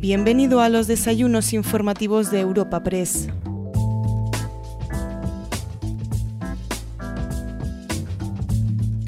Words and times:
Bienvenido 0.00 0.62
a 0.62 0.70
los 0.70 0.86
desayunos 0.86 1.52
informativos 1.52 2.30
de 2.30 2.40
Europa 2.40 2.82
Press. 2.82 3.28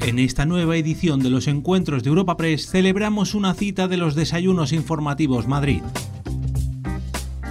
En 0.01 0.19
esta 0.19 0.45
nueva 0.45 0.77
edición 0.77 1.19
de 1.21 1.31
los 1.31 1.47
encuentros 1.47 2.03
de 2.03 2.09
Europa 2.09 2.37
Press 2.37 2.69
celebramos 2.69 3.33
una 3.33 3.55
cita 3.55 3.87
de 3.87 3.97
los 3.97 4.13
desayunos 4.13 4.71
informativos 4.71 5.47
Madrid. 5.47 5.81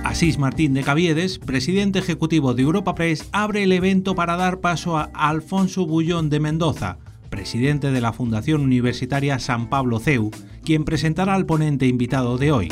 Asís 0.04 0.39
Martín 0.39 0.72
de 0.72 0.85
Caviedes, 0.85 1.40
presidente 1.40 1.99
ejecutivo 1.99 2.54
de 2.54 2.63
Europa 2.63 2.95
Press, 2.95 3.29
abre 3.32 3.64
el 3.64 3.72
evento 3.72 4.14
para 4.14 4.36
dar 4.36 4.61
paso 4.61 4.96
a 4.96 5.11
Alfonso 5.14 5.85
Bullón 5.85 6.31
de 6.31 6.39
Mendoza, 6.39 6.99
presidente 7.29 7.90
de 7.90 8.00
la 8.00 8.13
Fundación 8.13 8.61
Universitaria 8.61 9.40
San 9.40 9.68
Pablo 9.68 9.99
CEU, 9.99 10.31
quien 10.64 10.85
presentará 10.85 11.35
al 11.35 11.45
ponente 11.45 11.89
invitado 11.89 12.39
de 12.39 12.53
hoy. 12.53 12.68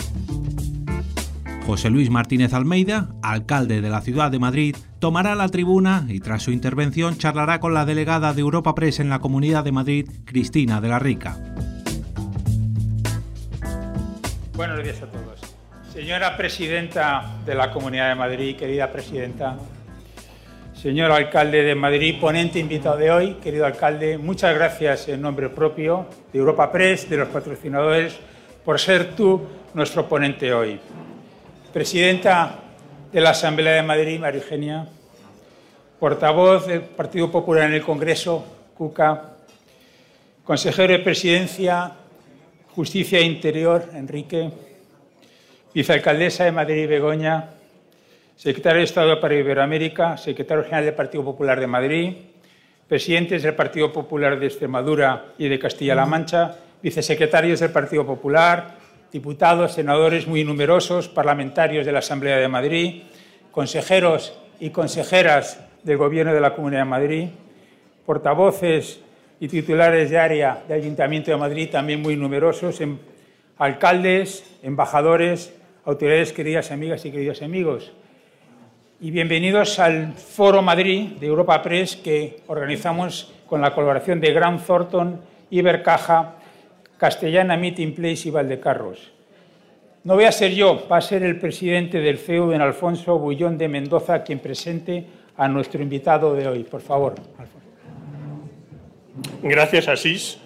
José 1.70 1.88
Luis 1.88 2.10
Martínez 2.10 2.52
Almeida, 2.52 3.10
alcalde 3.23 3.80
de 3.80 3.91
la 3.91 4.01
ciudad 4.01 4.33
de 4.33 4.41
Madrid, 4.41 4.74
tomará 4.98 5.37
la 5.37 5.48
tribuna 5.48 6.05
y 6.09 6.19
tras 6.19 6.42
su 6.42 6.51
intervención 6.51 7.16
charlará 7.16 7.61
con 7.61 7.74
la 7.74 7.84
delegada 7.84 8.34
de 8.34 8.41
Europa 8.41 8.74
Press 8.74 8.98
en 8.98 9.09
la 9.09 9.20
Comunidad 9.20 9.62
de 9.62 9.70
Madrid, 9.70 10.11
Cristina 10.25 10.80
de 10.80 10.88
la 10.88 10.98
Rica. 10.98 11.38
Buenos 14.55 14.83
días 14.83 15.01
a 15.01 15.06
todos. 15.06 15.41
Señora 15.92 16.37
presidenta 16.37 17.37
de 17.47 17.55
la 17.55 17.70
Comunidad 17.70 18.09
de 18.09 18.14
Madrid, 18.16 18.56
querida 18.56 18.91
presidenta, 18.91 19.56
señor 20.75 21.12
alcalde 21.12 21.62
de 21.62 21.77
Madrid, 21.77 22.16
ponente 22.20 22.59
invitado 22.59 22.97
de 22.97 23.12
hoy, 23.12 23.34
querido 23.34 23.64
alcalde, 23.64 24.19
muchas 24.19 24.56
gracias 24.56 25.09
en 25.09 25.23
nombre 25.23 25.48
propio 25.48 26.09
de 26.33 26.41
Europa 26.41 26.73
Press, 26.73 27.09
de 27.09 27.19
los 27.19 27.28
patrocinadores, 27.28 28.19
por 28.64 28.81
ser 28.81 29.14
tú 29.14 29.41
nuestro 29.72 30.09
ponente 30.09 30.53
hoy 30.53 30.81
presidenta 31.72 32.58
de 33.12 33.20
la 33.20 33.30
Asamblea 33.30 33.74
de 33.74 33.82
Madrid, 33.82 34.18
María 34.18 34.40
Eugenia, 34.40 34.88
portavoz 35.98 36.66
del 36.66 36.82
Partido 36.82 37.30
Popular 37.30 37.68
en 37.68 37.74
el 37.74 37.82
Congreso, 37.82 38.44
Cuca, 38.76 39.36
consejero 40.42 40.92
de 40.92 40.98
Presidencia, 40.98 41.92
Justicia 42.74 43.18
e 43.18 43.22
Interior, 43.22 43.88
Enrique, 43.94 44.50
vicealcaldesa 45.72 46.44
de 46.44 46.52
Madrid, 46.52 46.88
Begoña, 46.88 47.50
secretario 48.36 48.78
de 48.78 48.84
Estado 48.84 49.20
para 49.20 49.34
Iberoamérica, 49.34 50.16
secretario 50.16 50.64
general 50.64 50.86
del 50.86 50.94
Partido 50.94 51.24
Popular 51.24 51.60
de 51.60 51.66
Madrid, 51.66 52.12
presidentes 52.88 53.42
del 53.42 53.54
Partido 53.54 53.92
Popular 53.92 54.41
de 54.41 54.46
Extremadura 54.46 55.26
y 55.38 55.48
de 55.48 55.58
Castilla-La 55.58 56.06
Mancha, 56.06 56.56
vicesecretarios 56.82 57.60
del 57.60 57.70
Partido 57.70 58.04
Popular, 58.04 58.80
diputados, 59.12 59.72
senadores 59.72 60.27
muy 60.27 60.44
numerosos, 60.44 61.08
parlamentarios 61.08 61.84
de 61.84 61.92
la 61.92 61.98
Asamblea 61.98 62.36
de 62.36 62.48
Madrid, 62.48 63.03
consejeros 63.50 64.39
y 64.61 64.70
consejeras 64.70 65.61
del 65.83 65.97
Gobierno 65.97 66.33
de 66.33 66.41
la 66.41 66.55
Comunidad 66.55 66.83
de 66.83 66.91
Madrid, 66.91 67.28
portavoces 68.06 69.00
y 69.41 69.48
titulares 69.48 70.11
de 70.11 70.19
área 70.19 70.62
del 70.69 70.83
Ayuntamiento 70.83 71.31
de 71.31 71.36
Madrid, 71.36 71.70
también 71.70 72.03
muy 72.03 72.16
numerosos, 72.16 72.81
alcaldes, 73.58 74.44
embajadores, 74.62 75.55
autoridades 75.84 76.33
queridas 76.33 76.70
amigas 76.70 77.05
y 77.05 77.11
queridos 77.11 77.42
amigos. 77.42 77.92
Y 79.00 79.11
bienvenidos 79.11 79.78
al 79.78 80.12
Foro 80.12 80.61
Madrid 80.61 81.12
de 81.19 81.27
Europa 81.27 81.62
Press 81.62 81.97
que 81.97 82.42
organizamos 82.47 83.33
con 83.47 83.62
la 83.62 83.75
colaboración 83.75 84.20
de 84.20 84.33
Grant 84.33 84.64
Thornton, 84.64 85.20
Ibercaja, 85.50 86.34
Castellana 87.01 87.56
Meeting 87.56 87.95
Place 87.95 88.29
y 88.29 88.31
Valdecarros. 88.31 89.11
No 90.05 90.17
voy 90.17 90.25
a 90.25 90.33
ser 90.33 90.53
yo, 90.53 90.87
va 90.87 90.98
a 90.98 91.01
ser 91.01 91.23
el 91.23 91.39
presidente 91.39 91.98
del 91.98 92.19
CEU, 92.19 92.51
don 92.51 92.61
Alfonso 92.61 93.19
Bullón 93.19 93.56
de 93.56 93.69
Mendoza, 93.69 94.22
quien 94.22 94.38
presente 94.38 95.06
a 95.34 95.49
nuestro 95.49 95.83
invitado 95.83 96.34
de 96.34 96.47
hoy. 96.47 96.65
Por 96.65 96.83
favor, 96.83 97.15
Alfonso. 97.39 97.66
Gracias, 99.43 99.89
Asís, 99.89 100.39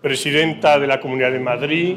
presidenta 0.00 0.78
de 0.78 0.86
la 0.86 0.98
Comunidad 0.98 1.30
de 1.30 1.40
Madrid, 1.40 1.96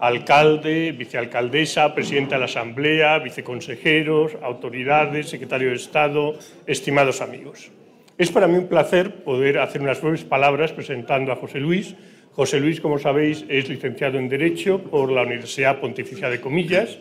alcalde, 0.00 0.90
vicealcaldesa, 0.90 1.94
presidenta 1.94 2.34
de 2.34 2.40
la 2.40 2.46
Asamblea, 2.46 3.20
viceconsejeros, 3.20 4.32
autoridades, 4.42 5.28
secretario 5.28 5.68
de 5.68 5.76
Estado, 5.76 6.34
estimados 6.66 7.20
amigos. 7.20 7.70
Es 8.18 8.32
para 8.32 8.48
mí 8.48 8.58
un 8.58 8.66
placer 8.66 9.22
poder 9.22 9.60
hacer 9.60 9.80
unas 9.80 10.02
breves 10.02 10.24
palabras 10.24 10.72
presentando 10.72 11.30
a 11.30 11.36
José 11.36 11.60
Luis, 11.60 11.94
José 12.34 12.60
Luis, 12.60 12.80
como 12.80 12.98
sabéis, 12.98 13.44
es 13.50 13.68
licenciado 13.68 14.18
en 14.18 14.26
Derecho 14.26 14.78
por 14.78 15.12
la 15.12 15.20
Universidad 15.20 15.80
Pontificia 15.80 16.30
de 16.30 16.40
Comillas, 16.40 16.96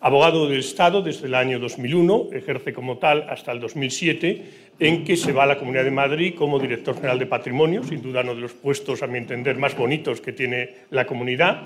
abogado 0.00 0.48
del 0.48 0.58
Estado 0.58 1.02
desde 1.02 1.28
el 1.28 1.36
año 1.36 1.60
2001, 1.60 2.30
ejerce 2.32 2.72
como 2.72 2.98
tal 2.98 3.24
hasta 3.30 3.52
el 3.52 3.60
2007, 3.60 4.42
en 4.80 5.04
que 5.04 5.16
se 5.16 5.30
va 5.30 5.44
a 5.44 5.46
la 5.46 5.56
Comunidad 5.56 5.84
de 5.84 5.92
Madrid 5.92 6.34
como 6.36 6.58
director 6.58 6.96
general 6.96 7.20
de 7.20 7.26
Patrimonio, 7.26 7.84
sin 7.84 8.02
duda 8.02 8.22
uno 8.22 8.34
de 8.34 8.40
los 8.40 8.54
puestos, 8.54 9.04
a 9.04 9.06
mi 9.06 9.18
entender, 9.18 9.56
más 9.56 9.76
bonitos 9.76 10.20
que 10.20 10.32
tiene 10.32 10.70
la 10.90 11.06
comunidad. 11.06 11.62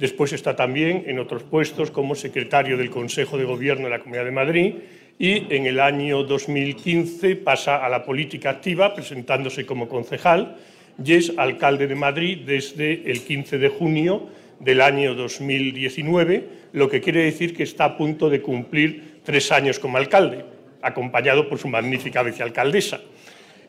Después 0.00 0.32
está 0.32 0.56
también 0.56 1.04
en 1.06 1.20
otros 1.20 1.44
puestos 1.44 1.92
como 1.92 2.16
secretario 2.16 2.76
del 2.76 2.90
Consejo 2.90 3.38
de 3.38 3.44
Gobierno 3.44 3.84
de 3.84 3.90
la 3.90 4.00
Comunidad 4.00 4.24
de 4.24 4.30
Madrid 4.32 4.74
y 5.16 5.46
en 5.54 5.66
el 5.66 5.78
año 5.78 6.24
2015 6.24 7.36
pasa 7.36 7.84
a 7.84 7.88
la 7.88 8.04
política 8.04 8.50
activa 8.50 8.94
presentándose 8.94 9.64
como 9.64 9.88
concejal 9.88 10.56
y 11.02 11.14
es 11.14 11.32
alcalde 11.36 11.86
de 11.86 11.94
Madrid 11.94 12.40
desde 12.44 13.10
el 13.10 13.22
15 13.22 13.58
de 13.58 13.68
junio 13.68 14.28
del 14.60 14.80
año 14.80 15.14
2019, 15.14 16.48
lo 16.72 16.88
que 16.88 17.00
quiere 17.00 17.24
decir 17.24 17.56
que 17.56 17.62
está 17.62 17.84
a 17.84 17.96
punto 17.96 18.28
de 18.28 18.42
cumplir 18.42 19.20
tres 19.22 19.52
años 19.52 19.78
como 19.78 19.98
alcalde, 19.98 20.44
acompañado 20.82 21.48
por 21.48 21.58
su 21.58 21.68
magnífica 21.68 22.22
vicealcaldesa. 22.22 23.00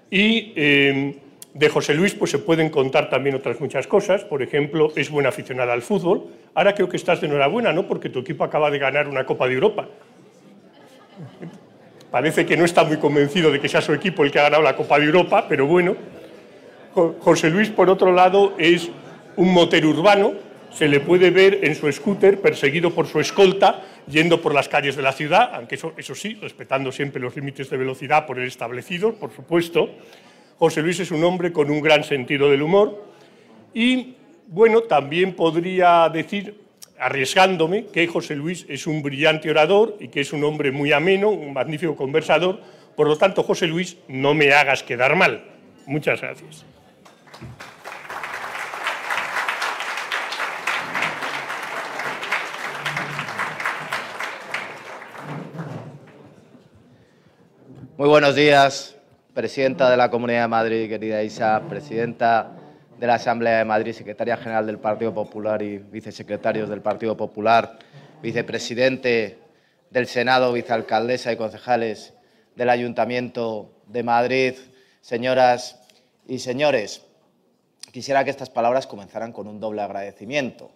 Y 0.09 0.53
eh, 0.55 1.15
de 1.53 1.69
José 1.69 1.93
Luis 1.93 2.13
pues, 2.15 2.31
se 2.31 2.39
pueden 2.39 2.69
contar 2.69 3.09
también 3.09 3.35
otras 3.35 3.59
muchas 3.59 3.85
cosas. 3.85 4.23
Por 4.23 4.41
ejemplo, 4.41 4.91
es 4.95 5.09
buena 5.09 5.29
aficionada 5.29 5.73
al 5.73 5.81
fútbol. 5.81 6.27
Ahora 6.55 6.73
creo 6.73 6.89
que 6.89 6.97
estás 6.97 7.21
de 7.21 7.27
enhorabuena, 7.27 7.71
¿no? 7.73 7.87
Porque 7.87 8.09
tu 8.09 8.19
equipo 8.19 8.43
acaba 8.43 8.71
de 8.71 8.79
ganar 8.79 9.07
una 9.07 9.25
Copa 9.25 9.47
de 9.47 9.53
Europa. 9.53 9.87
Parece 12.09 12.45
que 12.45 12.57
no 12.57 12.65
está 12.65 12.83
muy 12.83 12.97
convencido 12.97 13.51
de 13.51 13.59
que 13.59 13.69
sea 13.69 13.81
su 13.81 13.93
equipo 13.93 14.23
el 14.23 14.31
que 14.31 14.39
ha 14.39 14.43
ganado 14.43 14.63
la 14.63 14.75
Copa 14.75 14.97
de 14.97 15.05
Europa, 15.05 15.45
pero 15.47 15.67
bueno. 15.67 15.95
José 17.19 17.49
Luis, 17.49 17.69
por 17.69 17.89
otro 17.89 18.11
lado, 18.11 18.53
es 18.57 18.89
un 19.35 19.53
motero 19.53 19.89
urbano, 19.89 20.33
se 20.71 20.87
le 20.87 20.99
puede 20.99 21.31
ver 21.31 21.59
en 21.63 21.75
su 21.75 21.91
scooter 21.91 22.39
perseguido 22.39 22.91
por 22.91 23.07
su 23.07 23.19
escolta 23.19 23.81
yendo 24.07 24.41
por 24.41 24.53
las 24.53 24.67
calles 24.67 24.95
de 24.95 25.01
la 25.01 25.11
ciudad, 25.11 25.51
aunque 25.53 25.75
eso, 25.75 25.93
eso 25.97 26.15
sí, 26.15 26.37
respetando 26.41 26.91
siempre 26.91 27.21
los 27.21 27.35
límites 27.35 27.69
de 27.69 27.77
velocidad 27.77 28.25
por 28.25 28.39
el 28.39 28.47
establecido, 28.47 29.13
por 29.13 29.31
supuesto. 29.31 29.89
José 30.57 30.81
Luis 30.81 30.99
es 30.99 31.11
un 31.11 31.23
hombre 31.23 31.51
con 31.53 31.69
un 31.69 31.81
gran 31.81 32.03
sentido 32.03 32.49
del 32.49 32.61
humor 32.61 33.05
y, 33.73 34.15
bueno, 34.47 34.81
también 34.81 35.33
podría 35.33 36.09
decir, 36.09 36.55
arriesgándome, 36.99 37.85
que 37.85 38.07
José 38.07 38.35
Luis 38.35 38.65
es 38.67 38.87
un 38.87 39.01
brillante 39.01 39.49
orador 39.49 39.95
y 39.99 40.09
que 40.09 40.21
es 40.21 40.33
un 40.33 40.43
hombre 40.43 40.71
muy 40.71 40.91
ameno, 40.91 41.29
un 41.29 41.53
magnífico 41.53 41.95
conversador. 41.95 42.59
Por 42.95 43.07
lo 43.07 43.17
tanto, 43.17 43.43
José 43.43 43.67
Luis, 43.67 43.97
no 44.07 44.33
me 44.33 44.51
hagas 44.51 44.83
quedar 44.83 45.15
mal. 45.15 45.43
Muchas 45.85 46.19
gracias. 46.21 46.65
Muy 57.99 58.07
buenos 58.07 58.33
días, 58.33 58.95
presidenta 59.33 59.91
de 59.91 59.97
la 59.97 60.09
Comunidad 60.09 60.43
de 60.43 60.47
Madrid, 60.47 60.87
querida 60.87 61.21
Isa, 61.21 61.61
presidenta 61.67 62.49
de 62.97 63.05
la 63.05 63.15
Asamblea 63.15 63.57
de 63.57 63.65
Madrid, 63.65 63.91
secretaria 63.91 64.37
general 64.37 64.65
del 64.65 64.79
Partido 64.79 65.13
Popular 65.13 65.61
y 65.61 65.79
vicesecretarios 65.79 66.69
del 66.69 66.81
Partido 66.81 67.17
Popular, 67.17 67.77
vicepresidente 68.23 69.39
del 69.89 70.07
Senado, 70.07 70.53
vicealcaldesa 70.53 71.33
y 71.33 71.35
concejales 71.35 72.13
del 72.55 72.69
Ayuntamiento 72.69 73.69
de 73.87 74.03
Madrid, 74.03 74.53
señoras 75.01 75.81
y 76.25 76.39
señores. 76.39 77.01
Quisiera 77.91 78.23
que 78.23 78.29
estas 78.29 78.49
palabras 78.49 78.87
comenzaran 78.87 79.33
con 79.33 79.45
un 79.45 79.59
doble 79.59 79.81
agradecimiento. 79.81 80.71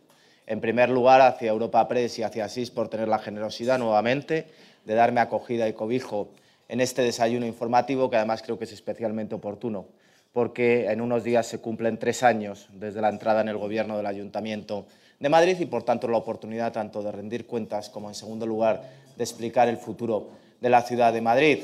En 0.45 0.59
primer 0.59 0.89
lugar, 0.89 1.21
hacia 1.21 1.51
Europa 1.51 1.87
Press 1.87 2.19
y 2.19 2.23
hacia 2.23 2.49
SIS 2.49 2.69
por 2.69 2.89
tener 2.89 3.07
la 3.07 3.19
generosidad 3.19 3.79
nuevamente 3.79 4.47
de 4.83 4.93
darme 4.93 5.21
acogida 5.21 5.69
y 5.69 5.73
cobijo 5.73 6.33
en 6.67 6.81
este 6.81 7.01
desayuno 7.01 7.45
informativo, 7.45 8.09
que 8.09 8.17
además 8.17 8.41
creo 8.41 8.57
que 8.57 8.65
es 8.65 8.73
especialmente 8.73 9.35
oportuno, 9.35 9.85
porque 10.31 10.91
en 10.91 11.01
unos 11.01 11.23
días 11.23 11.45
se 11.47 11.59
cumplen 11.59 11.97
tres 11.97 12.23
años 12.23 12.67
desde 12.73 13.01
la 13.01 13.09
entrada 13.09 13.41
en 13.41 13.49
el 13.49 13.57
Gobierno 13.57 13.97
del 13.97 14.05
Ayuntamiento 14.05 14.85
de 15.19 15.29
Madrid 15.29 15.57
y, 15.59 15.65
por 15.65 15.83
tanto, 15.83 16.07
la 16.07 16.17
oportunidad 16.17 16.73
tanto 16.73 17.01
de 17.03 17.11
rendir 17.11 17.45
cuentas 17.45 17.89
como, 17.89 18.09
en 18.09 18.15
segundo 18.15 18.45
lugar, 18.45 18.81
de 19.15 19.23
explicar 19.23 19.67
el 19.67 19.77
futuro 19.77 20.29
de 20.59 20.69
la 20.69 20.81
ciudad 20.81 21.13
de 21.13 21.21
Madrid. 21.21 21.59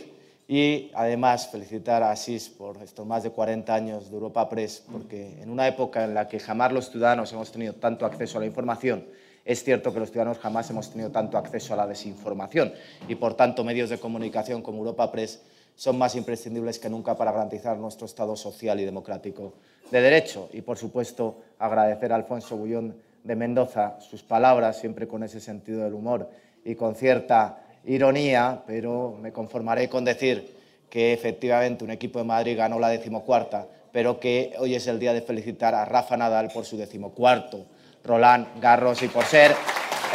Y 0.48 0.90
además 0.96 1.48
felicitar 1.48 2.02
a 2.02 2.12
Asís 2.12 2.50
por 2.50 2.82
estos 2.82 3.06
más 3.06 3.22
de 3.22 3.30
40 3.30 3.74
años 3.74 4.10
de 4.10 4.16
Europa 4.16 4.50
Press, 4.50 4.84
porque 4.92 5.42
en 5.42 5.50
una 5.52 5.68
época 5.68 6.04
en 6.04 6.16
la 6.16 6.28
que 6.28 6.40
jamás 6.40 6.72
los 6.72 6.90
ciudadanos 6.90 7.32
hemos 7.34 7.52
tenido 7.52 7.74
tanto 7.74 8.06
acceso 8.06 8.38
a 8.38 8.42
la 8.42 8.48
información, 8.48 9.06
es 9.50 9.64
cierto 9.64 9.92
que 9.92 10.00
los 10.00 10.12
ciudadanos 10.12 10.38
jamás 10.38 10.70
hemos 10.70 10.92
tenido 10.92 11.10
tanto 11.10 11.36
acceso 11.36 11.74
a 11.74 11.78
la 11.78 11.88
desinformación 11.88 12.72
y, 13.08 13.16
por 13.16 13.34
tanto, 13.34 13.64
medios 13.64 13.90
de 13.90 13.98
comunicación 13.98 14.62
como 14.62 14.78
Europa 14.78 15.12
Press 15.12 15.42
son 15.76 15.98
más 15.98 16.16
imprescindibles 16.16 16.78
que 16.78 16.88
nunca 16.88 17.18
para 17.18 17.32
garantizar 17.32 17.76
nuestro 17.78 18.06
Estado 18.06 18.36
social 18.36 18.80
y 18.80 18.86
democrático 18.86 19.54
de 19.90 20.02
derecho. 20.02 20.50
Y, 20.54 20.62
por 20.62 20.78
supuesto, 20.78 21.42
agradecer 21.58 22.14
a 22.14 22.18
Alfonso 22.18 22.58
Bullón 22.58 22.96
de 23.24 23.36
Mendoza 23.36 24.00
sus 24.00 24.22
palabras, 24.22 24.78
siempre 24.78 25.08
con 25.08 25.24
ese 25.24 25.40
sentido 25.40 25.84
del 25.84 25.96
humor 25.96 26.30
y 26.64 26.76
con 26.76 26.94
cierta 26.94 27.58
ironía, 27.86 28.62
pero 28.68 29.18
me 29.20 29.32
conformaré 29.32 29.90
con 29.90 30.06
decir 30.06 30.56
que 30.92 31.12
efectivamente 31.12 31.84
un 31.84 31.90
equipo 31.90 32.20
de 32.20 32.26
Madrid 32.26 32.56
ganó 32.56 32.78
la 32.78 32.90
decimocuarta, 32.90 33.66
pero 33.92 34.20
que 34.20 34.54
hoy 34.60 34.76
es 34.76 34.86
el 34.86 35.00
día 35.00 35.12
de 35.12 35.24
felicitar 35.24 35.74
a 35.74 35.86
Rafa 35.86 36.18
Nadal 36.18 36.52
por 36.54 36.66
su 36.66 36.78
decimocuarto, 36.78 37.66
Roland 38.04 38.60
Garros 38.62 39.02
y 39.02 39.08
por 39.08 39.26
ser 39.26 39.56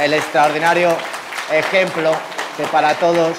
el 0.00 0.12
extraordinario 0.12 0.90
ejemplo 1.52 2.12
que 2.56 2.64
para 2.64 2.94
todos 2.94 3.36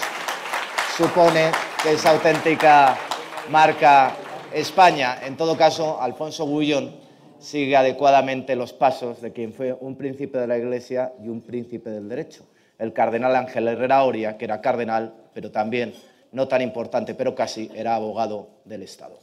supone 0.96 1.52
que 1.82 1.94
es 1.94 2.06
auténtica 2.06 2.98
marca 3.50 4.16
España. 4.54 5.20
En 5.26 5.36
todo 5.36 5.58
caso, 5.58 6.02
Alfonso 6.02 6.46
Bullón 6.46 6.96
sigue 7.40 7.76
adecuadamente 7.76 8.56
los 8.56 8.74
pasos 8.74 9.22
de 9.22 9.32
quien 9.34 9.54
fue 9.54 9.74
un 9.74 9.96
príncipe 9.98 10.38
de 10.38 10.48
la 10.48 10.58
Iglesia 10.58 11.14
y 11.24 11.28
un 11.28 11.42
príncipe 11.42 11.90
del 11.90 12.08
derecho, 12.08 12.46
el 12.80 12.94
cardenal 12.94 13.36
Ángel 13.36 13.68
Herrera 13.68 14.04
Oria, 14.04 14.38
que 14.38 14.46
era 14.46 14.62
cardenal, 14.62 15.14
pero 15.34 15.52
también, 15.52 15.94
no 16.32 16.48
tan 16.48 16.62
importante, 16.62 17.14
pero 17.14 17.36
casi, 17.36 17.70
era 17.76 17.96
abogado 17.96 18.50
del 18.66 18.84
Estado. 18.84 19.20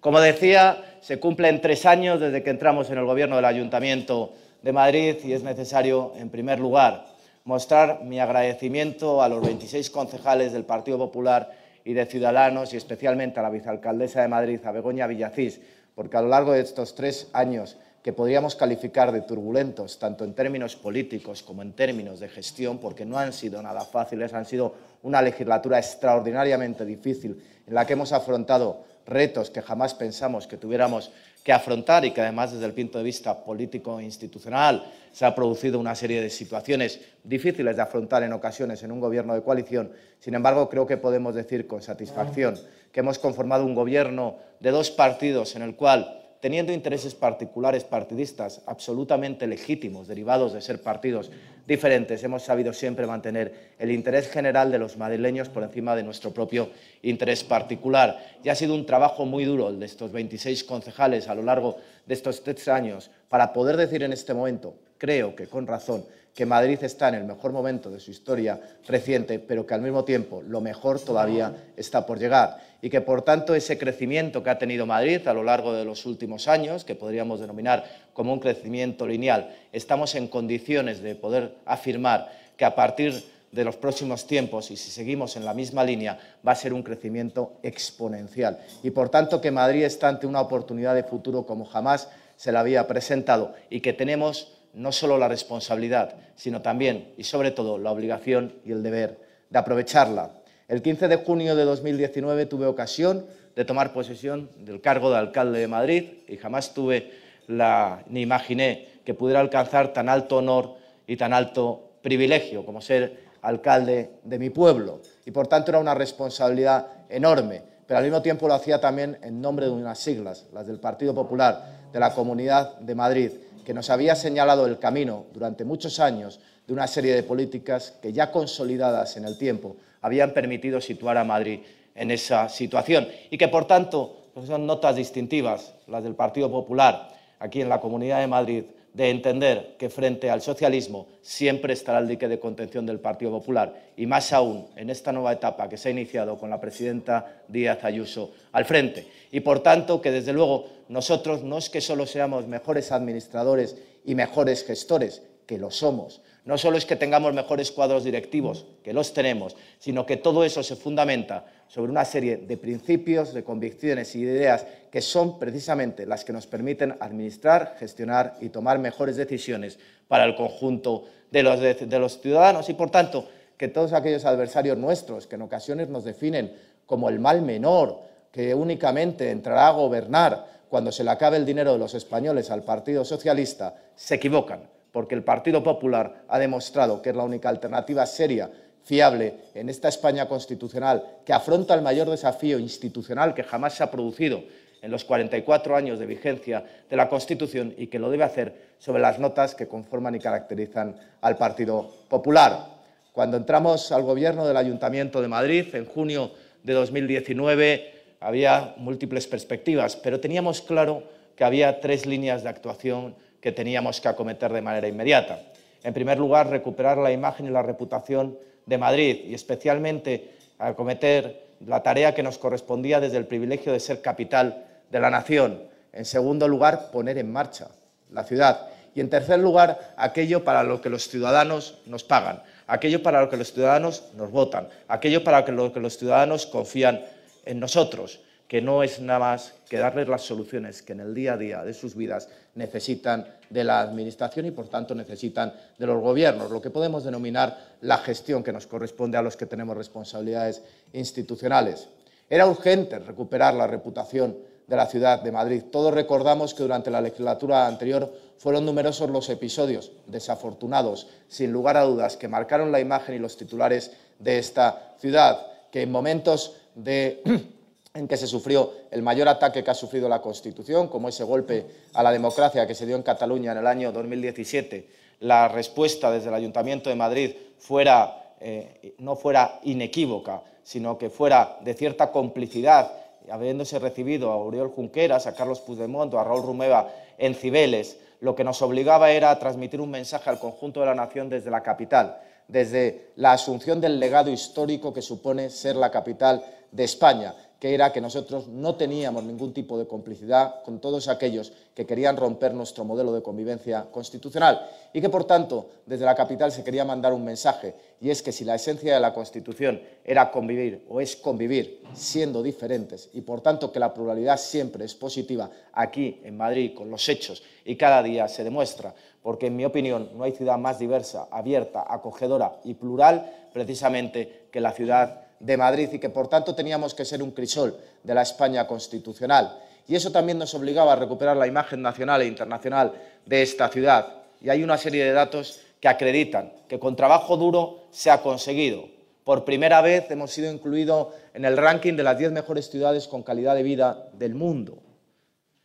Como 0.00 0.20
decía, 0.20 0.98
se 1.00 1.18
cumplen 1.18 1.60
tres 1.60 1.86
años 1.86 2.20
desde 2.20 2.42
que 2.42 2.50
entramos 2.50 2.90
en 2.90 2.98
el 2.98 3.06
gobierno 3.06 3.36
del 3.36 3.46
Ayuntamiento 3.46 4.32
de 4.66 4.72
Madrid 4.72 5.14
y 5.22 5.32
es 5.32 5.44
necesario, 5.44 6.12
en 6.16 6.28
primer 6.28 6.58
lugar, 6.58 7.06
mostrar 7.44 8.02
mi 8.02 8.18
agradecimiento 8.18 9.22
a 9.22 9.28
los 9.28 9.40
26 9.40 9.90
concejales 9.90 10.52
del 10.52 10.64
Partido 10.64 10.98
Popular 10.98 11.52
y 11.84 11.92
de 11.92 12.04
Ciudadanos 12.04 12.74
y 12.74 12.76
especialmente 12.76 13.38
a 13.38 13.44
la 13.44 13.50
vicealcaldesa 13.50 14.22
de 14.22 14.26
Madrid, 14.26 14.58
a 14.64 14.72
Begoña 14.72 15.06
Villacís, 15.06 15.60
porque 15.94 16.16
a 16.16 16.22
lo 16.22 16.26
largo 16.26 16.50
de 16.50 16.62
estos 16.62 16.96
tres 16.96 17.30
años 17.32 17.76
que 18.02 18.12
podríamos 18.12 18.56
calificar 18.56 19.12
de 19.12 19.20
turbulentos, 19.20 20.00
tanto 20.00 20.24
en 20.24 20.34
términos 20.34 20.74
políticos 20.74 21.44
como 21.44 21.62
en 21.62 21.72
términos 21.72 22.18
de 22.18 22.28
gestión, 22.28 22.78
porque 22.78 23.06
no 23.06 23.18
han 23.18 23.32
sido 23.32 23.62
nada 23.62 23.82
fáciles, 23.82 24.34
han 24.34 24.46
sido 24.46 24.74
una 25.04 25.22
legislatura 25.22 25.78
extraordinariamente 25.78 26.84
difícil 26.84 27.40
en 27.68 27.72
la 27.72 27.86
que 27.86 27.92
hemos 27.92 28.12
afrontado 28.12 28.82
retos 29.06 29.48
que 29.48 29.62
jamás 29.62 29.94
pensamos 29.94 30.48
que 30.48 30.56
tuviéramos 30.56 31.12
que 31.46 31.52
afrontar 31.52 32.04
y 32.04 32.10
que 32.10 32.20
además 32.20 32.50
desde 32.50 32.66
el 32.66 32.72
punto 32.72 32.98
de 32.98 33.04
vista 33.04 33.44
político 33.44 34.00
e 34.00 34.02
institucional 34.02 34.84
se 35.12 35.24
ha 35.24 35.32
producido 35.32 35.78
una 35.78 35.94
serie 35.94 36.20
de 36.20 36.28
situaciones 36.28 36.98
difíciles 37.22 37.76
de 37.76 37.82
afrontar 37.82 38.24
en 38.24 38.32
ocasiones 38.32 38.82
en 38.82 38.90
un 38.90 38.98
gobierno 38.98 39.32
de 39.32 39.44
coalición. 39.44 39.92
Sin 40.18 40.34
embargo, 40.34 40.68
creo 40.68 40.88
que 40.88 40.96
podemos 40.96 41.36
decir 41.36 41.68
con 41.68 41.82
satisfacción 41.82 42.58
que 42.90 42.98
hemos 42.98 43.20
conformado 43.20 43.64
un 43.64 43.76
gobierno 43.76 44.38
de 44.58 44.72
dos 44.72 44.90
partidos 44.90 45.54
en 45.54 45.62
el 45.62 45.76
cual 45.76 46.25
teniendo 46.46 46.72
intereses 46.72 47.12
particulares 47.12 47.82
partidistas 47.82 48.62
absolutamente 48.66 49.48
legítimos, 49.48 50.06
derivados 50.06 50.52
de 50.52 50.60
ser 50.60 50.80
partidos 50.80 51.28
diferentes, 51.66 52.22
hemos 52.22 52.44
sabido 52.44 52.72
siempre 52.72 53.04
mantener 53.04 53.72
el 53.80 53.90
interés 53.90 54.30
general 54.30 54.70
de 54.70 54.78
los 54.78 54.96
madrileños 54.96 55.48
por 55.48 55.64
encima 55.64 55.96
de 55.96 56.04
nuestro 56.04 56.32
propio 56.32 56.70
interés 57.02 57.42
particular. 57.42 58.24
Y 58.44 58.48
ha 58.48 58.54
sido 58.54 58.76
un 58.76 58.86
trabajo 58.86 59.26
muy 59.26 59.44
duro 59.44 59.70
el 59.70 59.80
de 59.80 59.86
estos 59.86 60.12
26 60.12 60.62
concejales 60.62 61.26
a 61.26 61.34
lo 61.34 61.42
largo 61.42 61.78
de 62.06 62.14
estos 62.14 62.44
tres 62.44 62.68
años 62.68 63.10
para 63.28 63.52
poder 63.52 63.76
decir 63.76 64.04
en 64.04 64.12
este 64.12 64.32
momento, 64.32 64.76
creo 64.98 65.34
que 65.34 65.48
con 65.48 65.66
razón, 65.66 66.04
que 66.36 66.44
Madrid 66.44 66.78
está 66.82 67.08
en 67.08 67.14
el 67.14 67.24
mejor 67.24 67.50
momento 67.52 67.90
de 67.90 67.98
su 67.98 68.10
historia 68.10 68.60
reciente, 68.86 69.38
pero 69.38 69.66
que 69.66 69.72
al 69.72 69.80
mismo 69.80 70.04
tiempo 70.04 70.42
lo 70.42 70.60
mejor 70.60 71.00
todavía 71.00 71.72
está 71.78 72.04
por 72.04 72.18
llegar 72.18 72.58
y 72.82 72.90
que 72.90 73.00
por 73.00 73.22
tanto 73.22 73.54
ese 73.54 73.78
crecimiento 73.78 74.42
que 74.42 74.50
ha 74.50 74.58
tenido 74.58 74.84
Madrid 74.84 75.26
a 75.26 75.32
lo 75.32 75.42
largo 75.42 75.72
de 75.72 75.86
los 75.86 76.04
últimos 76.04 76.46
años, 76.46 76.84
que 76.84 76.94
podríamos 76.94 77.40
denominar 77.40 77.84
como 78.12 78.34
un 78.34 78.40
crecimiento 78.40 79.06
lineal, 79.06 79.56
estamos 79.72 80.14
en 80.14 80.28
condiciones 80.28 81.00
de 81.00 81.14
poder 81.14 81.54
afirmar 81.64 82.30
que 82.58 82.66
a 82.66 82.74
partir 82.74 83.24
de 83.50 83.64
los 83.64 83.76
próximos 83.76 84.26
tiempos, 84.26 84.70
y 84.70 84.76
si 84.76 84.90
seguimos 84.90 85.36
en 85.36 85.46
la 85.46 85.54
misma 85.54 85.84
línea, 85.84 86.18
va 86.46 86.52
a 86.52 86.56
ser 86.56 86.74
un 86.74 86.82
crecimiento 86.82 87.54
exponencial. 87.62 88.58
Y 88.82 88.90
por 88.90 89.08
tanto 89.08 89.40
que 89.40 89.50
Madrid 89.50 89.84
está 89.84 90.08
ante 90.08 90.26
una 90.26 90.42
oportunidad 90.42 90.94
de 90.94 91.04
futuro 91.04 91.46
como 91.46 91.64
jamás 91.64 92.10
se 92.36 92.52
la 92.52 92.60
había 92.60 92.86
presentado 92.86 93.54
y 93.70 93.80
que 93.80 93.94
tenemos 93.94 94.55
no 94.76 94.92
solo 94.92 95.16
la 95.18 95.26
responsabilidad, 95.26 96.16
sino 96.36 96.60
también 96.60 97.14
y 97.16 97.24
sobre 97.24 97.50
todo 97.50 97.78
la 97.78 97.90
obligación 97.90 98.52
y 98.64 98.72
el 98.72 98.82
deber 98.82 99.18
de 99.48 99.58
aprovecharla. 99.58 100.32
El 100.68 100.82
15 100.82 101.08
de 101.08 101.16
junio 101.16 101.56
de 101.56 101.64
2019 101.64 102.46
tuve 102.46 102.66
ocasión 102.66 103.26
de 103.54 103.64
tomar 103.64 103.94
posesión 103.94 104.50
del 104.58 104.82
cargo 104.82 105.10
de 105.10 105.16
alcalde 105.16 105.60
de 105.60 105.68
Madrid 105.68 106.04
y 106.28 106.36
jamás 106.36 106.74
tuve 106.74 107.10
ni 107.48 108.20
imaginé 108.20 108.86
que 109.04 109.14
pudiera 109.14 109.40
alcanzar 109.40 109.92
tan 109.94 110.08
alto 110.08 110.36
honor 110.36 110.74
y 111.06 111.16
tan 111.16 111.32
alto 111.32 111.92
privilegio 112.02 112.66
como 112.66 112.82
ser 112.82 113.24
alcalde 113.40 114.10
de 114.24 114.38
mi 114.38 114.50
pueblo. 114.50 115.00
Y 115.24 115.30
por 115.30 115.46
tanto 115.46 115.70
era 115.70 115.78
una 115.78 115.94
responsabilidad 115.94 116.88
enorme, 117.08 117.62
pero 117.86 117.98
al 117.98 118.04
mismo 118.04 118.20
tiempo 118.20 118.46
lo 118.46 118.54
hacía 118.54 118.78
también 118.78 119.16
en 119.22 119.40
nombre 119.40 119.66
de 119.66 119.72
unas 119.72 119.98
siglas, 119.98 120.46
las 120.52 120.66
del 120.66 120.80
Partido 120.80 121.14
Popular 121.14 121.76
de 121.92 122.00
la 122.00 122.12
Comunidad 122.12 122.78
de 122.80 122.94
Madrid, 122.94 123.30
que 123.66 123.74
nos 123.74 123.90
había 123.90 124.14
señalado 124.14 124.64
el 124.66 124.78
camino 124.78 125.26
durante 125.32 125.64
muchos 125.64 125.98
años 125.98 126.38
de 126.68 126.72
una 126.72 126.86
serie 126.86 127.16
de 127.16 127.24
políticas 127.24 127.98
que 128.00 128.12
ya 128.12 128.30
consolidadas 128.30 129.16
en 129.16 129.24
el 129.24 129.36
tiempo 129.36 129.74
habían 130.02 130.32
permitido 130.32 130.80
situar 130.80 131.18
a 131.18 131.24
Madrid 131.24 131.62
en 131.96 132.12
esa 132.12 132.48
situación 132.48 133.08
y 133.28 133.36
que, 133.36 133.48
por 133.48 133.66
tanto, 133.66 134.28
pues 134.34 134.46
son 134.46 134.66
notas 134.66 134.94
distintivas, 134.94 135.74
las 135.88 136.04
del 136.04 136.14
Partido 136.14 136.48
Popular, 136.48 137.08
aquí 137.40 137.60
en 137.60 137.68
la 137.68 137.80
Comunidad 137.80 138.20
de 138.20 138.28
Madrid, 138.28 138.64
de 138.96 139.10
entender 139.10 139.76
que 139.78 139.90
frente 139.90 140.30
al 140.30 140.40
socialismo 140.40 141.06
siempre 141.20 141.74
estará 141.74 141.98
el 141.98 142.08
dique 142.08 142.28
de 142.28 142.40
contención 142.40 142.86
del 142.86 142.98
Partido 142.98 143.30
Popular 143.30 143.90
y 143.94 144.06
más 144.06 144.32
aún 144.32 144.68
en 144.74 144.88
esta 144.88 145.12
nueva 145.12 145.34
etapa 145.34 145.68
que 145.68 145.76
se 145.76 145.88
ha 145.90 145.92
iniciado 145.92 146.38
con 146.38 146.48
la 146.48 146.58
presidenta 146.58 147.42
Díaz 147.46 147.84
Ayuso 147.84 148.32
al 148.52 148.64
frente. 148.64 149.06
Y 149.32 149.40
por 149.40 149.60
tanto 149.60 150.00
que 150.00 150.10
desde 150.10 150.32
luego 150.32 150.64
nosotros 150.88 151.42
no 151.42 151.58
es 151.58 151.68
que 151.68 151.82
solo 151.82 152.06
seamos 152.06 152.46
mejores 152.48 152.90
administradores 152.90 153.76
y 154.06 154.14
mejores 154.14 154.64
gestores, 154.64 155.22
que 155.46 155.58
lo 155.58 155.70
somos. 155.70 156.22
No 156.46 156.56
solo 156.56 156.78
es 156.78 156.86
que 156.86 156.94
tengamos 156.94 157.34
mejores 157.34 157.72
cuadros 157.72 158.04
directivos, 158.04 158.66
que 158.84 158.92
los 158.92 159.12
tenemos, 159.12 159.56
sino 159.80 160.06
que 160.06 160.16
todo 160.16 160.44
eso 160.44 160.62
se 160.62 160.76
fundamenta 160.76 161.44
sobre 161.66 161.90
una 161.90 162.04
serie 162.04 162.36
de 162.36 162.56
principios, 162.56 163.34
de 163.34 163.42
convicciones 163.42 164.14
y 164.14 164.24
de 164.24 164.32
ideas 164.32 164.64
que 164.92 165.02
son 165.02 165.40
precisamente 165.40 166.06
las 166.06 166.24
que 166.24 166.32
nos 166.32 166.46
permiten 166.46 166.94
administrar, 167.00 167.74
gestionar 167.80 168.36
y 168.40 168.50
tomar 168.50 168.78
mejores 168.78 169.16
decisiones 169.16 169.80
para 170.06 170.24
el 170.24 170.36
conjunto 170.36 171.06
de 171.32 171.42
los, 171.42 171.60
de 171.60 171.98
los 171.98 172.20
ciudadanos. 172.20 172.68
Y, 172.68 172.74
por 172.74 172.90
tanto, 172.90 173.28
que 173.56 173.66
todos 173.66 173.92
aquellos 173.92 174.24
adversarios 174.24 174.78
nuestros 174.78 175.26
que 175.26 175.34
en 175.34 175.42
ocasiones 175.42 175.88
nos 175.88 176.04
definen 176.04 176.52
como 176.86 177.08
el 177.08 177.18
mal 177.18 177.42
menor, 177.42 178.02
que 178.30 178.54
únicamente 178.54 179.32
entrará 179.32 179.66
a 179.66 179.72
gobernar 179.72 180.46
cuando 180.68 180.92
se 180.92 181.02
le 181.02 181.10
acabe 181.10 181.38
el 181.38 181.44
dinero 181.44 181.72
de 181.72 181.78
los 181.80 181.94
españoles 181.94 182.52
al 182.52 182.62
Partido 182.62 183.04
Socialista, 183.04 183.74
se 183.96 184.14
equivocan, 184.14 184.60
porque 184.96 185.14
el 185.14 185.24
Partido 185.24 185.62
Popular 185.62 186.22
ha 186.26 186.38
demostrado 186.38 187.02
que 187.02 187.10
es 187.10 187.16
la 187.16 187.22
única 187.22 187.50
alternativa 187.50 188.06
seria, 188.06 188.50
fiable, 188.82 189.34
en 189.54 189.68
esta 189.68 189.88
España 189.88 190.26
constitucional, 190.26 191.18
que 191.22 191.34
afronta 191.34 191.74
el 191.74 191.82
mayor 191.82 192.08
desafío 192.08 192.58
institucional 192.58 193.34
que 193.34 193.42
jamás 193.42 193.74
se 193.74 193.82
ha 193.82 193.90
producido 193.90 194.42
en 194.80 194.90
los 194.90 195.04
44 195.04 195.76
años 195.76 195.98
de 195.98 196.06
vigencia 196.06 196.64
de 196.88 196.96
la 196.96 197.10
Constitución 197.10 197.74
y 197.76 197.88
que 197.88 197.98
lo 197.98 198.08
debe 198.08 198.24
hacer 198.24 198.54
sobre 198.78 199.02
las 199.02 199.18
notas 199.18 199.54
que 199.54 199.68
conforman 199.68 200.14
y 200.14 200.18
caracterizan 200.18 200.96
al 201.20 201.36
Partido 201.36 201.90
Popular. 202.08 202.64
Cuando 203.12 203.36
entramos 203.36 203.92
al 203.92 204.02
gobierno 204.02 204.46
del 204.46 204.56
Ayuntamiento 204.56 205.20
de 205.20 205.28
Madrid 205.28 205.74
en 205.74 205.84
junio 205.84 206.30
de 206.62 206.72
2019, 206.72 208.16
había 208.20 208.72
múltiples 208.78 209.26
perspectivas, 209.26 209.94
pero 209.94 210.20
teníamos 210.20 210.62
claro 210.62 211.02
que 211.36 211.44
había 211.44 211.80
tres 211.80 212.06
líneas 212.06 212.42
de 212.42 212.48
actuación 212.48 213.25
que 213.46 213.52
teníamos 213.52 214.00
que 214.00 214.08
acometer 214.08 214.52
de 214.52 214.60
manera 214.60 214.88
inmediata. 214.88 215.38
En 215.84 215.94
primer 215.94 216.18
lugar, 216.18 216.50
recuperar 216.50 216.98
la 216.98 217.12
imagen 217.12 217.46
y 217.46 217.50
la 217.50 217.62
reputación 217.62 218.36
de 218.66 218.76
Madrid 218.76 219.20
y 219.24 219.34
especialmente 219.34 220.34
acometer 220.58 221.46
la 221.64 221.80
tarea 221.80 222.12
que 222.12 222.24
nos 222.24 222.38
correspondía 222.38 222.98
desde 222.98 223.18
el 223.18 223.26
privilegio 223.28 223.72
de 223.72 223.78
ser 223.78 224.02
capital 224.02 224.64
de 224.90 224.98
la 224.98 225.10
nación. 225.10 225.62
En 225.92 226.04
segundo 226.04 226.48
lugar, 226.48 226.90
poner 226.90 227.18
en 227.18 227.30
marcha 227.30 227.68
la 228.10 228.24
ciudad. 228.24 228.66
Y 228.96 229.00
en 229.00 229.10
tercer 229.10 229.38
lugar, 229.38 229.94
aquello 229.96 230.42
para 230.42 230.64
lo 230.64 230.80
que 230.80 230.90
los 230.90 231.08
ciudadanos 231.08 231.78
nos 231.86 232.02
pagan, 232.02 232.42
aquello 232.66 233.00
para 233.00 233.20
lo 233.20 233.30
que 233.30 233.36
los 233.36 233.52
ciudadanos 233.52 234.08
nos 234.16 234.32
votan, 234.32 234.68
aquello 234.88 235.22
para 235.22 235.42
lo 235.42 235.72
que 235.72 235.78
los 235.78 235.96
ciudadanos 235.98 236.46
confían 236.46 237.04
en 237.44 237.60
nosotros. 237.60 238.18
Que 238.48 238.62
no 238.62 238.82
es 238.82 239.00
nada 239.00 239.18
más 239.18 239.54
que 239.68 239.78
darles 239.78 240.08
las 240.08 240.22
soluciones 240.22 240.82
que 240.82 240.92
en 240.92 241.00
el 241.00 241.14
día 241.14 241.34
a 241.34 241.36
día 241.36 241.64
de 241.64 241.74
sus 241.74 241.96
vidas 241.96 242.28
necesitan 242.54 243.26
de 243.50 243.64
la 243.64 243.80
Administración 243.80 244.46
y, 244.46 244.50
por 244.50 244.68
tanto, 244.68 244.94
necesitan 244.94 245.52
de 245.78 245.86
los 245.86 246.00
gobiernos, 246.00 246.50
lo 246.50 246.62
que 246.62 246.70
podemos 246.70 247.04
denominar 247.04 247.58
la 247.80 247.98
gestión 247.98 248.42
que 248.42 248.52
nos 248.52 248.66
corresponde 248.66 249.18
a 249.18 249.22
los 249.22 249.36
que 249.36 249.46
tenemos 249.46 249.76
responsabilidades 249.76 250.62
institucionales. 250.92 251.88
Era 252.28 252.46
urgente 252.46 252.98
recuperar 252.98 253.54
la 253.54 253.66
reputación 253.66 254.36
de 254.66 254.76
la 254.76 254.86
ciudad 254.86 255.22
de 255.22 255.32
Madrid. 255.32 255.64
Todos 255.70 255.94
recordamos 255.94 256.54
que 256.54 256.62
durante 256.62 256.90
la 256.90 257.00
legislatura 257.00 257.66
anterior 257.66 258.12
fueron 258.38 258.64
numerosos 258.66 259.10
los 259.10 259.28
episodios 259.28 259.92
desafortunados, 260.06 261.08
sin 261.28 261.52
lugar 261.52 261.76
a 261.76 261.84
dudas, 261.84 262.16
que 262.16 262.28
marcaron 262.28 262.72
la 262.72 262.80
imagen 262.80 263.14
y 263.14 263.18
los 263.18 263.36
titulares 263.36 263.92
de 264.18 264.38
esta 264.38 264.94
ciudad, 264.98 265.46
que 265.70 265.82
en 265.82 265.92
momentos 265.92 266.56
de 266.74 267.22
en 267.96 268.06
que 268.06 268.16
se 268.16 268.26
sufrió 268.26 268.72
el 268.90 269.02
mayor 269.02 269.28
ataque 269.28 269.64
que 269.64 269.70
ha 269.70 269.74
sufrido 269.74 270.08
la 270.08 270.20
Constitución, 270.20 270.88
como 270.88 271.08
ese 271.08 271.24
golpe 271.24 271.66
a 271.94 272.02
la 272.02 272.12
democracia 272.12 272.66
que 272.66 272.74
se 272.74 272.86
dio 272.86 272.96
en 272.96 273.02
Cataluña 273.02 273.52
en 273.52 273.58
el 273.58 273.66
año 273.66 273.92
2017, 273.92 274.88
la 275.20 275.48
respuesta 275.48 276.10
desde 276.10 276.28
el 276.28 276.34
Ayuntamiento 276.34 276.90
de 276.90 276.96
Madrid 276.96 277.34
fuera, 277.58 278.34
eh, 278.40 278.94
no 278.98 279.16
fuera 279.16 279.60
inequívoca, 279.64 280.42
sino 280.62 280.98
que 280.98 281.10
fuera 281.10 281.58
de 281.62 281.74
cierta 281.74 282.10
complicidad, 282.12 282.92
habiéndose 283.30 283.78
recibido 283.78 284.30
a 284.30 284.36
Oriol 284.36 284.70
Junqueras, 284.70 285.26
a 285.26 285.34
Carlos 285.34 285.60
Puigdemont 285.60 286.12
o 286.12 286.18
a 286.18 286.24
Raúl 286.24 286.44
Rumeva 286.44 286.90
en 287.18 287.34
Cibeles, 287.34 287.98
lo 288.20 288.34
que 288.34 288.44
nos 288.44 288.62
obligaba 288.62 289.10
era 289.10 289.30
a 289.30 289.38
transmitir 289.38 289.80
un 289.80 289.90
mensaje 289.90 290.30
al 290.30 290.38
conjunto 290.38 290.80
de 290.80 290.86
la 290.86 290.94
nación 290.94 291.28
desde 291.28 291.50
la 291.50 291.62
capital, 291.62 292.18
desde 292.48 293.10
la 293.16 293.32
asunción 293.32 293.80
del 293.80 293.98
legado 293.98 294.30
histórico 294.30 294.92
que 294.92 295.02
supone 295.02 295.50
ser 295.50 295.76
la 295.76 295.90
capital 295.90 296.44
de 296.70 296.84
España 296.84 297.34
que 297.58 297.74
era 297.74 297.92
que 297.92 298.00
nosotros 298.00 298.48
no 298.48 298.74
teníamos 298.74 299.24
ningún 299.24 299.52
tipo 299.52 299.78
de 299.78 299.86
complicidad 299.86 300.62
con 300.62 300.78
todos 300.78 301.08
aquellos 301.08 301.52
que 301.74 301.86
querían 301.86 302.16
romper 302.16 302.52
nuestro 302.52 302.84
modelo 302.84 303.12
de 303.12 303.22
convivencia 303.22 303.86
constitucional 303.90 304.68
y 304.92 305.00
que, 305.00 305.08
por 305.08 305.24
tanto, 305.24 305.68
desde 305.86 306.04
la 306.04 306.14
capital 306.14 306.52
se 306.52 306.62
quería 306.62 306.84
mandar 306.84 307.12
un 307.12 307.24
mensaje, 307.24 307.74
y 308.00 308.10
es 308.10 308.22
que 308.22 308.32
si 308.32 308.44
la 308.44 308.54
esencia 308.54 308.94
de 308.94 309.00
la 309.00 309.14
Constitución 309.14 309.80
era 310.04 310.30
convivir 310.30 310.84
o 310.88 311.00
es 311.00 311.16
convivir 311.16 311.82
siendo 311.94 312.42
diferentes 312.42 313.08
y, 313.14 313.22
por 313.22 313.40
tanto, 313.40 313.72
que 313.72 313.80
la 313.80 313.94
pluralidad 313.94 314.36
siempre 314.36 314.84
es 314.84 314.94
positiva 314.94 315.50
aquí 315.72 316.20
en 316.24 316.36
Madrid 316.36 316.74
con 316.74 316.90
los 316.90 317.08
hechos 317.08 317.42
y 317.64 317.76
cada 317.76 318.02
día 318.02 318.28
se 318.28 318.44
demuestra, 318.44 318.94
porque, 319.22 319.46
en 319.46 319.56
mi 319.56 319.64
opinión, 319.64 320.10
no 320.14 320.24
hay 320.24 320.32
ciudad 320.32 320.58
más 320.58 320.78
diversa, 320.78 321.28
abierta, 321.30 321.84
acogedora 321.88 322.60
y 322.64 322.74
plural 322.74 323.48
precisamente 323.52 324.48
que 324.52 324.60
la 324.60 324.72
ciudad 324.72 325.25
de 325.40 325.56
Madrid 325.56 325.88
y 325.92 325.98
que 325.98 326.10
por 326.10 326.28
tanto 326.28 326.54
teníamos 326.54 326.94
que 326.94 327.04
ser 327.04 327.22
un 327.22 327.30
crisol 327.30 327.76
de 328.02 328.14
la 328.14 328.22
España 328.22 328.66
constitucional. 328.66 329.58
Y 329.88 329.94
eso 329.94 330.10
también 330.10 330.38
nos 330.38 330.54
obligaba 330.54 330.92
a 330.92 330.96
recuperar 330.96 331.36
la 331.36 331.46
imagen 331.46 331.82
nacional 331.82 332.22
e 332.22 332.26
internacional 332.26 332.92
de 333.24 333.42
esta 333.42 333.68
ciudad. 333.68 334.22
Y 334.40 334.48
hay 334.48 334.62
una 334.62 334.78
serie 334.78 335.04
de 335.04 335.12
datos 335.12 335.60
que 335.80 335.88
acreditan 335.88 336.52
que 336.68 336.78
con 336.78 336.96
trabajo 336.96 337.36
duro 337.36 337.84
se 337.90 338.10
ha 338.10 338.22
conseguido. 338.22 338.88
Por 339.24 339.44
primera 339.44 339.80
vez 339.80 340.10
hemos 340.10 340.30
sido 340.30 340.52
incluidos 340.52 341.08
en 341.34 341.44
el 341.44 341.56
ranking 341.56 341.94
de 341.94 342.02
las 342.02 342.18
10 342.18 342.32
mejores 342.32 342.70
ciudades 342.70 343.08
con 343.08 343.22
calidad 343.22 343.54
de 343.54 343.62
vida 343.62 344.08
del 344.12 344.34
mundo. 344.34 344.78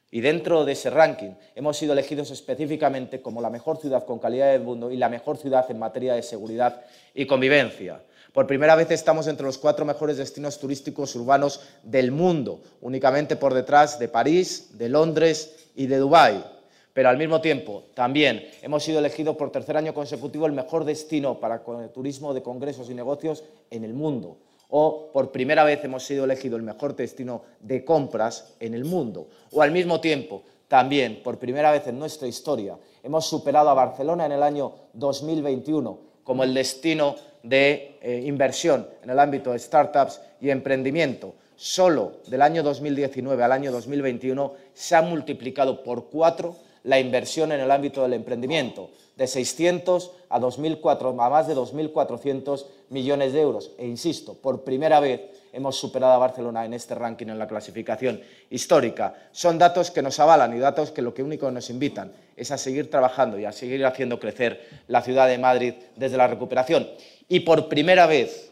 Y 0.10 0.20
dentro 0.20 0.66
de 0.66 0.74
ese 0.74 0.90
ranking 0.90 1.32
hemos 1.56 1.78
sido 1.78 1.94
elegidos 1.94 2.32
específicamente 2.32 3.22
como 3.22 3.42
la 3.42 3.50
mejor 3.50 3.78
ciudad 3.78 4.06
con 4.06 4.20
calidad 4.20 4.52
del 4.52 4.62
mundo 4.62 4.92
y 4.92 4.98
la 4.98 5.10
mejor 5.10 5.38
ciudad 5.38 5.66
en 5.70 5.80
materia 5.80 6.16
de 6.16 6.24
seguridad 6.24 6.82
y 7.14 7.26
convivencia. 7.26 8.02
Por 8.34 8.48
primera 8.48 8.78
vez 8.78 8.90
estamos 8.92 9.28
entre 9.28 9.46
los 9.46 9.58
cuatro 9.58 9.84
mejores 9.84 10.16
destinos 10.16 10.58
turísticos 10.58 11.14
urbanos 11.18 11.60
del 11.84 12.12
mundo, 12.12 12.62
únicamente 12.80 13.36
por 13.36 13.54
detrás 13.54 14.00
de 14.00 14.08
París, 14.08 14.78
de 14.78 14.88
Londres 14.88 15.70
y 15.76 15.88
de 15.88 15.98
Dubái. 15.98 16.42
Pero 16.94 17.10
al 17.10 17.18
mismo 17.18 17.42
tiempo, 17.42 17.84
también 17.94 18.50
hemos 18.62 18.84
sido 18.84 19.00
elegidos 19.00 19.36
por 19.36 19.52
tercer 19.52 19.76
año 19.76 19.94
consecutivo 19.94 20.46
el 20.46 20.54
mejor 20.54 20.86
destino 20.86 21.42
para 21.42 21.62
turismo 21.94 22.34
de 22.34 22.42
congresos 22.42 22.90
y 22.90 22.94
negocios 22.94 23.44
en 23.70 23.84
el 23.84 23.94
mundo. 23.94 24.38
O 24.70 25.10
por 25.12 25.34
primera 25.34 25.66
vez 25.66 25.84
hemos 25.84 26.04
sido 26.04 26.24
elegidos 26.24 26.58
el 26.58 26.66
mejor 26.66 26.96
destino 26.96 27.42
de 27.60 27.84
compras 27.84 28.54
en 28.62 28.74
el 28.74 28.86
mundo. 28.86 29.28
O 29.52 29.62
al 29.62 29.72
mismo 29.72 30.00
tiempo, 30.00 30.44
también 30.70 31.22
por 31.22 31.38
primera 31.38 31.70
vez 31.72 31.86
en 31.88 32.00
nuestra 32.00 32.30
historia, 32.30 32.78
hemos 33.04 33.26
superado 33.26 33.70
a 33.70 33.74
Barcelona 33.74 34.26
en 34.26 34.32
el 34.32 34.44
año 34.44 34.74
2021 34.94 36.12
como 36.24 36.44
el 36.44 36.54
destino 36.54 37.16
de 37.44 37.98
eh, 38.02 38.24
inversión 38.26 38.88
en 39.04 39.10
el 39.10 39.20
ámbito 39.20 39.52
de 39.52 39.60
startups 39.60 40.22
y 40.40 40.50
emprendimiento. 40.50 41.36
Solo 41.56 42.14
del 42.28 42.42
año 42.42 42.64
2019 42.64 43.44
al 43.44 43.52
año 43.52 43.72
2021 43.72 44.54
se 44.74 44.96
ha 44.96 45.02
multiplicado 45.02 45.84
por 45.84 46.10
cuatro 46.10 46.56
la 46.84 47.00
inversión 47.00 47.52
en 47.52 47.60
el 47.60 47.70
ámbito 47.70 48.02
del 48.02 48.14
emprendimiento, 48.14 48.90
de 49.16 49.28
600 49.28 50.12
a, 50.30 50.40
2004, 50.40 51.10
a 51.10 51.30
más 51.30 51.48
de 51.48 51.56
2.400 51.56 52.66
millones 52.90 53.34
de 53.34 53.42
euros. 53.42 53.72
E 53.78 53.88
insisto, 53.88 54.34
por 54.34 54.64
primera 54.64 55.00
vez 55.00 55.22
hemos 55.54 55.78
superado 55.78 56.14
a 56.14 56.18
Barcelona 56.18 56.66
en 56.66 56.74
este 56.74 56.96
ranking 56.96 57.28
en 57.28 57.40
la 57.40 57.48
clasificación 57.48 58.22
histórica. 58.50 59.14
Son 59.32 59.58
datos 59.58 59.92
que 59.92 60.02
nos 60.02 60.20
avalan 60.20 60.56
y 60.56 60.60
datos 60.60 60.92
que 60.92 61.02
lo 61.02 61.14
que 61.14 61.24
único 61.24 61.50
nos 61.52 61.70
invitan 61.70 62.12
es 62.36 62.52
a 62.52 62.58
seguir 62.58 62.90
trabajando 62.90 63.38
y 63.38 63.46
a 63.46 63.52
seguir 63.52 63.86
haciendo 63.86 64.20
crecer 64.20 64.68
la 64.88 65.02
ciudad 65.02 65.28
de 65.28 65.38
Madrid 65.38 65.74
desde 65.96 66.18
la 66.18 66.28
recuperación. 66.28 66.88
Y 67.28 67.42
por 67.42 67.70
primera 67.70 68.08
vez, 68.08 68.52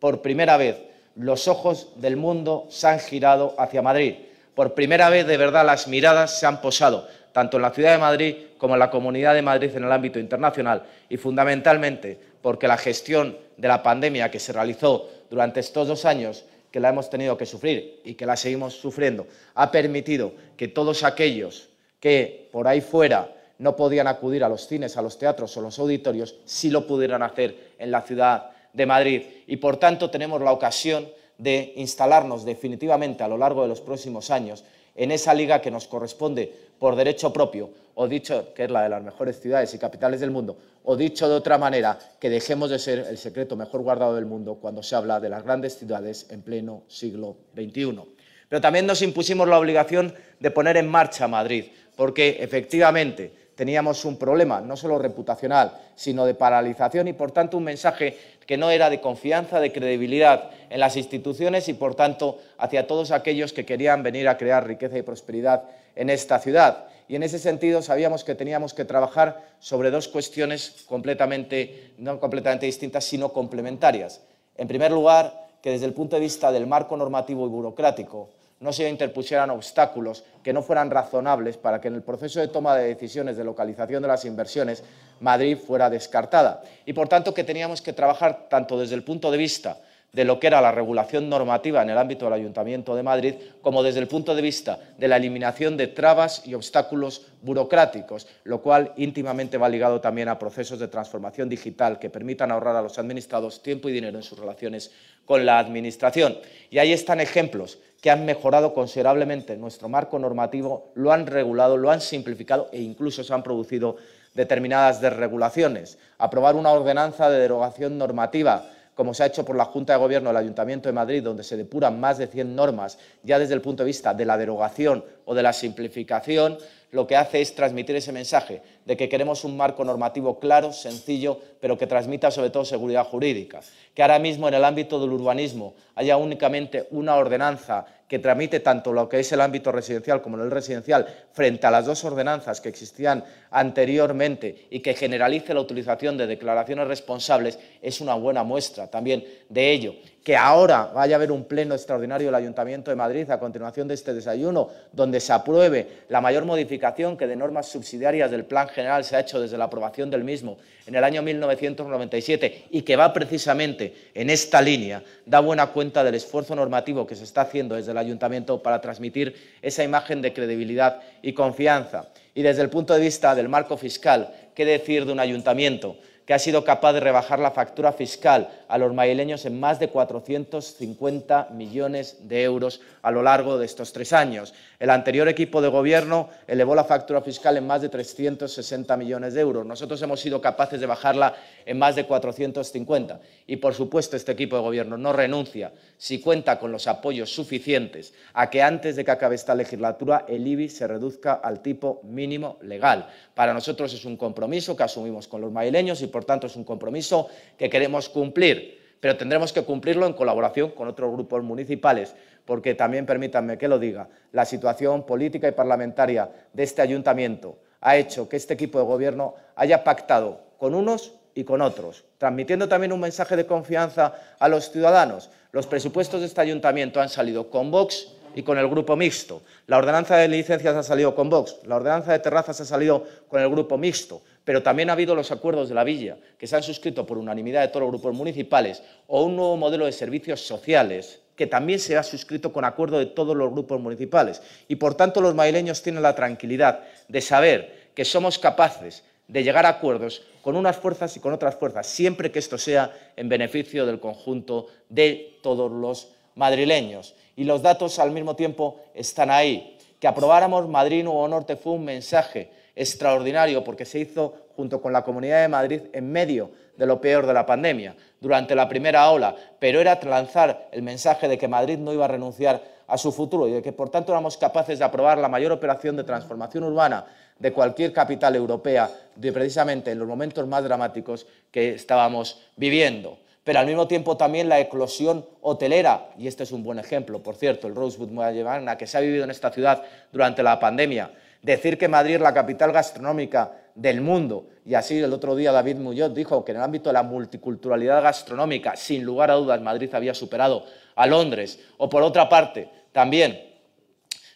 por 0.00 0.22
primera 0.22 0.56
vez, 0.56 0.76
los 1.16 1.48
ojos 1.48 1.92
del 1.96 2.16
mundo 2.16 2.66
se 2.70 2.86
han 2.86 3.00
girado 3.00 3.54
hacia 3.58 3.82
Madrid. 3.82 4.14
Por 4.54 4.74
primera 4.74 5.10
vez, 5.10 5.26
de 5.26 5.36
verdad, 5.36 5.66
las 5.66 5.88
miradas 5.88 6.38
se 6.38 6.46
han 6.46 6.60
posado, 6.60 7.08
tanto 7.32 7.56
en 7.56 7.62
la 7.62 7.70
ciudad 7.70 7.92
de 7.92 7.98
Madrid 7.98 8.36
como 8.56 8.74
en 8.74 8.80
la 8.80 8.90
Comunidad 8.90 9.34
de 9.34 9.42
Madrid 9.42 9.70
en 9.74 9.84
el 9.84 9.92
ámbito 9.92 10.18
internacional, 10.18 10.84
y 11.08 11.16
fundamentalmente 11.16 12.18
porque 12.42 12.68
la 12.68 12.76
gestión 12.76 13.36
de 13.56 13.68
la 13.68 13.82
pandemia 13.82 14.30
que 14.30 14.38
se 14.38 14.52
realizó 14.52 15.08
durante 15.30 15.60
estos 15.60 15.88
dos 15.88 16.04
años, 16.04 16.44
que 16.70 16.80
la 16.80 16.90
hemos 16.90 17.08
tenido 17.08 17.36
que 17.36 17.46
sufrir 17.46 18.00
y 18.04 18.14
que 18.14 18.26
la 18.26 18.36
seguimos 18.36 18.74
sufriendo, 18.74 19.26
ha 19.54 19.70
permitido 19.70 20.32
que 20.56 20.68
todos 20.68 21.02
aquellos 21.02 21.68
que 22.00 22.48
por 22.52 22.68
ahí 22.68 22.80
fuera 22.80 23.34
no 23.58 23.74
podían 23.74 24.06
acudir 24.06 24.44
a 24.44 24.48
los 24.48 24.66
cines, 24.66 24.96
a 24.96 25.02
los 25.02 25.18
teatros 25.18 25.56
o 25.56 25.60
los 25.60 25.78
auditorios, 25.78 26.36
sí 26.44 26.70
lo 26.70 26.86
pudieran 26.86 27.22
hacer 27.22 27.72
en 27.78 27.90
la 27.90 28.02
ciudad 28.02 28.50
de 28.72 28.86
Madrid. 28.86 29.22
Y 29.46 29.56
por 29.56 29.78
tanto 29.78 30.10
tenemos 30.10 30.40
la 30.40 30.52
ocasión 30.52 31.08
de 31.38 31.72
instalarnos 31.76 32.44
definitivamente 32.44 33.22
a 33.22 33.28
lo 33.28 33.38
largo 33.38 33.62
de 33.62 33.68
los 33.68 33.80
próximos 33.80 34.30
años 34.30 34.64
en 34.94 35.10
esa 35.10 35.34
liga 35.34 35.60
que 35.60 35.70
nos 35.70 35.86
corresponde 35.86 36.52
por 36.78 36.96
derecho 36.96 37.32
propio, 37.32 37.70
o 37.94 38.06
dicho 38.06 38.54
que 38.54 38.64
es 38.64 38.70
la 38.70 38.82
de 38.82 38.88
las 38.88 39.02
mejores 39.02 39.40
ciudades 39.40 39.74
y 39.74 39.78
capitales 39.78 40.20
del 40.20 40.30
mundo, 40.30 40.56
o 40.84 40.96
dicho 40.96 41.28
de 41.28 41.34
otra 41.34 41.58
manera, 41.58 41.98
que 42.20 42.30
dejemos 42.30 42.70
de 42.70 42.78
ser 42.78 43.00
el 43.08 43.18
secreto 43.18 43.56
mejor 43.56 43.82
guardado 43.82 44.14
del 44.14 44.26
mundo 44.26 44.54
cuando 44.54 44.82
se 44.82 44.94
habla 44.94 45.20
de 45.20 45.28
las 45.28 45.42
grandes 45.42 45.78
ciudades 45.78 46.26
en 46.30 46.42
pleno 46.42 46.82
siglo 46.88 47.36
XXI. 47.54 48.00
Pero 48.48 48.60
también 48.60 48.86
nos 48.86 49.02
impusimos 49.02 49.48
la 49.48 49.58
obligación 49.58 50.14
de 50.40 50.50
poner 50.50 50.76
en 50.76 50.88
marcha 50.88 51.28
Madrid, 51.28 51.66
porque 51.96 52.38
efectivamente 52.40 53.32
teníamos 53.58 54.04
un 54.04 54.16
problema, 54.16 54.60
no 54.60 54.76
solo 54.76 55.00
reputacional, 55.00 55.72
sino 55.96 56.24
de 56.24 56.34
paralización 56.34 57.08
y, 57.08 57.12
por 57.12 57.32
tanto, 57.32 57.56
un 57.56 57.64
mensaje 57.64 58.16
que 58.46 58.56
no 58.56 58.70
era 58.70 58.88
de 58.88 59.00
confianza, 59.00 59.58
de 59.58 59.72
credibilidad 59.72 60.50
en 60.70 60.78
las 60.78 60.96
instituciones 60.96 61.68
y, 61.68 61.74
por 61.74 61.96
tanto, 61.96 62.38
hacia 62.56 62.86
todos 62.86 63.10
aquellos 63.10 63.52
que 63.52 63.66
querían 63.66 64.04
venir 64.04 64.28
a 64.28 64.38
crear 64.38 64.64
riqueza 64.64 64.96
y 64.96 65.02
prosperidad 65.02 65.64
en 65.96 66.08
esta 66.08 66.38
ciudad. 66.38 66.84
Y 67.08 67.16
en 67.16 67.24
ese 67.24 67.40
sentido 67.40 67.82
sabíamos 67.82 68.22
que 68.22 68.36
teníamos 68.36 68.74
que 68.74 68.84
trabajar 68.84 69.42
sobre 69.58 69.90
dos 69.90 70.06
cuestiones 70.06 70.84
completamente, 70.86 71.94
no 71.98 72.20
completamente 72.20 72.66
distintas, 72.66 73.06
sino 73.06 73.32
complementarias. 73.32 74.22
En 74.56 74.68
primer 74.68 74.92
lugar, 74.92 75.48
que 75.60 75.72
desde 75.72 75.86
el 75.86 75.94
punto 75.94 76.14
de 76.14 76.22
vista 76.22 76.52
del 76.52 76.68
marco 76.68 76.96
normativo 76.96 77.44
y 77.44 77.50
burocrático 77.50 78.28
no 78.60 78.72
se 78.72 78.88
interpusieran 78.88 79.50
obstáculos 79.50 80.24
que 80.42 80.52
no 80.52 80.62
fueran 80.62 80.90
razonables 80.90 81.56
para 81.56 81.80
que 81.80 81.88
en 81.88 81.94
el 81.94 82.02
proceso 82.02 82.40
de 82.40 82.48
toma 82.48 82.76
de 82.76 82.88
decisiones 82.88 83.36
de 83.36 83.44
localización 83.44 84.02
de 84.02 84.08
las 84.08 84.24
inversiones 84.24 84.82
Madrid 85.20 85.56
fuera 85.56 85.88
descartada. 85.90 86.62
Y 86.84 86.92
por 86.92 87.08
tanto 87.08 87.34
que 87.34 87.44
teníamos 87.44 87.82
que 87.82 87.92
trabajar 87.92 88.48
tanto 88.48 88.78
desde 88.78 88.94
el 88.94 89.04
punto 89.04 89.30
de 89.30 89.38
vista 89.38 89.78
de 90.18 90.24
lo 90.24 90.40
que 90.40 90.48
era 90.48 90.60
la 90.60 90.72
regulación 90.72 91.28
normativa 91.28 91.80
en 91.80 91.90
el 91.90 91.96
ámbito 91.96 92.24
del 92.24 92.34
Ayuntamiento 92.34 92.96
de 92.96 93.04
Madrid, 93.04 93.34
como 93.62 93.84
desde 93.84 94.00
el 94.00 94.08
punto 94.08 94.34
de 94.34 94.42
vista 94.42 94.80
de 94.98 95.06
la 95.06 95.16
eliminación 95.16 95.76
de 95.76 95.86
trabas 95.86 96.42
y 96.44 96.54
obstáculos 96.54 97.28
burocráticos, 97.40 98.26
lo 98.42 98.60
cual 98.60 98.94
íntimamente 98.96 99.58
va 99.58 99.68
ligado 99.68 100.00
también 100.00 100.28
a 100.28 100.36
procesos 100.36 100.80
de 100.80 100.88
transformación 100.88 101.48
digital 101.48 102.00
que 102.00 102.10
permitan 102.10 102.50
ahorrar 102.50 102.74
a 102.74 102.82
los 102.82 102.98
administrados 102.98 103.62
tiempo 103.62 103.88
y 103.88 103.92
dinero 103.92 104.18
en 104.18 104.24
sus 104.24 104.40
relaciones 104.40 104.90
con 105.24 105.46
la 105.46 105.60
Administración. 105.60 106.36
Y 106.68 106.78
ahí 106.78 106.92
están 106.92 107.20
ejemplos 107.20 107.78
que 108.00 108.10
han 108.10 108.26
mejorado 108.26 108.74
considerablemente 108.74 109.56
nuestro 109.56 109.88
marco 109.88 110.18
normativo, 110.18 110.90
lo 110.96 111.12
han 111.12 111.28
regulado, 111.28 111.76
lo 111.76 111.92
han 111.92 112.00
simplificado 112.00 112.70
e 112.72 112.82
incluso 112.82 113.22
se 113.22 113.32
han 113.32 113.44
producido 113.44 113.94
determinadas 114.34 115.00
desregulaciones. 115.00 115.96
Aprobar 116.18 116.56
una 116.56 116.72
ordenanza 116.72 117.30
de 117.30 117.38
derogación 117.38 117.98
normativa 117.98 118.64
como 118.98 119.14
se 119.14 119.22
ha 119.22 119.26
hecho 119.26 119.44
por 119.44 119.54
la 119.54 119.64
Junta 119.64 119.92
de 119.92 120.00
Gobierno 120.00 120.30
del 120.30 120.38
Ayuntamiento 120.38 120.88
de 120.88 120.92
Madrid, 120.92 121.22
donde 121.22 121.44
se 121.44 121.56
depuran 121.56 122.00
más 122.00 122.18
de 122.18 122.26
100 122.26 122.56
normas 122.56 122.98
ya 123.22 123.38
desde 123.38 123.54
el 123.54 123.60
punto 123.60 123.84
de 123.84 123.86
vista 123.86 124.12
de 124.12 124.24
la 124.24 124.36
derogación 124.36 125.04
o 125.24 125.36
de 125.36 125.42
la 125.44 125.52
simplificación, 125.52 126.58
lo 126.90 127.06
que 127.06 127.14
hace 127.14 127.40
es 127.40 127.54
transmitir 127.54 127.94
ese 127.94 128.10
mensaje 128.10 128.60
de 128.84 128.96
que 128.96 129.08
queremos 129.08 129.44
un 129.44 129.56
marco 129.56 129.84
normativo 129.84 130.40
claro, 130.40 130.72
sencillo, 130.72 131.38
pero 131.60 131.78
que 131.78 131.86
transmita 131.86 132.32
sobre 132.32 132.50
todo 132.50 132.64
seguridad 132.64 133.04
jurídica. 133.04 133.60
Que 133.94 134.02
ahora 134.02 134.18
mismo 134.18 134.48
en 134.48 134.54
el 134.54 134.64
ámbito 134.64 134.98
del 134.98 135.12
urbanismo 135.12 135.74
haya 135.94 136.16
únicamente 136.16 136.88
una 136.90 137.14
ordenanza 137.14 137.86
que 138.08 138.18
tramite 138.18 138.60
tanto 138.60 138.92
lo 138.92 139.08
que 139.08 139.20
es 139.20 139.30
el 139.32 139.40
ámbito 139.42 139.70
residencial 139.70 140.22
como 140.22 140.42
el 140.42 140.50
residencial 140.50 141.06
frente 141.32 141.66
a 141.66 141.70
las 141.70 141.84
dos 141.84 142.02
ordenanzas 142.04 142.60
que 142.60 142.70
existían 142.70 143.22
anteriormente 143.50 144.66
y 144.70 144.80
que 144.80 144.94
generalice 144.94 145.52
la 145.54 145.60
utilización 145.60 146.16
de 146.16 146.26
declaraciones 146.26 146.88
responsables 146.88 147.58
es 147.82 148.00
una 148.00 148.14
buena 148.14 148.42
muestra 148.42 148.88
también 148.88 149.24
de 149.48 149.70
ello. 149.70 149.94
Que 150.24 150.36
ahora 150.36 150.90
vaya 150.94 151.16
a 151.16 151.18
haber 151.18 151.32
un 151.32 151.44
pleno 151.44 151.74
extraordinario 151.74 152.26
del 152.26 152.34
Ayuntamiento 152.34 152.90
de 152.90 152.96
Madrid 152.96 153.30
a 153.30 153.38
continuación 153.38 153.88
de 153.88 153.94
este 153.94 154.12
desayuno, 154.12 154.68
donde 154.92 155.20
se 155.20 155.32
apruebe 155.32 155.86
la 156.08 156.20
mayor 156.20 156.44
modificación 156.44 157.16
que 157.16 157.26
de 157.26 157.36
normas 157.36 157.68
subsidiarias 157.68 158.30
del 158.30 158.44
Plan 158.44 158.68
General 158.68 159.04
se 159.04 159.16
ha 159.16 159.20
hecho 159.20 159.40
desde 159.40 159.56
la 159.56 159.64
aprobación 159.64 160.10
del 160.10 160.24
mismo 160.24 160.58
en 160.86 160.94
el 160.94 161.04
año 161.04 161.22
1997 161.22 162.66
y 162.70 162.82
que 162.82 162.96
va 162.96 163.12
precisamente 163.12 164.10
en 164.14 164.28
esta 164.30 164.60
línea, 164.60 165.02
da 165.24 165.40
buena 165.40 165.66
cuenta 165.66 166.02
del 166.02 166.14
esfuerzo 166.14 166.54
normativo 166.54 167.06
que 167.06 167.14
se 167.14 167.24
está 167.24 167.42
haciendo 167.42 167.74
desde 167.74 167.94
Ayuntamiento 167.98 168.62
para 168.62 168.80
transmitir 168.80 169.34
esa 169.62 169.84
imagen 169.84 170.22
de 170.22 170.32
credibilidad 170.32 171.00
y 171.22 171.32
confianza. 171.32 172.08
Y 172.34 172.42
desde 172.42 172.62
el 172.62 172.70
punto 172.70 172.94
de 172.94 173.00
vista 173.00 173.34
del 173.34 173.48
marco 173.48 173.76
fiscal, 173.76 174.32
¿qué 174.54 174.64
decir 174.64 175.04
de 175.04 175.12
un 175.12 175.20
ayuntamiento 175.20 175.96
que 176.28 176.34
ha 176.34 176.38
sido 176.38 176.62
capaz 176.62 176.92
de 176.92 177.00
rebajar 177.00 177.38
la 177.38 177.52
factura 177.52 177.90
fiscal 177.90 178.50
a 178.68 178.76
los 178.76 178.92
madrileños 178.92 179.46
en 179.46 179.58
más 179.58 179.80
de 179.80 179.88
450 179.88 181.48
millones 181.54 182.28
de 182.28 182.42
euros 182.42 182.82
a 183.00 183.10
lo 183.10 183.22
largo 183.22 183.56
de 183.56 183.64
estos 183.64 183.94
tres 183.94 184.12
años. 184.12 184.52
El 184.78 184.90
anterior 184.90 185.26
equipo 185.26 185.60
de 185.60 185.66
gobierno 185.66 186.28
elevó 186.46 186.76
la 186.76 186.84
factura 186.84 187.20
fiscal 187.20 187.56
en 187.56 187.66
más 187.66 187.82
de 187.82 187.88
360 187.88 188.96
millones 188.96 189.34
de 189.34 189.40
euros. 189.40 189.66
Nosotros 189.66 190.00
hemos 190.02 190.20
sido 190.20 190.40
capaces 190.40 190.78
de 190.78 190.86
bajarla 190.86 191.34
en 191.66 191.80
más 191.80 191.96
de 191.96 192.04
450. 192.04 193.20
Y, 193.48 193.56
por 193.56 193.74
supuesto, 193.74 194.16
este 194.16 194.30
equipo 194.30 194.54
de 194.54 194.62
gobierno 194.62 194.96
no 194.96 195.12
renuncia, 195.12 195.72
si 195.96 196.20
cuenta 196.20 196.60
con 196.60 196.70
los 196.70 196.86
apoyos 196.86 197.28
suficientes, 197.28 198.14
a 198.34 198.50
que 198.50 198.62
antes 198.62 198.94
de 198.94 199.04
que 199.04 199.10
acabe 199.10 199.34
esta 199.34 199.56
legislatura 199.56 200.24
el 200.28 200.46
IBI 200.46 200.68
se 200.68 200.86
reduzca 200.86 201.34
al 201.34 201.60
tipo 201.60 202.00
mínimo 202.04 202.58
legal. 202.62 203.08
Para 203.34 203.52
nosotros 203.52 203.92
es 203.92 204.04
un 204.04 204.16
compromiso 204.16 204.76
que 204.76 204.84
asumimos 204.84 205.26
con 205.26 205.40
los 205.40 205.50
madrileños 205.50 206.02
y, 206.02 206.06
por 206.06 206.24
tanto, 206.24 206.46
es 206.46 206.54
un 206.54 206.62
compromiso 206.62 207.28
que 207.56 207.68
queremos 207.68 208.08
cumplir 208.08 208.78
pero 209.00 209.16
tendremos 209.16 209.52
que 209.52 209.62
cumplirlo 209.62 210.06
en 210.06 210.12
colaboración 210.12 210.70
con 210.70 210.88
otros 210.88 211.12
grupos 211.12 211.42
municipales, 211.44 212.14
porque 212.48 212.74
también 212.74 213.04
permítanme 213.04 213.58
que 213.58 213.68
lo 213.68 213.78
diga, 213.78 214.08
la 214.32 214.46
situación 214.46 215.04
política 215.04 215.46
y 215.46 215.52
parlamentaria 215.52 216.30
de 216.50 216.62
este 216.62 216.80
ayuntamiento 216.80 217.58
ha 217.82 217.98
hecho 217.98 218.26
que 218.26 218.36
este 218.36 218.54
equipo 218.54 218.78
de 218.78 218.86
gobierno 218.86 219.34
haya 219.54 219.84
pactado 219.84 220.40
con 220.56 220.74
unos 220.74 221.12
y 221.34 221.44
con 221.44 221.60
otros, 221.60 222.06
transmitiendo 222.16 222.66
también 222.66 222.94
un 222.94 223.00
mensaje 223.00 223.36
de 223.36 223.44
confianza 223.44 224.14
a 224.38 224.48
los 224.48 224.70
ciudadanos. 224.70 225.28
Los 225.52 225.66
presupuestos 225.66 226.20
de 226.20 226.26
este 226.26 226.40
ayuntamiento 226.40 227.02
han 227.02 227.10
salido 227.10 227.50
con 227.50 227.70
Vox 227.70 228.14
y 228.34 228.42
con 228.42 228.56
el 228.56 228.66
grupo 228.66 228.96
mixto. 228.96 229.42
La 229.66 229.76
ordenanza 229.76 230.16
de 230.16 230.28
licencias 230.28 230.74
ha 230.74 230.82
salido 230.82 231.14
con 231.14 231.28
Vox, 231.28 231.56
la 231.66 231.76
ordenanza 231.76 232.12
de 232.12 232.18
terrazas 232.20 232.58
ha 232.62 232.64
salido 232.64 233.04
con 233.28 233.42
el 233.42 233.50
grupo 233.50 233.76
mixto, 233.76 234.22
pero 234.42 234.62
también 234.62 234.88
ha 234.88 234.94
habido 234.94 235.14
los 235.14 235.30
acuerdos 235.30 235.68
de 235.68 235.74
la 235.74 235.84
Villa, 235.84 236.16
que 236.38 236.46
se 236.46 236.56
han 236.56 236.62
suscrito 236.62 237.04
por 237.04 237.18
unanimidad 237.18 237.60
de 237.60 237.68
todos 237.68 237.82
los 237.82 237.90
grupos 237.90 238.14
municipales, 238.14 238.82
o 239.06 239.24
un 239.24 239.36
nuevo 239.36 239.58
modelo 239.58 239.84
de 239.84 239.92
servicios 239.92 240.40
sociales, 240.40 241.20
que 241.38 241.46
también 241.46 241.78
se 241.78 241.96
ha 241.96 242.02
suscrito 242.02 242.52
con 242.52 242.64
acuerdo 242.64 242.98
de 242.98 243.06
todos 243.06 243.36
los 243.36 243.52
grupos 243.52 243.80
municipales. 243.80 244.42
Y, 244.66 244.74
por 244.74 244.96
tanto, 244.96 245.20
los 245.20 245.36
madrileños 245.36 245.82
tienen 245.82 246.02
la 246.02 246.16
tranquilidad 246.16 246.80
de 247.06 247.20
saber 247.20 247.90
que 247.94 248.04
somos 248.04 248.40
capaces 248.40 249.04
de 249.28 249.44
llegar 249.44 249.64
a 249.64 249.68
acuerdos 249.68 250.26
con 250.42 250.56
unas 250.56 250.76
fuerzas 250.76 251.16
y 251.16 251.20
con 251.20 251.32
otras 251.32 251.54
fuerzas, 251.54 251.86
siempre 251.86 252.32
que 252.32 252.40
esto 252.40 252.58
sea 252.58 252.92
en 253.14 253.28
beneficio 253.28 253.86
del 253.86 254.00
conjunto 254.00 254.66
de 254.88 255.38
todos 255.40 255.70
los 255.70 256.08
madrileños. 256.34 257.14
Y 257.36 257.44
los 257.44 257.62
datos 257.62 258.00
al 258.00 258.10
mismo 258.10 258.34
tiempo 258.34 258.80
están 258.92 259.30
ahí. 259.30 259.78
Que 260.00 260.08
aprobáramos 260.08 260.68
Madrid 260.68 261.04
Nuevo 261.04 261.28
Norte 261.28 261.54
fue 261.54 261.74
un 261.74 261.84
mensaje 261.84 262.50
extraordinario 262.74 263.62
porque 263.62 263.84
se 263.84 264.00
hizo 264.00 264.34
junto 264.56 264.82
con 264.82 264.92
la 264.92 265.04
Comunidad 265.04 265.42
de 265.42 265.48
Madrid 265.48 265.82
en 265.92 266.10
medio 266.10 266.50
de 266.76 266.86
lo 266.86 267.00
peor 267.00 267.26
de 267.26 267.34
la 267.34 267.46
pandemia, 267.46 267.94
durante 268.20 268.54
la 268.54 268.68
primera 268.68 269.10
ola, 269.10 269.34
pero 269.58 269.80
era 269.80 269.98
lanzar 270.02 270.68
el 270.72 270.82
mensaje 270.82 271.28
de 271.28 271.38
que 271.38 271.48
Madrid 271.48 271.78
no 271.78 271.92
iba 271.92 272.04
a 272.04 272.08
renunciar 272.08 272.62
a 272.86 272.96
su 272.96 273.12
futuro 273.12 273.46
y 273.46 273.52
de 273.52 273.62
que, 273.62 273.72
por 273.72 273.90
tanto, 273.90 274.12
éramos 274.12 274.36
capaces 274.36 274.78
de 274.78 274.84
aprobar 274.84 275.18
la 275.18 275.28
mayor 275.28 275.52
operación 275.52 275.96
de 275.96 276.04
transformación 276.04 276.64
urbana 276.64 277.04
de 277.38 277.52
cualquier 277.52 277.92
capital 277.92 278.34
europea, 278.34 278.90
de 279.14 279.32
precisamente 279.32 279.90
en 279.92 279.98
los 279.98 280.08
momentos 280.08 280.46
más 280.46 280.64
dramáticos 280.64 281.26
que 281.50 281.74
estábamos 281.74 282.42
viviendo. 282.56 283.18
Pero 283.44 283.60
al 283.60 283.66
mismo 283.66 283.86
tiempo 283.86 284.16
también 284.16 284.48
la 284.48 284.58
eclosión 284.58 285.24
hotelera, 285.42 286.10
y 286.18 286.26
este 286.26 286.42
es 286.42 286.52
un 286.52 286.62
buen 286.62 286.78
ejemplo, 286.78 287.22
por 287.22 287.36
cierto, 287.36 287.66
el 287.66 287.74
Rosewood 287.74 288.10
Magna, 288.10 288.76
que 288.76 288.86
se 288.86 288.98
ha 288.98 289.00
vivido 289.00 289.24
en 289.24 289.30
esta 289.30 289.50
ciudad 289.50 289.82
durante 290.12 290.42
la 290.42 290.58
pandemia, 290.58 291.10
Decir 291.42 291.78
que 291.78 291.86
Madrid 291.86 292.18
la 292.18 292.34
capital 292.34 292.72
gastronómica 292.72 293.52
del 293.78 294.00
mundo, 294.00 294.48
y 294.64 294.74
así 294.74 294.98
el 294.98 295.12
otro 295.12 295.36
día 295.36 295.52
David 295.52 295.76
Muñoz 295.76 296.12
dijo 296.12 296.44
que 296.44 296.52
en 296.52 296.58
el 296.58 296.64
ámbito 296.64 296.90
de 296.90 296.94
la 296.94 297.02
multiculturalidad 297.02 298.02
gastronómica, 298.02 298.76
sin 298.76 299.04
lugar 299.04 299.30
a 299.30 299.34
dudas, 299.34 299.60
Madrid 299.62 299.94
había 299.94 300.12
superado 300.14 300.64
a 300.94 301.06
Londres. 301.06 301.60
O 301.78 301.88
por 301.88 302.02
otra 302.02 302.28
parte, 302.28 302.68
también 302.92 303.40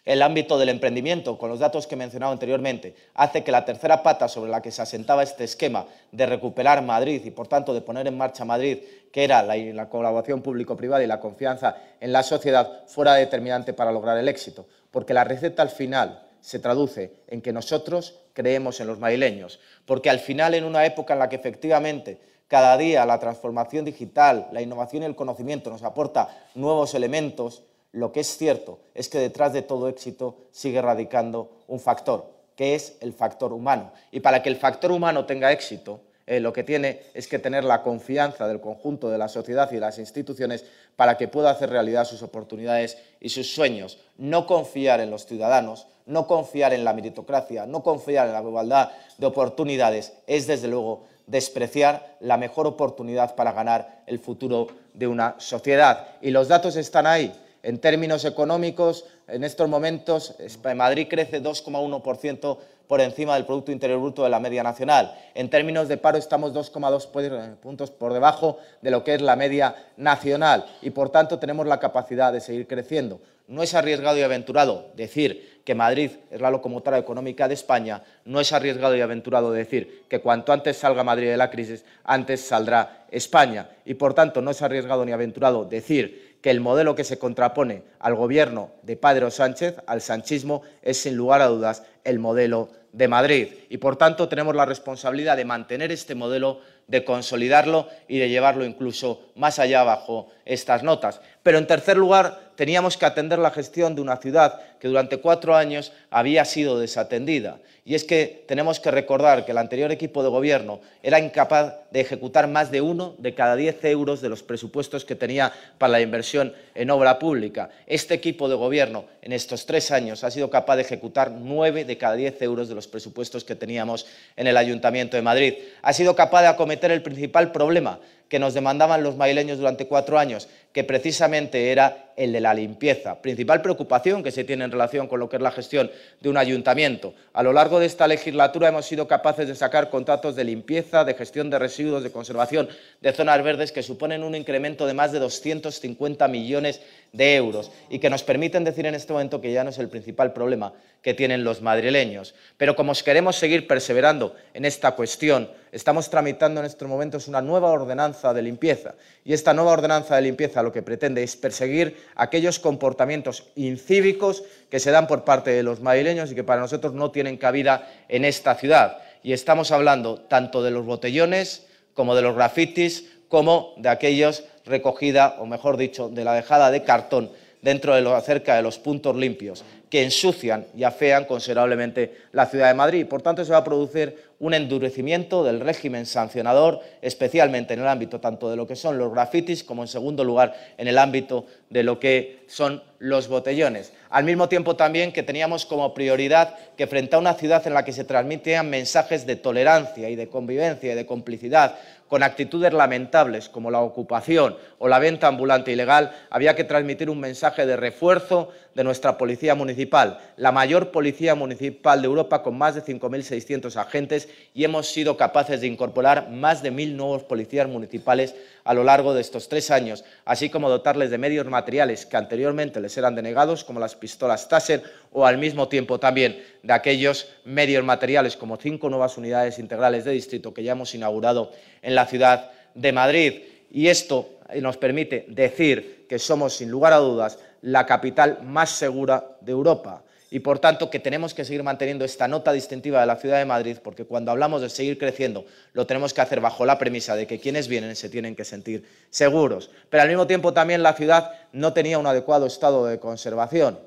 el 0.04 0.22
ámbito 0.22 0.58
del 0.58 0.68
emprendimiento, 0.68 1.36
con 1.36 1.50
los 1.50 1.58
datos 1.58 1.86
que 1.86 1.96
he 1.96 1.98
mencionado 1.98 2.32
anteriormente, 2.32 2.94
hace 3.14 3.44
que 3.44 3.52
la 3.52 3.64
tercera 3.64 4.02
pata 4.02 4.26
sobre 4.26 4.50
la 4.50 4.62
que 4.62 4.70
se 4.70 4.80
asentaba 4.80 5.22
este 5.22 5.44
esquema 5.44 5.86
de 6.12 6.24
recuperar 6.24 6.82
Madrid 6.82 7.20
y, 7.24 7.30
por 7.30 7.46
tanto, 7.46 7.74
de 7.74 7.82
poner 7.82 8.06
en 8.06 8.16
marcha 8.16 8.44
Madrid, 8.44 8.78
que 9.12 9.24
era 9.24 9.42
la, 9.42 9.56
la 9.56 9.88
colaboración 9.88 10.40
público-privada 10.40 11.04
y 11.04 11.08
la 11.08 11.20
confianza 11.20 11.76
en 12.00 12.10
la 12.10 12.22
sociedad, 12.22 12.84
fuera 12.86 13.14
determinante 13.14 13.74
para 13.74 13.92
lograr 13.92 14.16
el 14.16 14.28
éxito. 14.28 14.66
Porque 14.90 15.12
la 15.12 15.24
receta 15.24 15.62
al 15.62 15.70
final 15.70 16.26
se 16.40 16.58
traduce 16.58 17.12
en 17.28 17.42
que 17.42 17.52
nosotros 17.52 18.21
creemos 18.32 18.80
en 18.80 18.86
los 18.86 18.98
madrileños, 18.98 19.60
porque 19.86 20.10
al 20.10 20.18
final 20.18 20.54
en 20.54 20.64
una 20.64 20.84
época 20.84 21.12
en 21.14 21.18
la 21.18 21.28
que 21.28 21.36
efectivamente 21.36 22.18
cada 22.48 22.76
día 22.76 23.06
la 23.06 23.18
transformación 23.18 23.84
digital, 23.84 24.48
la 24.52 24.60
innovación 24.60 25.02
y 25.02 25.06
el 25.06 25.16
conocimiento 25.16 25.70
nos 25.70 25.82
aporta 25.82 26.28
nuevos 26.54 26.94
elementos, 26.94 27.62
lo 27.92 28.12
que 28.12 28.20
es 28.20 28.36
cierto 28.36 28.80
es 28.94 29.08
que 29.08 29.18
detrás 29.18 29.52
de 29.52 29.62
todo 29.62 29.88
éxito 29.88 30.36
sigue 30.50 30.82
radicando 30.82 31.50
un 31.66 31.80
factor, 31.80 32.30
que 32.56 32.74
es 32.74 32.96
el 33.00 33.12
factor 33.12 33.52
humano. 33.52 33.92
Y 34.10 34.20
para 34.20 34.42
que 34.42 34.48
el 34.48 34.56
factor 34.56 34.92
humano 34.92 35.24
tenga 35.24 35.52
éxito, 35.52 36.00
eh, 36.26 36.40
lo 36.40 36.52
que 36.52 36.62
tiene 36.62 37.00
es 37.14 37.26
que 37.26 37.38
tener 37.38 37.64
la 37.64 37.82
confianza 37.82 38.46
del 38.46 38.60
conjunto 38.60 39.10
de 39.10 39.18
la 39.18 39.28
sociedad 39.28 39.70
y 39.70 39.76
de 39.76 39.80
las 39.80 39.98
instituciones 39.98 40.64
para 40.96 41.16
que 41.16 41.28
pueda 41.28 41.50
hacer 41.50 41.70
realidad 41.70 42.04
sus 42.04 42.22
oportunidades 42.22 42.98
y 43.20 43.30
sus 43.30 43.52
sueños. 43.52 43.98
No 44.18 44.46
confiar 44.46 45.00
en 45.00 45.10
los 45.10 45.26
ciudadanos, 45.26 45.86
no 46.06 46.26
confiar 46.26 46.72
en 46.72 46.84
la 46.84 46.92
meritocracia, 46.92 47.66
no 47.66 47.82
confiar 47.82 48.26
en 48.26 48.32
la 48.34 48.40
igualdad 48.40 48.90
de 49.18 49.26
oportunidades, 49.26 50.12
es 50.26 50.46
desde 50.46 50.68
luego 50.68 51.04
despreciar 51.26 52.16
la 52.20 52.36
mejor 52.36 52.66
oportunidad 52.66 53.34
para 53.34 53.52
ganar 53.52 54.02
el 54.06 54.18
futuro 54.18 54.66
de 54.92 55.06
una 55.06 55.36
sociedad. 55.38 56.08
Y 56.20 56.30
los 56.30 56.48
datos 56.48 56.76
están 56.76 57.06
ahí. 57.06 57.32
En 57.62 57.78
términos 57.78 58.24
económicos, 58.24 59.04
en 59.32 59.44
estos 59.44 59.68
momentos, 59.68 60.34
Madrid 60.76 61.06
crece 61.08 61.42
2,1% 61.42 62.58
por 62.86 63.00
encima 63.00 63.34
del 63.34 63.46
Producto 63.46 63.72
Interior 63.72 63.98
Bruto 63.98 64.24
de 64.24 64.28
la 64.28 64.38
media 64.38 64.62
nacional. 64.62 65.18
En 65.34 65.48
términos 65.48 65.88
de 65.88 65.96
paro 65.96 66.18
estamos 66.18 66.52
2,2 66.52 67.56
puntos 67.56 67.90
por 67.90 68.12
debajo 68.12 68.58
de 68.82 68.90
lo 68.90 69.02
que 69.02 69.14
es 69.14 69.22
la 69.22 69.34
media 69.34 69.74
nacional 69.96 70.66
y, 70.82 70.90
por 70.90 71.08
tanto, 71.08 71.38
tenemos 71.38 71.66
la 71.66 71.80
capacidad 71.80 72.30
de 72.32 72.40
seguir 72.40 72.66
creciendo. 72.66 73.20
No 73.48 73.62
es 73.62 73.74
arriesgado 73.74 74.18
y 74.18 74.22
aventurado 74.22 74.90
decir 74.94 75.62
que 75.64 75.74
Madrid 75.74 76.10
es 76.30 76.40
la 76.40 76.50
locomotora 76.50 76.98
económica 76.98 77.48
de 77.48 77.54
España, 77.54 78.02
no 78.24 78.40
es 78.40 78.52
arriesgado 78.52 78.96
y 78.96 79.00
aventurado 79.00 79.52
decir 79.52 80.04
que 80.08 80.20
cuanto 80.20 80.52
antes 80.52 80.76
salga 80.76 81.02
Madrid 81.04 81.28
de 81.28 81.36
la 81.36 81.50
crisis, 81.50 81.84
antes 82.04 82.42
saldrá 82.42 83.06
España. 83.10 83.70
Y, 83.84 83.94
por 83.94 84.12
tanto, 84.12 84.42
no 84.42 84.50
es 84.50 84.60
arriesgado 84.60 85.04
ni 85.04 85.12
aventurado 85.12 85.64
decir 85.64 86.31
que 86.42 86.50
el 86.50 86.60
modelo 86.60 86.94
que 86.94 87.04
se 87.04 87.18
contrapone 87.18 87.84
al 88.00 88.14
gobierno 88.14 88.72
de 88.82 88.96
Pedro 88.96 89.30
Sánchez, 89.30 89.76
al 89.86 90.02
sanchismo, 90.02 90.62
es 90.82 90.98
sin 90.98 91.16
lugar 91.16 91.40
a 91.40 91.46
dudas 91.46 91.84
el 92.04 92.18
modelo 92.18 92.68
de 92.92 93.08
Madrid. 93.08 93.48
Y 93.70 93.78
por 93.78 93.96
tanto 93.96 94.28
tenemos 94.28 94.54
la 94.54 94.66
responsabilidad 94.66 95.36
de 95.36 95.44
mantener 95.44 95.92
este 95.92 96.14
modelo, 96.14 96.60
de 96.88 97.04
consolidarlo 97.04 97.88
y 98.08 98.18
de 98.18 98.28
llevarlo 98.28 98.64
incluso 98.64 99.30
más 99.36 99.58
allá 99.58 99.84
bajo 99.84 100.28
estas 100.44 100.82
notas. 100.82 101.20
Pero 101.42 101.58
en 101.58 101.66
tercer 101.66 101.96
lugar, 101.96 102.52
teníamos 102.56 102.96
que 102.96 103.06
atender 103.06 103.38
la 103.38 103.50
gestión 103.50 103.94
de 103.94 104.02
una 104.02 104.16
ciudad 104.16 104.60
que 104.82 104.88
durante 104.88 105.18
cuatro 105.18 105.54
años 105.54 105.92
había 106.10 106.44
sido 106.44 106.80
desatendida. 106.80 107.60
Y 107.84 107.94
es 107.94 108.02
que 108.02 108.42
tenemos 108.48 108.80
que 108.80 108.90
recordar 108.90 109.44
que 109.44 109.52
el 109.52 109.58
anterior 109.58 109.92
equipo 109.92 110.24
de 110.24 110.28
gobierno 110.28 110.80
era 111.04 111.20
incapaz 111.20 111.74
de 111.92 112.00
ejecutar 112.00 112.48
más 112.48 112.72
de 112.72 112.80
uno 112.80 113.14
de 113.18 113.32
cada 113.32 113.54
diez 113.54 113.84
euros 113.84 114.20
de 114.20 114.28
los 114.28 114.42
presupuestos 114.42 115.04
que 115.04 115.14
tenía 115.14 115.52
para 115.78 115.92
la 115.92 116.00
inversión 116.00 116.52
en 116.74 116.90
obra 116.90 117.20
pública. 117.20 117.70
Este 117.86 118.14
equipo 118.14 118.48
de 118.48 118.56
gobierno 118.56 119.04
en 119.22 119.32
estos 119.32 119.66
tres 119.66 119.92
años 119.92 120.24
ha 120.24 120.32
sido 120.32 120.50
capaz 120.50 120.74
de 120.74 120.82
ejecutar 120.82 121.30
nueve 121.30 121.84
de 121.84 121.96
cada 121.96 122.16
diez 122.16 122.42
euros 122.42 122.68
de 122.68 122.74
los 122.74 122.88
presupuestos 122.88 123.44
que 123.44 123.54
teníamos 123.54 124.06
en 124.34 124.48
el 124.48 124.56
Ayuntamiento 124.56 125.16
de 125.16 125.22
Madrid. 125.22 125.54
Ha 125.82 125.92
sido 125.92 126.16
capaz 126.16 126.42
de 126.42 126.48
acometer 126.48 126.90
el 126.90 127.02
principal 127.02 127.52
problema 127.52 128.00
que 128.32 128.38
nos 128.38 128.54
demandaban 128.54 129.02
los 129.02 129.14
madrileños 129.14 129.58
durante 129.58 129.86
cuatro 129.86 130.18
años, 130.18 130.48
que 130.72 130.84
precisamente 130.84 131.70
era 131.70 132.14
el 132.16 132.32
de 132.32 132.40
la 132.40 132.54
limpieza, 132.54 133.20
principal 133.20 133.60
preocupación 133.60 134.22
que 134.22 134.30
se 134.30 134.44
tiene 134.44 134.64
en 134.64 134.71
relación 134.72 135.06
con 135.06 135.20
lo 135.20 135.28
que 135.28 135.36
es 135.36 135.42
la 135.42 135.52
gestión 135.52 135.90
de 136.20 136.28
un 136.28 136.36
ayuntamiento. 136.36 137.14
A 137.32 137.42
lo 137.42 137.52
largo 137.52 137.78
de 137.78 137.86
esta 137.86 138.08
legislatura 138.08 138.68
hemos 138.68 138.86
sido 138.86 139.06
capaces 139.06 139.46
de 139.46 139.54
sacar 139.54 139.90
contratos 139.90 140.34
de 140.34 140.44
limpieza, 140.44 141.04
de 141.04 141.14
gestión 141.14 141.50
de 141.50 141.58
residuos, 141.58 142.02
de 142.02 142.10
conservación 142.10 142.68
de 143.00 143.12
zonas 143.12 143.42
verdes 143.42 143.70
que 143.70 143.82
suponen 143.82 144.24
un 144.24 144.34
incremento 144.34 144.86
de 144.86 144.94
más 144.94 145.12
de 145.12 145.20
250 145.20 146.26
millones 146.28 146.80
de 146.80 146.82
euros 147.12 147.70
y 147.90 147.98
que 147.98 148.08
nos 148.08 148.22
permiten 148.22 148.64
decir 148.64 148.86
en 148.86 148.94
este 148.94 149.12
momento 149.12 149.40
que 149.40 149.52
ya 149.52 149.64
no 149.64 149.70
es 149.70 149.78
el 149.78 149.88
principal 149.88 150.32
problema 150.32 150.72
que 151.02 151.14
tienen 151.14 151.44
los 151.44 151.60
madrileños. 151.60 152.34
Pero 152.56 152.74
como 152.74 152.92
queremos 152.94 153.36
seguir 153.36 153.66
perseverando 153.66 154.34
en 154.54 154.64
esta 154.64 154.92
cuestión, 154.92 155.50
estamos 155.72 156.08
tramitando 156.08 156.60
en 156.60 156.66
estos 156.66 156.88
momentos 156.88 157.28
una 157.28 157.42
nueva 157.42 157.70
ordenanza 157.70 158.32
de 158.32 158.42
limpieza 158.42 158.94
y 159.24 159.32
esta 159.32 159.52
nueva 159.52 159.72
ordenanza 159.72 160.16
de 160.16 160.22
limpieza 160.22 160.62
lo 160.62 160.72
que 160.72 160.82
pretende 160.82 161.22
es 161.22 161.36
perseguir 161.36 161.96
aquellos 162.14 162.58
comportamientos 162.58 163.48
incívicos 163.56 164.44
que 164.70 164.80
se 164.80 164.90
dan 164.90 165.06
por 165.06 165.24
parte 165.24 165.50
de 165.50 165.62
los 165.62 165.80
madrileños 165.80 166.32
y 166.32 166.34
que 166.34 166.44
para 166.44 166.60
nosotros 166.60 166.94
no 166.94 167.10
tienen 167.10 167.36
cabida 167.36 167.90
en 168.08 168.24
esta 168.24 168.54
ciudad. 168.54 168.98
Y 169.22 169.32
estamos 169.32 169.70
hablando 169.70 170.20
tanto 170.20 170.62
de 170.62 170.70
los 170.70 170.86
botellones 170.86 171.66
como 171.94 172.14
de 172.14 172.22
los 172.22 172.34
grafitis, 172.34 173.11
como 173.32 173.72
de 173.78 173.88
aquellos 173.88 174.44
recogida, 174.66 175.36
o 175.38 175.46
mejor 175.46 175.78
dicho, 175.78 176.10
de 176.10 176.22
la 176.22 176.34
dejada 176.34 176.70
de 176.70 176.84
cartón 176.84 177.30
dentro 177.62 177.94
de 177.94 178.02
lo 178.02 178.14
acerca 178.14 178.56
de 178.56 178.62
los 178.62 178.78
puntos 178.78 179.16
limpios 179.16 179.64
que 179.88 180.02
ensucian 180.02 180.66
y 180.76 180.84
afean 180.84 181.24
considerablemente 181.24 182.14
la 182.32 182.44
ciudad 182.44 182.68
de 182.68 182.74
Madrid. 182.74 183.06
Por 183.06 183.22
tanto, 183.22 183.42
se 183.44 183.52
va 183.52 183.58
a 183.58 183.64
producir 183.64 184.32
un 184.38 184.54
endurecimiento 184.54 185.44
del 185.44 185.60
régimen 185.60 186.04
sancionador, 186.04 186.80
especialmente 187.00 187.74
en 187.74 187.80
el 187.80 187.88
ámbito 187.88 188.20
tanto 188.20 188.50
de 188.50 188.56
lo 188.56 188.66
que 188.66 188.74
son 188.74 188.98
los 188.98 189.12
grafitis 189.12 189.62
como, 189.64 189.82
en 189.82 189.88
segundo 189.88 190.24
lugar, 190.24 190.54
en 190.76 190.88
el 190.88 190.98
ámbito 190.98 191.46
de 191.70 191.82
lo 191.84 192.00
que 192.00 192.40
son 192.48 192.82
los 192.98 193.28
botellones. 193.28 193.92
Al 194.10 194.24
mismo 194.24 194.48
tiempo 194.48 194.76
también 194.76 195.12
que 195.12 195.22
teníamos 195.22 195.64
como 195.64 195.94
prioridad 195.94 196.56
que 196.76 196.86
frente 196.86 197.16
a 197.16 197.18
una 197.18 197.34
ciudad 197.34 197.66
en 197.66 197.74
la 197.74 197.84
que 197.84 197.92
se 197.92 198.04
transmitían 198.04 198.68
mensajes 198.68 199.26
de 199.26 199.36
tolerancia 199.36 200.08
y 200.08 200.16
de 200.16 200.28
convivencia 200.28 200.92
y 200.92 200.96
de 200.96 201.06
complicidad 201.06 201.78
con 202.12 202.22
actitudes 202.22 202.74
lamentables 202.74 203.48
como 203.48 203.70
la 203.70 203.80
ocupación 203.80 204.54
o 204.78 204.86
la 204.86 204.98
venta 204.98 205.28
ambulante 205.28 205.72
ilegal, 205.72 206.12
había 206.28 206.54
que 206.54 206.62
transmitir 206.62 207.08
un 207.08 207.18
mensaje 207.18 207.64
de 207.64 207.74
refuerzo 207.74 208.50
de 208.74 208.84
nuestra 208.84 209.18
policía 209.18 209.54
municipal, 209.54 210.18
la 210.36 210.52
mayor 210.52 210.90
policía 210.90 211.34
municipal 211.34 212.00
de 212.00 212.06
Europa 212.06 212.42
con 212.42 212.56
más 212.56 212.74
de 212.74 212.82
5.600 212.82 213.76
agentes 213.76 214.28
y 214.54 214.64
hemos 214.64 214.88
sido 214.88 215.16
capaces 215.16 215.60
de 215.60 215.66
incorporar 215.66 216.30
más 216.30 216.62
de 216.62 216.72
1.000 216.72 216.94
nuevos 216.94 217.22
policías 217.24 217.68
municipales 217.68 218.34
a 218.64 218.74
lo 218.74 218.84
largo 218.84 219.14
de 219.14 219.20
estos 219.20 219.48
tres 219.48 219.70
años, 219.70 220.04
así 220.24 220.48
como 220.48 220.70
dotarles 220.70 221.10
de 221.10 221.18
medios 221.18 221.46
materiales 221.46 222.06
que 222.06 222.16
anteriormente 222.16 222.80
les 222.80 222.96
eran 222.96 223.14
denegados, 223.14 223.64
como 223.64 223.80
las 223.80 223.96
pistolas 223.96 224.48
Taser, 224.48 224.82
o 225.10 225.26
al 225.26 225.38
mismo 225.38 225.68
tiempo 225.68 225.98
también 225.98 226.42
de 226.62 226.72
aquellos 226.72 227.28
medios 227.44 227.84
materiales, 227.84 228.36
como 228.36 228.56
cinco 228.56 228.88
nuevas 228.88 229.18
unidades 229.18 229.58
integrales 229.58 230.04
de 230.04 230.12
distrito 230.12 230.54
que 230.54 230.62
ya 230.62 230.72
hemos 230.72 230.94
inaugurado 230.94 231.52
en 231.82 231.94
la 231.94 232.06
ciudad 232.06 232.50
de 232.74 232.92
Madrid. 232.92 233.42
Y 233.70 233.88
esto 233.88 234.30
nos 234.60 234.76
permite 234.76 235.24
decir 235.28 236.06
que 236.08 236.18
somos, 236.18 236.54
sin 236.54 236.70
lugar 236.70 236.92
a 236.92 236.98
dudas, 236.98 237.38
la 237.62 237.86
capital 237.86 238.40
más 238.44 238.70
segura 238.70 239.36
de 239.40 239.52
Europa 239.52 240.02
y 240.32 240.40
por 240.40 240.58
tanto 240.58 240.88
que 240.88 240.98
tenemos 240.98 241.34
que 241.34 241.44
seguir 241.44 241.62
manteniendo 241.62 242.06
esta 242.06 242.26
nota 242.26 242.52
distintiva 242.52 243.00
de 243.00 243.06
la 243.06 243.16
ciudad 243.16 243.38
de 243.38 243.44
Madrid, 243.44 243.76
porque 243.82 244.06
cuando 244.06 244.30
hablamos 244.30 244.62
de 244.62 244.70
seguir 244.70 244.96
creciendo 244.96 245.44
lo 245.74 245.86
tenemos 245.86 246.14
que 246.14 246.22
hacer 246.22 246.40
bajo 246.40 246.64
la 246.64 246.78
premisa 246.78 247.14
de 247.14 247.26
que 247.26 247.38
quienes 247.38 247.68
vienen 247.68 247.94
se 247.94 248.08
tienen 248.08 248.34
que 248.34 248.44
sentir 248.44 248.84
seguros. 249.10 249.70
Pero 249.90 250.02
al 250.02 250.08
mismo 250.08 250.26
tiempo 250.26 250.54
también 250.54 250.82
la 250.82 250.94
ciudad 250.94 251.32
no 251.52 251.74
tenía 251.74 251.98
un 251.98 252.06
adecuado 252.06 252.46
estado 252.46 252.86
de 252.86 252.98
conservación. 252.98 253.78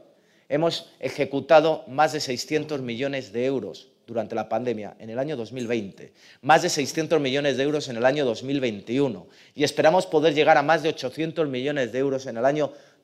Hemos 0.48 0.92
ejecutado 1.00 1.84
más 1.88 2.14
de 2.14 2.20
600 2.20 2.80
millones 2.82 3.34
de 3.34 3.46
euros 3.46 3.88
durante 4.06 4.36
la 4.36 4.48
pandemia 4.48 4.96
en 5.00 5.10
el 5.10 5.18
año 5.18 5.36
2020, 5.36 6.14
más 6.44 6.62
de 6.62 6.70
600 6.70 7.20
millones 7.20 7.58
de 7.58 7.64
euros 7.64 7.88
en 7.90 7.98
el 7.98 8.06
año 8.06 8.24
2021 8.24 9.26
y 9.56 9.64
esperamos 9.64 10.06
poder 10.06 10.36
llegar 10.36 10.60
a 10.60 10.62
más 10.62 10.84
de 10.84 10.90
800 10.90 11.48
millones 11.48 11.92
de 11.92 11.98
euros 11.98 12.28
en 12.28 12.38
el 12.38 12.46
año 12.46 12.66
2022 12.68 12.95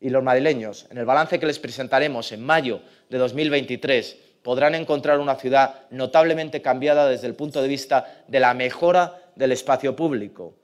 y 0.00 0.08
los 0.08 0.22
madrileños, 0.22 0.86
en 0.90 0.98
el 0.98 1.04
balance 1.04 1.38
que 1.38 1.46
les 1.46 1.58
presentaremos 1.58 2.32
en 2.32 2.44
mayo 2.44 2.80
de 3.10 3.18
2023, 3.18 4.16
podrán 4.42 4.74
encontrar 4.74 5.20
una 5.20 5.36
ciudad 5.36 5.82
notablemente 5.90 6.62
cambiada 6.62 7.06
desde 7.06 7.26
el 7.26 7.34
punto 7.34 7.60
de 7.60 7.68
vista 7.68 8.22
de 8.26 8.40
la 8.40 8.54
mejora 8.54 9.20
del 9.36 9.52
espacio 9.52 9.94
público. 9.94 10.54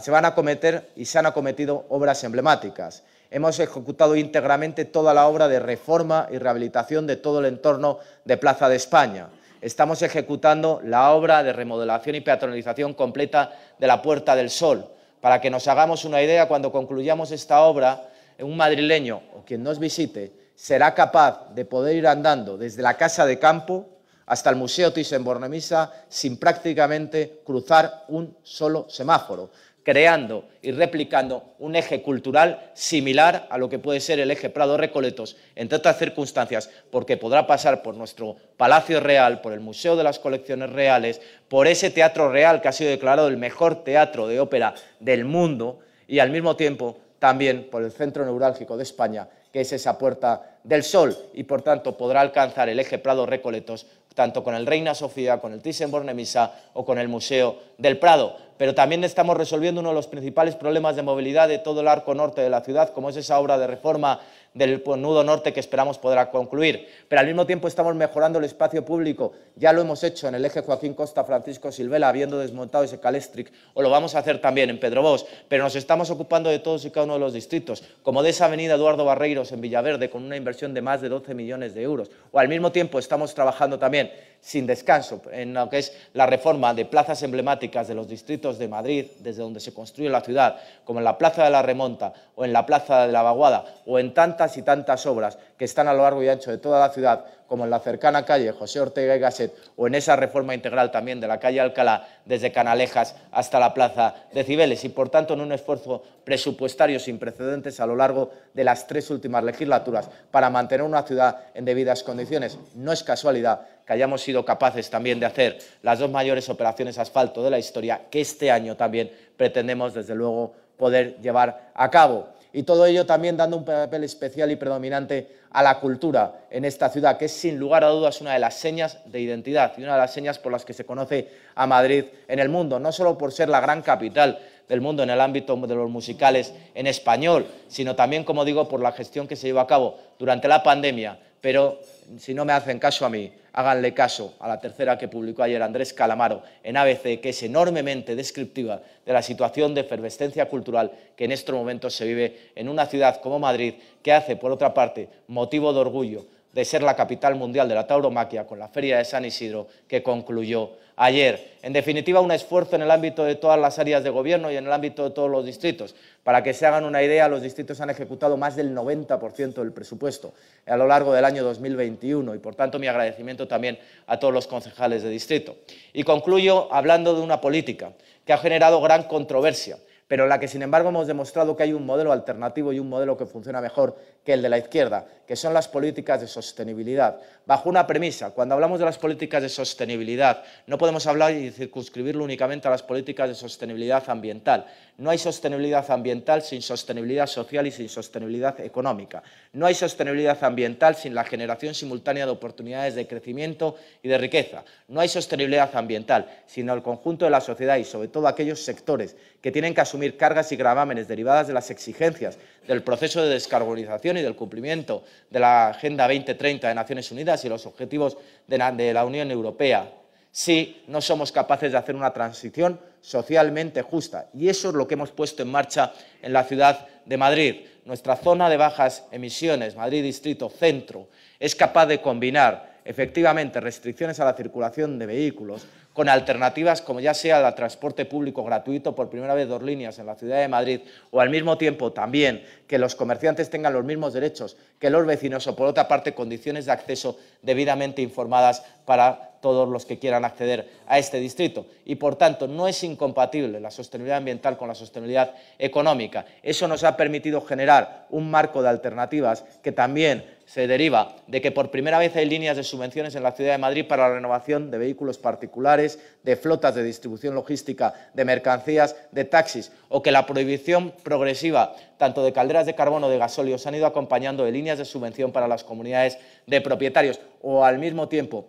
Se 0.00 0.10
van 0.10 0.24
a 0.24 0.34
cometer 0.34 0.90
y 0.96 1.04
se 1.04 1.18
han 1.18 1.26
acometido 1.26 1.86
obras 1.88 2.22
emblemáticas. 2.24 3.04
Hemos 3.30 3.58
ejecutado 3.60 4.16
íntegramente 4.16 4.84
toda 4.84 5.14
la 5.14 5.26
obra 5.28 5.46
de 5.46 5.60
reforma 5.60 6.28
y 6.30 6.38
rehabilitación 6.38 7.06
de 7.06 7.16
todo 7.16 7.40
el 7.40 7.46
entorno 7.46 7.98
de 8.24 8.36
Plaza 8.36 8.68
de 8.68 8.76
España. 8.76 9.28
Estamos 9.60 10.02
ejecutando 10.02 10.80
la 10.84 11.12
obra 11.12 11.42
de 11.42 11.52
remodelación 11.52 12.16
y 12.16 12.20
peatonalización 12.20 12.94
completa 12.94 13.52
de 13.78 13.86
la 13.86 14.02
Puerta 14.02 14.34
del 14.34 14.50
Sol. 14.50 14.86
Para 15.20 15.40
que 15.40 15.50
nos 15.50 15.68
hagamos 15.68 16.04
una 16.04 16.22
idea, 16.22 16.48
cuando 16.48 16.72
concluyamos 16.72 17.30
esta 17.30 17.60
obra, 17.62 18.10
un 18.38 18.56
madrileño 18.56 19.22
o 19.36 19.44
quien 19.44 19.62
nos 19.62 19.78
visite 19.78 20.32
será 20.54 20.94
capaz 20.94 21.54
de 21.54 21.64
poder 21.64 21.96
ir 21.96 22.06
andando 22.06 22.56
desde 22.56 22.82
la 22.82 22.96
casa 22.96 23.26
de 23.26 23.38
campo 23.38 23.86
hasta 24.26 24.50
el 24.50 24.56
Museo 24.56 24.92
Thyssen-Bornemisza 24.92 25.90
sin 26.08 26.36
prácticamente 26.36 27.40
cruzar 27.44 28.04
un 28.08 28.36
solo 28.42 28.86
semáforo, 28.88 29.50
creando 29.82 30.44
y 30.62 30.72
replicando 30.72 31.54
un 31.58 31.76
eje 31.76 32.02
cultural 32.02 32.70
similar 32.74 33.46
a 33.50 33.58
lo 33.58 33.68
que 33.68 33.78
puede 33.78 34.00
ser 34.00 34.20
el 34.20 34.30
eje 34.30 34.50
Prado 34.50 34.76
Recoletos, 34.76 35.36
entre 35.56 35.78
otras 35.78 35.98
circunstancias, 35.98 36.70
porque 36.90 37.16
podrá 37.16 37.46
pasar 37.46 37.82
por 37.82 37.94
nuestro 37.94 38.36
Palacio 38.56 39.00
Real, 39.00 39.40
por 39.40 39.52
el 39.52 39.60
Museo 39.60 39.96
de 39.96 40.04
las 40.04 40.18
Colecciones 40.18 40.70
Reales, 40.70 41.20
por 41.48 41.66
ese 41.66 41.90
Teatro 41.90 42.30
Real 42.30 42.60
que 42.60 42.68
ha 42.68 42.72
sido 42.72 42.90
declarado 42.90 43.28
el 43.28 43.36
mejor 43.36 43.84
teatro 43.84 44.26
de 44.26 44.40
ópera 44.40 44.74
del 44.98 45.24
mundo 45.24 45.80
y 46.06 46.18
al 46.18 46.30
mismo 46.30 46.56
tiempo 46.56 46.98
también 47.18 47.68
por 47.70 47.82
el 47.82 47.92
centro 47.92 48.24
neurálgico 48.24 48.76
de 48.76 48.82
España, 48.82 49.28
que 49.52 49.60
es 49.60 49.72
esa 49.72 49.98
Puerta 49.98 50.58
del 50.64 50.82
Sol, 50.82 51.16
y 51.34 51.44
por 51.44 51.62
tanto 51.62 51.96
podrá 51.96 52.20
alcanzar 52.20 52.68
el 52.68 52.80
eje 52.80 52.98
Prado-Recoletos 52.98 53.86
tanto 54.20 54.44
con 54.44 54.54
el 54.54 54.66
Reina 54.66 54.94
Sofía, 54.94 55.40
con 55.40 55.54
el 55.54 55.62
Thyssen-Bornemisza 55.62 56.50
o 56.74 56.84
con 56.84 56.98
el 56.98 57.08
Museo 57.08 57.56
del 57.78 57.96
Prado. 57.96 58.36
Pero 58.58 58.74
también 58.74 59.02
estamos 59.02 59.34
resolviendo 59.34 59.80
uno 59.80 59.88
de 59.88 59.94
los 59.94 60.08
principales 60.08 60.56
problemas 60.56 60.94
de 60.94 61.00
movilidad 61.00 61.48
de 61.48 61.56
todo 61.56 61.80
el 61.80 61.88
arco 61.88 62.14
norte 62.14 62.42
de 62.42 62.50
la 62.50 62.60
ciudad, 62.60 62.90
como 62.90 63.08
es 63.08 63.16
esa 63.16 63.40
obra 63.40 63.56
de 63.56 63.66
reforma 63.66 64.20
del 64.52 64.82
nudo 64.84 65.22
norte 65.22 65.52
que 65.52 65.60
esperamos 65.60 65.96
podrá 65.96 66.30
concluir. 66.30 66.86
Pero 67.08 67.20
al 67.20 67.26
mismo 67.26 67.46
tiempo 67.46 67.68
estamos 67.68 67.94
mejorando 67.94 68.38
el 68.38 68.44
espacio 68.44 68.84
público. 68.84 69.32
Ya 69.56 69.72
lo 69.72 69.80
hemos 69.80 70.02
hecho 70.02 70.28
en 70.28 70.34
el 70.34 70.44
eje 70.44 70.60
Joaquín 70.60 70.94
Costa 70.94 71.24
Francisco 71.24 71.70
Silvela, 71.72 72.08
habiendo 72.08 72.38
desmontado 72.38 72.84
ese 72.84 73.00
Calestric, 73.00 73.50
o 73.74 73.80
lo 73.80 73.90
vamos 73.90 74.14
a 74.14 74.18
hacer 74.18 74.40
también 74.40 74.68
en 74.68 74.80
Pedro 74.80 75.02
Bosch. 75.02 75.24
Pero 75.48 75.64
nos 75.64 75.76
estamos 75.76 76.10
ocupando 76.10 76.50
de 76.50 76.58
todos 76.58 76.84
y 76.84 76.90
cada 76.90 77.04
uno 77.04 77.14
de 77.14 77.20
los 77.20 77.32
distritos, 77.32 77.82
como 78.02 78.22
de 78.22 78.30
esa 78.30 78.46
avenida 78.46 78.74
Eduardo 78.74 79.04
Barreiros 79.04 79.52
en 79.52 79.60
Villaverde, 79.60 80.10
con 80.10 80.24
una 80.24 80.36
inversión 80.36 80.74
de 80.74 80.82
más 80.82 81.00
de 81.00 81.08
12 81.08 81.32
millones 81.34 81.74
de 81.74 81.82
euros. 81.82 82.10
O 82.32 82.38
al 82.38 82.48
mismo 82.48 82.72
tiempo 82.72 82.98
estamos 82.98 83.34
trabajando 83.34 83.78
también 83.78 84.09
sin 84.40 84.66
descanso 84.66 85.20
en 85.30 85.52
lo 85.54 85.68
que 85.68 85.78
es 85.78 85.92
la 86.14 86.26
reforma 86.26 86.72
de 86.74 86.86
plazas 86.86 87.22
emblemáticas 87.22 87.88
de 87.88 87.94
los 87.94 88.08
distritos 88.08 88.58
de 88.58 88.68
Madrid, 88.68 89.06
desde 89.20 89.42
donde 89.42 89.60
se 89.60 89.74
construye 89.74 90.08
la 90.08 90.22
ciudad, 90.22 90.56
como 90.84 90.98
en 90.98 91.04
la 91.04 91.18
Plaza 91.18 91.44
de 91.44 91.50
la 91.50 91.62
Remonta 91.62 92.12
o 92.34 92.44
en 92.44 92.52
la 92.52 92.64
Plaza 92.64 93.06
de 93.06 93.12
la 93.12 93.22
Vaguada 93.22 93.64
o 93.86 93.98
en 93.98 94.14
tantas 94.14 94.56
y 94.56 94.62
tantas 94.62 95.04
obras 95.06 95.38
que 95.58 95.66
están 95.66 95.88
a 95.88 95.94
lo 95.94 96.02
largo 96.02 96.22
y 96.22 96.28
ancho 96.28 96.50
de 96.50 96.58
toda 96.58 96.80
la 96.80 96.92
ciudad, 96.92 97.24
como 97.46 97.64
en 97.64 97.70
la 97.70 97.80
cercana 97.80 98.24
calle 98.24 98.52
José 98.52 98.80
Ortega 98.80 99.16
y 99.16 99.18
Gasset 99.18 99.52
o 99.76 99.86
en 99.88 99.96
esa 99.96 100.16
reforma 100.16 100.54
integral 100.54 100.90
también 100.90 101.20
de 101.20 101.26
la 101.26 101.38
calle 101.38 101.60
Alcalá, 101.60 102.08
desde 102.24 102.52
Canalejas 102.52 103.16
hasta 103.32 103.58
la 103.58 103.74
Plaza 103.74 104.14
de 104.32 104.44
Cibeles, 104.44 104.84
y 104.84 104.88
por 104.88 105.10
tanto 105.10 105.34
en 105.34 105.40
un 105.40 105.52
esfuerzo 105.52 106.02
presupuestario 106.24 106.98
sin 107.00 107.18
precedentes 107.18 107.80
a 107.80 107.86
lo 107.86 107.96
largo 107.96 108.30
de 108.54 108.64
las 108.64 108.86
tres 108.86 109.10
últimas 109.10 109.42
legislaturas 109.44 110.08
para 110.30 110.48
mantener 110.48 110.86
una 110.86 111.02
ciudad 111.02 111.38
en 111.54 111.64
debidas 111.64 112.04
condiciones. 112.04 112.56
No 112.74 112.92
es 112.92 113.02
casualidad 113.02 113.66
que 113.90 113.94
hayamos 113.94 114.22
sido 114.22 114.44
capaces 114.44 114.88
también 114.88 115.18
de 115.18 115.26
hacer 115.26 115.58
las 115.82 115.98
dos 115.98 116.08
mayores 116.08 116.48
operaciones 116.48 116.96
asfalto 116.96 117.42
de 117.42 117.50
la 117.50 117.58
historia, 117.58 118.02
que 118.08 118.20
este 118.20 118.48
año 118.48 118.76
también 118.76 119.10
pretendemos, 119.36 119.94
desde 119.94 120.14
luego, 120.14 120.54
poder 120.76 121.16
llevar 121.20 121.72
a 121.74 121.90
cabo. 121.90 122.28
y 122.52 122.62
todo 122.62 122.86
ello 122.86 123.04
también 123.04 123.36
dando 123.36 123.56
un 123.56 123.64
papel 123.64 124.04
especial 124.04 124.50
y 124.52 124.56
predominante 124.56 125.26
a 125.50 125.62
la 125.62 125.80
cultura 125.80 126.46
en 126.50 126.64
esta 126.64 126.88
ciudad, 126.88 127.18
que 127.18 127.24
es 127.24 127.32
sin 127.32 127.58
lugar 127.58 127.82
a 127.82 127.88
dudas 127.88 128.20
una 128.20 128.32
de 128.32 128.38
las 128.38 128.54
señas 128.54 128.98
de 129.06 129.20
identidad 129.20 129.72
y 129.76 129.82
una 129.82 129.94
de 129.94 130.00
las 130.00 130.12
señas 130.12 130.38
por 130.38 130.52
las 130.52 130.64
que 130.64 130.72
se 130.72 130.84
conoce 130.84 131.28
a 131.56 131.66
Madrid 131.66 132.04
en 132.28 132.38
el 132.38 132.48
mundo, 132.48 132.78
no 132.78 132.92
solo 132.92 133.18
por 133.18 133.32
ser 133.32 133.48
la 133.48 133.60
gran 133.60 133.82
capital 133.82 134.38
del 134.70 134.80
mundo 134.80 135.02
en 135.02 135.10
el 135.10 135.20
ámbito 135.20 135.56
de 135.56 135.74
los 135.74 135.90
musicales 135.90 136.54
en 136.76 136.86
español, 136.86 137.44
sino 137.66 137.96
también, 137.96 138.22
como 138.22 138.44
digo, 138.44 138.68
por 138.68 138.80
la 138.80 138.92
gestión 138.92 139.26
que 139.26 139.34
se 139.34 139.48
llevó 139.48 139.58
a 139.58 139.66
cabo 139.66 139.98
durante 140.16 140.46
la 140.46 140.62
pandemia. 140.62 141.18
Pero 141.40 141.80
si 142.18 142.34
no 142.34 142.44
me 142.44 142.52
hacen 142.52 142.78
caso 142.78 143.04
a 143.04 143.08
mí, 143.10 143.32
háganle 143.52 143.92
caso 143.92 144.34
a 144.38 144.46
la 144.46 144.60
tercera 144.60 144.96
que 144.96 145.08
publicó 145.08 145.42
ayer 145.42 145.60
Andrés 145.60 145.92
Calamaro 145.92 146.44
en 146.62 146.76
ABC, 146.76 147.20
que 147.20 147.30
es 147.30 147.42
enormemente 147.42 148.14
descriptiva 148.14 148.80
de 149.04 149.12
la 149.12 149.22
situación 149.22 149.74
de 149.74 149.80
efervescencia 149.80 150.46
cultural 150.48 150.92
que 151.16 151.24
en 151.24 151.32
estos 151.32 151.52
momentos 151.52 151.92
se 151.92 152.06
vive 152.06 152.52
en 152.54 152.68
una 152.68 152.86
ciudad 152.86 153.20
como 153.20 153.40
Madrid, 153.40 153.74
que 154.04 154.12
hace, 154.12 154.36
por 154.36 154.52
otra 154.52 154.72
parte, 154.72 155.08
motivo 155.26 155.72
de 155.72 155.80
orgullo 155.80 156.26
de 156.52 156.64
ser 156.64 156.82
la 156.82 156.94
capital 156.94 157.34
mundial 157.34 157.68
de 157.68 157.74
la 157.74 157.86
tauromaquia 157.86 158.46
con 158.46 158.58
la 158.58 158.68
Feria 158.68 158.98
de 158.98 159.04
San 159.04 159.24
Isidro 159.24 159.66
que 159.88 160.02
concluyó 160.02 160.72
ayer. 161.00 161.56
En 161.62 161.72
definitiva, 161.72 162.20
un 162.20 162.30
esfuerzo 162.30 162.76
en 162.76 162.82
el 162.82 162.90
ámbito 162.90 163.24
de 163.24 163.34
todas 163.34 163.58
las 163.58 163.78
áreas 163.78 164.04
de 164.04 164.10
gobierno 164.10 164.52
y 164.52 164.56
en 164.56 164.66
el 164.66 164.72
ámbito 164.72 165.04
de 165.04 165.10
todos 165.10 165.30
los 165.30 165.46
distritos. 165.46 165.94
Para 166.22 166.42
que 166.42 166.52
se 166.52 166.66
hagan 166.66 166.84
una 166.84 167.02
idea, 167.02 167.26
los 167.26 167.40
distritos 167.40 167.80
han 167.80 167.88
ejecutado 167.88 168.36
más 168.36 168.54
del 168.54 168.74
90% 168.74 169.54
del 169.54 169.72
presupuesto 169.72 170.34
a 170.66 170.76
lo 170.76 170.86
largo 170.86 171.14
del 171.14 171.24
año 171.24 171.42
2021 171.42 172.34
y, 172.34 172.38
por 172.38 172.54
tanto, 172.54 172.78
mi 172.78 172.86
agradecimiento 172.86 173.48
también 173.48 173.78
a 174.06 174.18
todos 174.18 174.32
los 174.32 174.46
concejales 174.46 175.02
de 175.02 175.08
distrito. 175.08 175.56
Y 175.94 176.02
concluyo 176.02 176.72
hablando 176.72 177.14
de 177.14 177.22
una 177.22 177.40
política 177.40 177.92
que 178.26 178.34
ha 178.34 178.38
generado 178.38 178.80
gran 178.82 179.04
controversia 179.04 179.78
pero 180.10 180.26
la 180.26 180.40
que, 180.40 180.48
sin 180.48 180.60
embargo, 180.62 180.88
hemos 180.88 181.06
demostrado 181.06 181.56
que 181.56 181.62
hay 181.62 181.72
un 181.72 181.86
modelo 181.86 182.10
alternativo 182.10 182.72
y 182.72 182.80
un 182.80 182.88
modelo 182.88 183.16
que 183.16 183.26
funciona 183.26 183.60
mejor 183.60 183.96
que 184.24 184.32
el 184.32 184.42
de 184.42 184.48
la 184.48 184.58
izquierda, 184.58 185.06
que 185.24 185.36
son 185.36 185.54
las 185.54 185.68
políticas 185.68 186.20
de 186.20 186.26
sostenibilidad. 186.26 187.20
Bajo 187.46 187.68
una 187.68 187.86
premisa, 187.86 188.30
cuando 188.32 188.56
hablamos 188.56 188.80
de 188.80 188.86
las 188.86 188.98
políticas 188.98 189.40
de 189.40 189.48
sostenibilidad, 189.48 190.42
no 190.66 190.78
podemos 190.78 191.06
hablar 191.06 191.32
y 191.32 191.52
circunscribirlo 191.52 192.24
únicamente 192.24 192.66
a 192.66 192.72
las 192.72 192.82
políticas 192.82 193.28
de 193.28 193.36
sostenibilidad 193.36 194.02
ambiental. 194.10 194.66
No 194.98 195.10
hay 195.10 195.18
sostenibilidad 195.18 195.88
ambiental 195.88 196.42
sin 196.42 196.60
sostenibilidad 196.60 197.28
social 197.28 197.68
y 197.68 197.70
sin 197.70 197.88
sostenibilidad 197.88 198.58
económica. 198.58 199.22
No 199.52 199.66
hay 199.66 199.74
sostenibilidad 199.74 200.42
ambiental 200.42 200.96
sin 200.96 201.14
la 201.14 201.22
generación 201.22 201.72
simultánea 201.72 202.26
de 202.26 202.32
oportunidades 202.32 202.96
de 202.96 203.06
crecimiento 203.06 203.76
y 204.02 204.08
de 204.08 204.18
riqueza. 204.18 204.64
No 204.88 204.98
hay 204.98 205.08
sostenibilidad 205.08 205.70
ambiental 205.76 206.28
sino 206.46 206.74
el 206.74 206.82
conjunto 206.82 207.24
de 207.24 207.30
la 207.30 207.40
sociedad 207.40 207.76
y, 207.76 207.84
sobre 207.84 208.08
todo, 208.08 208.26
aquellos 208.26 208.60
sectores 208.64 209.16
que 209.40 209.50
tienen 209.50 209.74
que 209.74 209.80
asumir 209.80 210.16
cargas 210.16 210.52
y 210.52 210.56
gravámenes 210.56 211.08
derivadas 211.08 211.46
de 211.46 211.54
las 211.54 211.70
exigencias 211.70 212.38
del 212.66 212.82
proceso 212.82 213.22
de 213.22 213.30
descarbonización 213.30 214.18
y 214.18 214.22
del 214.22 214.36
cumplimiento 214.36 215.04
de 215.30 215.40
la 215.40 215.68
Agenda 215.68 216.06
2030 216.06 216.68
de 216.68 216.74
Naciones 216.74 217.10
Unidas 217.10 217.44
y 217.44 217.48
los 217.48 217.66
objetivos 217.66 218.18
de 218.46 218.58
la, 218.58 219.04
Unión 219.04 219.30
Europea 219.30 219.92
si 220.30 220.82
no 220.86 221.00
somos 221.00 221.32
capaces 221.32 221.72
de 221.72 221.78
hacer 221.78 221.96
una 221.96 222.12
transición 222.12 222.78
socialmente 223.00 223.82
justa. 223.82 224.28
Y 224.32 224.48
eso 224.48 224.68
es 224.68 224.74
lo 224.74 224.86
que 224.86 224.94
hemos 224.94 225.10
puesto 225.10 225.42
en 225.42 225.50
marcha 225.50 225.92
en 226.22 226.32
la 226.32 226.44
ciudad 226.44 226.86
de 227.04 227.16
Madrid. 227.16 227.56
Nuestra 227.84 228.14
zona 228.14 228.48
de 228.48 228.56
bajas 228.56 229.06
emisiones, 229.10 229.74
Madrid 229.74 230.04
Distrito 230.04 230.48
Centro, 230.48 231.08
es 231.40 231.56
capaz 231.56 231.86
de 231.86 232.00
combinar 232.00 232.78
efectivamente 232.84 233.60
restricciones 233.60 234.20
a 234.20 234.24
la 234.24 234.34
circulación 234.34 234.98
de 234.98 235.06
vehículos 235.06 235.66
con 235.92 236.08
alternativas 236.08 236.82
como 236.82 237.00
ya 237.00 237.14
sea 237.14 237.46
el 237.46 237.54
transporte 237.54 238.04
público 238.04 238.44
gratuito 238.44 238.94
por 238.94 239.10
primera 239.10 239.34
vez 239.34 239.48
dos 239.48 239.62
líneas 239.62 239.98
en 239.98 240.06
la 240.06 240.14
ciudad 240.14 240.40
de 240.40 240.48
Madrid 240.48 240.80
o 241.10 241.20
al 241.20 241.30
mismo 241.30 241.58
tiempo 241.58 241.92
también 241.92 242.44
que 242.66 242.78
los 242.78 242.94
comerciantes 242.94 243.50
tengan 243.50 243.72
los 243.72 243.84
mismos 243.84 244.12
derechos 244.12 244.56
que 244.78 244.90
los 244.90 245.04
vecinos 245.06 245.46
o 245.46 245.56
por 245.56 245.66
otra 245.66 245.88
parte 245.88 246.14
condiciones 246.14 246.66
de 246.66 246.72
acceso 246.72 247.18
debidamente 247.42 248.02
informadas 248.02 248.64
para 248.84 249.29
todos 249.40 249.68
los 249.68 249.86
que 249.86 249.98
quieran 249.98 250.24
acceder 250.24 250.68
a 250.86 250.98
este 250.98 251.18
distrito. 251.18 251.66
Y 251.84 251.96
por 251.96 252.16
tanto 252.16 252.46
no 252.46 252.68
es 252.68 252.82
incompatible 252.84 253.60
la 253.60 253.70
sostenibilidad 253.70 254.18
ambiental 254.18 254.56
con 254.56 254.68
la 254.68 254.74
sostenibilidad 254.74 255.34
económica. 255.58 256.26
Eso 256.42 256.68
nos 256.68 256.84
ha 256.84 256.96
permitido 256.96 257.40
generar 257.40 258.06
un 258.10 258.30
marco 258.30 258.62
de 258.62 258.68
alternativas 258.68 259.44
que 259.62 259.72
también 259.72 260.24
se 260.50 260.66
deriva 260.66 261.14
de 261.28 261.40
que 261.40 261.52
por 261.52 261.70
primera 261.70 262.00
vez 262.00 262.16
hay 262.16 262.26
líneas 262.26 262.56
de 262.56 262.64
subvenciones 262.64 263.14
en 263.14 263.22
la 263.22 263.30
ciudad 263.30 263.52
de 263.52 263.58
Madrid 263.58 263.86
para 263.86 264.08
la 264.08 264.14
renovación 264.16 264.72
de 264.72 264.78
vehículos 264.78 265.16
particulares, 265.16 266.00
de 266.24 266.34
flotas 266.34 266.74
de 266.74 266.82
distribución 266.82 267.36
logística 267.36 267.94
de 268.14 268.24
mercancías, 268.24 268.96
de 269.12 269.24
taxis, 269.24 269.70
o 269.88 270.02
que 270.02 270.10
la 270.10 270.26
prohibición 270.26 270.92
progresiva 271.04 271.76
tanto 271.98 272.24
de 272.24 272.32
calderas 272.32 272.66
de 272.66 272.74
carbono 272.74 273.08
de 273.08 273.18
gasóleo 273.18 273.58
se 273.58 273.68
han 273.68 273.76
ido 273.76 273.86
acompañando 273.86 274.44
de 274.44 274.50
líneas 274.50 274.78
de 274.78 274.84
subvención 274.84 275.30
para 275.30 275.46
las 275.46 275.62
comunidades 275.62 276.18
de 276.48 276.60
propietarios, 276.60 277.20
o 277.42 277.64
al 277.64 277.78
mismo 277.78 278.08
tiempo 278.08 278.48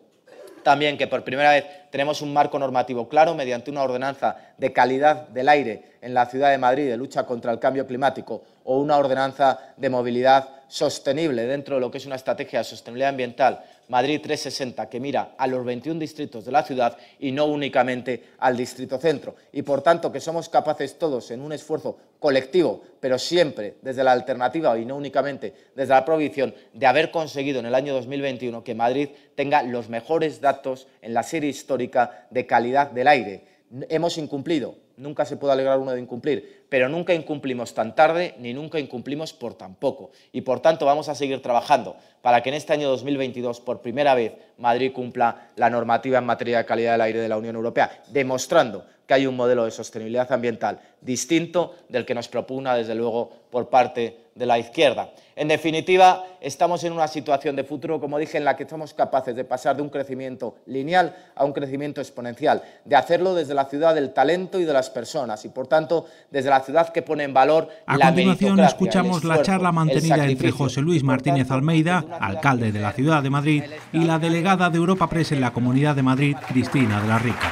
también 0.64 0.98
que 0.98 1.08
por 1.08 1.24
primera 1.24 1.52
vez 1.52 1.66
tenemos 1.90 2.22
un 2.22 2.34
marco 2.34 2.58
normativo 2.58 3.08
claro 3.08 3.36
mediante 3.36 3.72
una 3.72 3.84
ordenanza 3.84 4.36
de 4.58 4.74
calidad 4.74 5.28
del 5.30 5.50
aire 5.50 5.98
en 6.02 6.14
la 6.14 6.26
ciudad 6.26 6.52
de 6.52 6.58
Madrid 6.58 6.88
de 6.88 6.98
lucha 6.98 7.26
contra 7.26 7.52
el 7.52 7.60
cambio 7.60 7.86
climático 7.88 8.44
o 8.64 8.80
una 8.80 8.98
ordenanza 8.98 9.60
de 9.78 9.90
movilidad 9.90 10.50
sostenible 10.68 11.46
dentro 11.46 11.76
de 11.76 11.82
lo 11.82 11.92
que 11.92 11.98
es 11.98 12.06
una 12.06 12.16
estrategia 12.16 12.60
de 12.60 12.66
sostenibilidad 12.66 13.10
ambiental 13.10 13.64
Madrid 13.92 14.22
360 14.24 14.90
que 14.90 15.02
mira 15.02 15.36
a 15.38 15.48
los 15.48 15.66
21 15.66 16.00
distritos 16.00 16.46
de 16.46 16.52
la 16.54 16.64
ciudad 16.64 16.98
y 17.20 17.34
no 17.34 17.46
únicamente 17.48 18.24
al 18.38 18.56
distrito 18.56 18.98
centro. 18.98 19.36
Y 19.52 19.64
por 19.64 19.82
tanto 19.82 20.14
que 20.14 20.22
somos 20.22 20.48
capaces 20.48 20.98
todos 20.98 21.30
en 21.30 21.42
un 21.42 21.52
esfuerzo 21.52 21.98
colectivo, 22.18 22.82
pero 23.02 23.20
siempre 23.20 23.76
desde 23.82 24.06
la 24.06 24.14
alternativa 24.14 24.80
y 24.80 24.86
no 24.86 24.96
únicamente 24.96 25.54
desde 25.76 25.94
la 25.94 26.06
prohibición, 26.06 26.56
de 26.72 26.88
haber 26.88 27.12
conseguido 27.12 27.60
en 27.60 27.66
el 27.66 27.76
año 27.76 27.94
2021 27.94 28.64
que 28.64 28.76
Madrid 28.76 29.10
tenga 29.36 29.62
los 29.62 29.90
mejores 29.90 30.40
datos 30.40 30.88
en 31.02 31.14
la 31.14 31.24
serie 31.24 31.50
histórica 31.50 32.28
de 32.30 32.46
calidad 32.46 32.92
del 32.92 33.10
aire. 33.10 33.44
Hemos 33.90 34.18
incumplido 34.18 34.76
nunca 34.98 35.26
se 35.26 35.38
puede 35.38 35.54
alegrar 35.54 35.80
uno 35.80 35.92
de 35.92 36.00
incumplir, 36.00 36.66
pero 36.70 36.90
nunca 36.90 37.14
incumplimos 37.14 37.74
tan 37.74 37.96
tarde 37.96 38.36
ni 38.40 38.54
nunca 38.54 38.80
incumplimos 38.80 39.34
por 39.34 39.54
tan 39.56 39.76
poco. 39.76 40.12
Y 40.32 40.42
por 40.42 40.60
tanto 40.60 40.86
vamos 40.86 41.10
a 41.10 41.16
seguir 41.16 41.42
trabajando 41.42 41.96
para 42.22 42.42
que 42.42 42.50
en 42.50 42.56
este 42.56 42.74
año 42.74 42.90
2022 42.90 43.62
por 43.62 43.82
primera 43.82 44.16
vez 44.16 44.34
Madrid 44.58 44.92
cumpla 44.94 45.50
la 45.56 45.70
normativa 45.70 46.20
en 46.20 46.26
materia 46.26 46.60
de 46.60 46.66
calidad 46.66 46.94
del 46.94 47.02
aire 47.02 47.20
de 47.20 47.30
la 47.30 47.38
Unión 47.38 47.56
Europea, 47.56 48.04
demostrando 48.08 48.86
que 49.08 49.16
hay 49.16 49.28
un 49.28 49.36
modelo 49.36 49.66
de 49.66 49.72
sostenibilidad 49.72 50.32
ambiental 50.32 50.80
distinto 51.02 51.76
del 51.90 52.06
que 52.06 52.16
nos 52.16 52.28
propugna 52.28 52.76
desde 52.76 52.96
luego 52.96 53.30
por 53.50 53.70
parte 53.70 54.21
de 54.36 54.46
la 54.46 54.58
izquierda. 54.58 55.12
En 55.36 55.48
definitiva, 55.48 56.24
estamos 56.40 56.84
en 56.84 56.94
una 56.94 57.08
situación 57.08 57.56
de 57.56 57.64
futuro, 57.64 58.00
como 58.00 58.18
dije, 58.18 58.38
en 58.38 58.46
la 58.46 58.56
que 58.56 58.68
somos 58.68 58.94
capaces 58.94 59.36
de 59.36 59.44
pasar 59.44 59.76
de 59.76 59.82
un 59.82 59.90
crecimiento 59.90 60.56
lineal 60.66 61.16
a 61.36 61.46
un 61.46 61.54
crecimiento 61.54 62.02
exponencial, 62.02 62.62
de 62.86 62.96
hacerlo 62.96 63.34
desde 63.34 63.54
la 63.54 63.66
ciudad 63.66 63.96
del 63.96 64.14
talento 64.14 64.60
y 64.60 64.66
de 64.66 64.74
las 64.74 64.90
personas 64.90 65.44
y, 65.46 65.50
por 65.50 65.68
tanto, 65.68 66.06
desde 66.30 66.50
la 66.50 66.60
ciudad 66.62 66.90
que 66.90 67.02
pone 67.02 67.24
en 67.24 67.34
valor 67.34 67.70
a 67.86 67.98
la 67.98 68.08
continuación 68.08 68.60
escuchamos 68.60 69.24
la 69.24 69.42
charla 69.42 69.72
mantenida 69.72 70.26
entre 70.26 70.52
José 70.52 70.82
Luis 70.82 71.04
Martínez 71.04 71.50
Almeida, 71.52 72.06
alcalde 72.20 72.72
de 72.72 72.80
la 72.80 72.92
ciudad 72.92 73.24
de 73.24 73.30
Madrid, 73.30 73.64
y 73.94 74.00
la 74.00 74.20
delegada 74.20 74.70
de 74.70 74.78
Europa 74.78 75.08
Press 75.10 75.32
en 75.32 75.42
la 75.42 75.52
Comunidad 75.52 75.96
de 75.96 76.04
Madrid, 76.04 76.36
Cristina 76.48 77.02
de 77.02 77.08
la 77.08 77.20
Rica. 77.20 77.52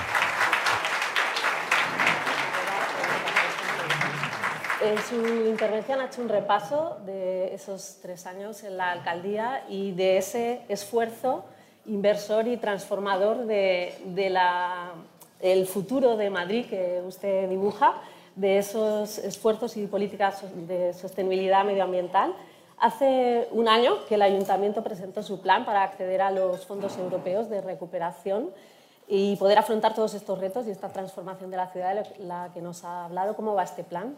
En 4.89 4.97
su 5.03 5.23
intervención 5.47 6.01
ha 6.01 6.05
hecho 6.05 6.19
un 6.19 6.29
repaso 6.29 6.97
de 7.05 7.53
esos 7.53 7.99
tres 8.01 8.25
años 8.25 8.63
en 8.63 8.75
la 8.75 8.89
alcaldía 8.89 9.63
y 9.69 9.91
de 9.91 10.17
ese 10.17 10.63
esfuerzo 10.67 11.45
inversor 11.85 12.47
y 12.47 12.57
transformador 12.57 13.45
de, 13.45 13.93
el 15.41 15.67
futuro 15.67 16.17
de 16.17 16.31
Madrid 16.31 16.65
que 16.67 17.03
usted 17.05 17.47
dibuja, 17.47 18.01
de 18.35 18.57
esos 18.57 19.19
esfuerzos 19.19 19.77
y 19.77 19.85
políticas 19.85 20.43
de 20.67 20.91
sostenibilidad 20.95 21.63
medioambiental. 21.63 22.33
Hace 22.79 23.47
un 23.51 23.67
año 23.67 24.07
que 24.07 24.15
el 24.15 24.23
ayuntamiento 24.23 24.83
presentó 24.83 25.21
su 25.21 25.39
plan 25.39 25.65
para 25.65 25.83
acceder 25.83 26.23
a 26.23 26.31
los 26.31 26.65
fondos 26.65 26.97
europeos 26.97 27.47
de 27.47 27.61
recuperación 27.61 28.49
y 29.07 29.35
poder 29.35 29.59
afrontar 29.59 29.93
todos 29.93 30.15
estos 30.15 30.39
retos 30.39 30.65
y 30.65 30.71
esta 30.71 30.89
transformación 30.89 31.51
de 31.51 31.57
la 31.57 31.67
ciudad 31.67 31.93
de 31.93 32.25
la 32.25 32.49
que 32.55 32.61
nos 32.63 32.83
ha 32.83 33.05
hablado. 33.05 33.35
¿Cómo 33.35 33.53
va 33.53 33.61
este 33.61 33.83
plan? 33.83 34.17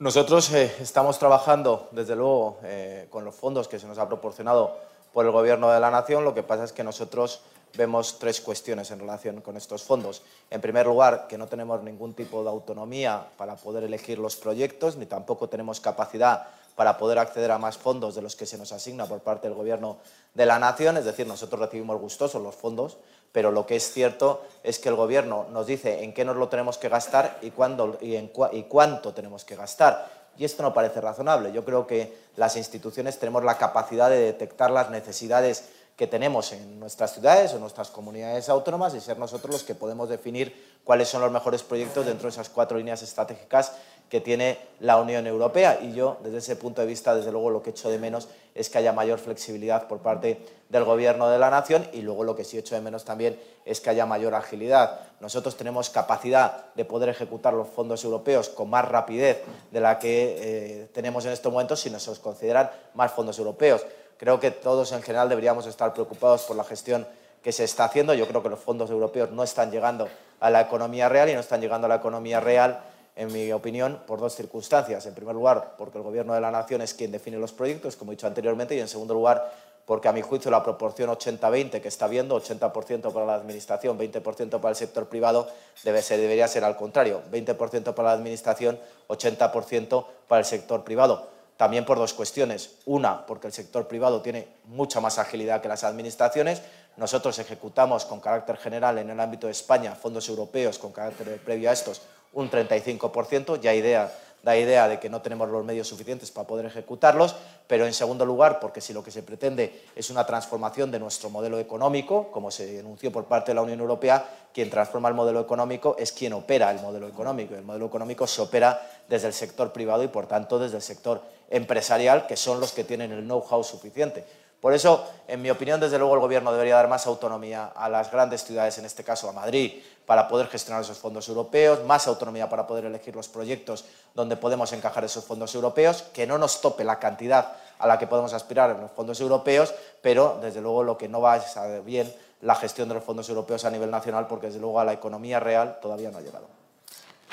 Nosotros 0.00 0.50
eh, 0.54 0.74
estamos 0.80 1.18
trabajando, 1.18 1.88
desde 1.90 2.16
luego, 2.16 2.56
eh, 2.62 3.06
con 3.10 3.22
los 3.22 3.34
fondos 3.34 3.68
que 3.68 3.78
se 3.78 3.86
nos 3.86 3.98
ha 3.98 4.08
proporcionado 4.08 4.78
por 5.12 5.26
el 5.26 5.30
Gobierno 5.30 5.70
de 5.70 5.78
la 5.78 5.90
Nación. 5.90 6.24
Lo 6.24 6.32
que 6.32 6.42
pasa 6.42 6.64
es 6.64 6.72
que 6.72 6.82
nosotros 6.82 7.42
vemos 7.76 8.18
tres 8.18 8.40
cuestiones 8.40 8.90
en 8.92 9.00
relación 9.00 9.42
con 9.42 9.58
estos 9.58 9.82
fondos. 9.82 10.22
En 10.48 10.62
primer 10.62 10.86
lugar, 10.86 11.26
que 11.28 11.36
no 11.36 11.48
tenemos 11.48 11.82
ningún 11.82 12.14
tipo 12.14 12.42
de 12.42 12.48
autonomía 12.48 13.26
para 13.36 13.56
poder 13.56 13.84
elegir 13.84 14.18
los 14.18 14.36
proyectos, 14.36 14.96
ni 14.96 15.04
tampoco 15.04 15.50
tenemos 15.50 15.80
capacidad 15.80 16.46
para 16.76 16.96
poder 16.96 17.18
acceder 17.18 17.50
a 17.50 17.58
más 17.58 17.76
fondos 17.76 18.14
de 18.14 18.22
los 18.22 18.36
que 18.36 18.46
se 18.46 18.56
nos 18.56 18.72
asigna 18.72 19.04
por 19.04 19.20
parte 19.20 19.48
del 19.48 19.54
Gobierno 19.54 19.98
de 20.32 20.46
la 20.46 20.58
Nación. 20.58 20.96
Es 20.96 21.04
decir, 21.04 21.26
nosotros 21.26 21.60
recibimos 21.60 22.00
gustosos 22.00 22.42
los 22.42 22.54
fondos, 22.54 22.96
pero 23.32 23.50
lo 23.50 23.66
que 23.66 23.76
es 23.76 23.92
cierto 23.92 24.42
es 24.62 24.78
que 24.78 24.88
el 24.88 24.96
Gobierno 24.96 25.46
nos 25.50 25.66
dice 25.66 26.02
en 26.02 26.12
qué 26.12 26.24
nos 26.24 26.36
lo 26.36 26.48
tenemos 26.48 26.78
que 26.78 26.88
gastar 26.88 27.38
y, 27.42 27.50
cuándo, 27.50 27.98
y, 28.00 28.62
cuánto 28.68 29.14
tenemos 29.14 29.44
que 29.44 29.56
gastar. 29.56 30.08
Y 30.36 30.44
esto 30.44 30.62
no 30.62 30.74
parece 30.74 31.00
razonable. 31.00 31.52
Yo 31.52 31.64
creo 31.64 31.86
que 31.86 32.16
las 32.36 32.56
instituciones 32.56 33.18
tenemos 33.18 33.44
la 33.44 33.58
capacidad 33.58 34.10
de 34.10 34.18
detectar 34.18 34.70
las 34.70 34.90
necesidades 34.90 35.68
que 35.96 36.06
tenemos 36.06 36.52
en 36.52 36.80
nuestras 36.80 37.12
ciudades 37.12 37.52
o 37.52 37.56
en 37.56 37.60
nuestras 37.60 37.90
comunidades 37.90 38.48
autónomas 38.48 38.94
y 38.94 39.00
ser 39.00 39.18
nosotros 39.18 39.52
los 39.52 39.64
que 39.64 39.74
podemos 39.74 40.08
definir 40.08 40.80
cuáles 40.82 41.08
son 41.08 41.20
los 41.20 41.30
mejores 41.30 41.62
proyectos 41.62 42.06
dentro 42.06 42.22
de 42.22 42.30
esas 42.30 42.48
cuatro 42.48 42.78
líneas 42.78 43.02
estratégicas 43.02 43.72
que 44.10 44.20
tiene 44.20 44.58
la 44.80 44.96
Unión 44.96 45.26
Europea. 45.26 45.78
Y 45.80 45.92
yo, 45.92 46.18
desde 46.22 46.38
ese 46.38 46.56
punto 46.56 46.80
de 46.80 46.86
vista, 46.88 47.14
desde 47.14 47.30
luego 47.30 47.48
lo 47.48 47.62
que 47.62 47.70
echo 47.70 47.88
de 47.88 47.98
menos 47.98 48.28
es 48.56 48.68
que 48.68 48.78
haya 48.78 48.92
mayor 48.92 49.20
flexibilidad 49.20 49.86
por 49.86 50.00
parte 50.00 50.44
del 50.68 50.84
Gobierno 50.84 51.28
de 51.30 51.38
la 51.38 51.48
Nación 51.48 51.86
y 51.92 52.02
luego 52.02 52.24
lo 52.24 52.34
que 52.34 52.44
sí 52.44 52.58
echo 52.58 52.74
de 52.74 52.80
menos 52.80 53.04
también 53.04 53.38
es 53.64 53.80
que 53.80 53.88
haya 53.88 54.06
mayor 54.06 54.34
agilidad. 54.34 54.98
Nosotros 55.20 55.56
tenemos 55.56 55.90
capacidad 55.90 56.66
de 56.74 56.84
poder 56.84 57.08
ejecutar 57.08 57.54
los 57.54 57.68
fondos 57.68 58.02
europeos 58.02 58.48
con 58.48 58.68
más 58.68 58.86
rapidez 58.86 59.42
de 59.70 59.80
la 59.80 60.00
que 60.00 60.36
eh, 60.40 60.88
tenemos 60.92 61.24
en 61.24 61.32
estos 61.32 61.52
momentos 61.52 61.78
si 61.78 61.88
nos 61.88 62.06
consideran 62.18 62.68
más 62.94 63.12
fondos 63.12 63.38
europeos. 63.38 63.86
Creo 64.16 64.40
que 64.40 64.50
todos 64.50 64.90
en 64.90 65.02
general 65.02 65.28
deberíamos 65.28 65.66
estar 65.66 65.94
preocupados 65.94 66.42
por 66.42 66.56
la 66.56 66.64
gestión 66.64 67.06
que 67.42 67.52
se 67.52 67.62
está 67.62 67.84
haciendo. 67.84 68.12
Yo 68.12 68.26
creo 68.26 68.42
que 68.42 68.48
los 68.48 68.58
fondos 68.58 68.90
europeos 68.90 69.30
no 69.30 69.44
están 69.44 69.70
llegando 69.70 70.08
a 70.40 70.50
la 70.50 70.60
economía 70.62 71.08
real 71.08 71.30
y 71.30 71.34
no 71.34 71.40
están 71.40 71.60
llegando 71.60 71.86
a 71.86 71.88
la 71.88 71.96
economía 71.96 72.40
real 72.40 72.80
en 73.20 73.30
mi 73.30 73.52
opinión, 73.52 74.00
por 74.06 74.18
dos 74.18 74.34
circunstancias. 74.34 75.04
En 75.04 75.12
primer 75.12 75.34
lugar, 75.34 75.74
porque 75.76 75.98
el 75.98 76.04
Gobierno 76.04 76.32
de 76.32 76.40
la 76.40 76.50
Nación 76.50 76.80
es 76.80 76.94
quien 76.94 77.12
define 77.12 77.36
los 77.36 77.52
proyectos, 77.52 77.94
como 77.94 78.12
he 78.12 78.14
dicho 78.14 78.26
anteriormente, 78.26 78.74
y 78.74 78.80
en 78.80 78.88
segundo 78.88 79.12
lugar, 79.12 79.52
porque 79.84 80.08
a 80.08 80.12
mi 80.12 80.22
juicio 80.22 80.50
la 80.50 80.62
proporción 80.62 81.10
80-20 81.10 81.82
que 81.82 81.88
está 81.88 82.08
viendo, 82.08 82.40
80% 82.40 83.12
para 83.12 83.26
la 83.26 83.34
Administración, 83.34 83.98
20% 83.98 84.58
para 84.58 84.70
el 84.70 84.74
sector 84.74 85.10
privado, 85.10 85.50
debe 85.84 86.00
ser, 86.00 86.18
debería 86.18 86.48
ser 86.48 86.64
al 86.64 86.78
contrario, 86.78 87.20
20% 87.30 87.92
para 87.92 88.08
la 88.08 88.14
Administración, 88.14 88.80
80% 89.08 90.06
para 90.26 90.38
el 90.38 90.46
sector 90.46 90.82
privado. 90.82 91.28
También 91.58 91.84
por 91.84 91.98
dos 91.98 92.14
cuestiones. 92.14 92.76
Una, 92.86 93.26
porque 93.26 93.48
el 93.48 93.52
sector 93.52 93.86
privado 93.86 94.22
tiene 94.22 94.48
mucha 94.64 94.98
más 95.00 95.18
agilidad 95.18 95.60
que 95.60 95.68
las 95.68 95.84
administraciones. 95.84 96.62
Nosotros 96.96 97.38
ejecutamos 97.38 98.06
con 98.06 98.18
carácter 98.20 98.56
general 98.56 98.96
en 98.96 99.10
el 99.10 99.20
ámbito 99.20 99.46
de 99.46 99.52
España 99.52 99.94
fondos 99.94 100.26
europeos 100.30 100.78
con 100.78 100.92
carácter 100.92 101.38
previo 101.44 101.68
a 101.68 101.74
estos 101.74 102.00
un 102.32 102.50
35%, 102.50 103.60
ya 103.60 103.74
idea, 103.74 104.12
da 104.42 104.56
idea 104.56 104.88
de 104.88 104.98
que 104.98 105.10
no 105.10 105.20
tenemos 105.20 105.48
los 105.50 105.64
medios 105.64 105.88
suficientes 105.88 106.30
para 106.30 106.46
poder 106.46 106.66
ejecutarlos, 106.66 107.36
pero 107.66 107.86
en 107.86 107.92
segundo 107.92 108.24
lugar, 108.24 108.58
porque 108.60 108.80
si 108.80 108.92
lo 108.92 109.02
que 109.04 109.10
se 109.10 109.22
pretende 109.22 109.84
es 109.94 110.10
una 110.10 110.26
transformación 110.26 110.90
de 110.90 110.98
nuestro 110.98 111.28
modelo 111.30 111.58
económico, 111.58 112.30
como 112.30 112.50
se 112.50 112.66
denunció 112.66 113.12
por 113.12 113.26
parte 113.26 113.50
de 113.50 113.56
la 113.56 113.62
Unión 113.62 113.80
Europea, 113.80 114.24
quien 114.52 114.70
transforma 114.70 115.08
el 115.08 115.14
modelo 115.14 115.40
económico 115.40 115.96
es 115.98 116.12
quien 116.12 116.32
opera 116.32 116.70
el 116.70 116.80
modelo 116.80 117.06
económico. 117.06 117.54
El 117.54 117.62
modelo 117.62 117.86
económico 117.86 118.26
se 118.26 118.40
opera 118.40 118.80
desde 119.08 119.28
el 119.28 119.32
sector 119.32 119.72
privado 119.72 120.02
y, 120.02 120.08
por 120.08 120.26
tanto, 120.26 120.58
desde 120.58 120.76
el 120.76 120.82
sector 120.82 121.22
empresarial, 121.50 122.26
que 122.26 122.36
son 122.36 122.60
los 122.60 122.72
que 122.72 122.84
tienen 122.84 123.12
el 123.12 123.24
know-how 123.24 123.62
suficiente. 123.62 124.24
Por 124.60 124.74
eso, 124.74 125.08
en 125.26 125.40
mi 125.40 125.50
opinión, 125.50 125.80
desde 125.80 125.98
luego 125.98 126.14
el 126.14 126.20
Gobierno 126.20 126.52
debería 126.52 126.76
dar 126.76 126.88
más 126.88 127.06
autonomía 127.06 127.72
a 127.74 127.88
las 127.88 128.10
grandes 128.10 128.44
ciudades, 128.44 128.76
en 128.76 128.84
este 128.84 129.02
caso 129.02 129.28
a 129.28 129.32
Madrid, 129.32 129.82
para 130.04 130.28
poder 130.28 130.48
gestionar 130.48 130.82
esos 130.82 130.98
fondos 130.98 131.28
europeos, 131.28 131.82
más 131.84 132.06
autonomía 132.06 132.48
para 132.48 132.66
poder 132.66 132.84
elegir 132.84 133.16
los 133.16 133.28
proyectos 133.28 133.86
donde 134.14 134.36
podemos 134.36 134.72
encajar 134.72 135.04
esos 135.04 135.24
fondos 135.24 135.54
europeos, 135.54 136.02
que 136.12 136.26
no 136.26 136.36
nos 136.36 136.60
tope 136.60 136.84
la 136.84 136.98
cantidad 136.98 137.52
a 137.78 137.86
la 137.86 137.98
que 137.98 138.06
podemos 138.06 138.34
aspirar 138.34 138.70
en 138.70 138.82
los 138.82 138.90
fondos 138.90 139.18
europeos, 139.20 139.72
pero 140.02 140.38
desde 140.42 140.60
luego 140.60 140.82
lo 140.82 140.98
que 140.98 141.08
no 141.08 141.22
va 141.22 141.36
es 141.38 141.84
bien 141.84 142.14
la 142.42 142.54
gestión 142.54 142.88
de 142.88 142.96
los 142.96 143.04
fondos 143.04 143.28
europeos 143.28 143.64
a 143.64 143.70
nivel 143.70 143.90
nacional, 143.90 144.26
porque 144.26 144.48
desde 144.48 144.60
luego 144.60 144.78
a 144.80 144.84
la 144.84 144.92
economía 144.92 145.40
real 145.40 145.78
todavía 145.80 146.10
no 146.10 146.18
ha 146.18 146.22
llegado. 146.22 146.48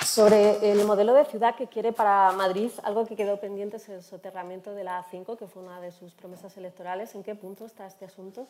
Sobre 0.06 0.72
el 0.72 0.86
modelo 0.86 1.14
de 1.14 1.26
ciudad 1.26 1.56
que 1.56 1.68
quiere 1.68 1.92
para 1.92 2.32
Madrid, 2.32 2.72
algo 2.84 3.06
que 3.06 3.16
quedó 3.16 3.40
pendiente 3.40 3.78
es 3.78 3.90
el 3.90 4.04
soterramiento 4.04 4.74
de 4.74 4.84
la 4.84 5.04
A5, 5.04 5.38
que 5.38 5.48
fue 5.48 5.64
una 5.64 5.82
de 5.82 5.92
sus 5.92 6.14
promesas 6.14 6.56
electorales. 6.58 7.14
¿En 7.16 7.24
qué 7.24 7.36
punto 7.36 7.66
está 7.66 7.86
este 7.88 8.06
asunto? 8.06 8.48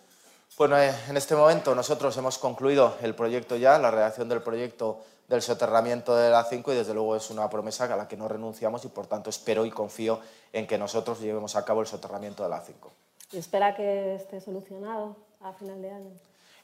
Bueno, 0.58 0.78
eh, 0.78 0.94
en 1.10 1.18
este 1.18 1.36
momento 1.36 1.76
nosotros 1.76 2.16
hemos 2.18 2.38
concluido 2.38 2.96
el 3.02 3.16
proyecto 3.16 3.56
ya, 3.56 3.78
la 3.80 3.92
redacción 3.92 4.30
del 4.30 4.42
proyecto 4.42 5.00
del 5.28 5.42
soterramiento 5.42 6.16
de 6.16 6.30
la 6.30 6.46
A5 6.46 6.72
y 6.72 6.76
desde 6.76 6.94
luego 6.94 7.16
es 7.16 7.30
una 7.30 7.50
promesa 7.50 7.84
a 7.86 7.98
la 7.98 8.08
que 8.08 8.16
no 8.16 8.28
renunciamos 8.28 8.86
y 8.86 8.88
por 8.88 9.08
tanto 9.08 9.30
espero 9.30 9.66
y 9.66 9.72
confío 9.72 10.20
en 10.54 10.66
que 10.68 10.78
nosotros 10.78 11.20
llevemos 11.20 11.56
a 11.56 11.66
cabo 11.66 11.82
el 11.82 11.88
soterramiento 11.88 12.44
de 12.44 12.50
la 12.50 12.64
A5. 12.64 12.90
¿Y 13.34 13.38
espera 13.38 13.76
que 13.76 14.16
esté 14.16 14.40
solucionado 14.40 15.18
a 15.42 15.52
final 15.52 15.82
de 15.82 15.92
año? 15.92 16.12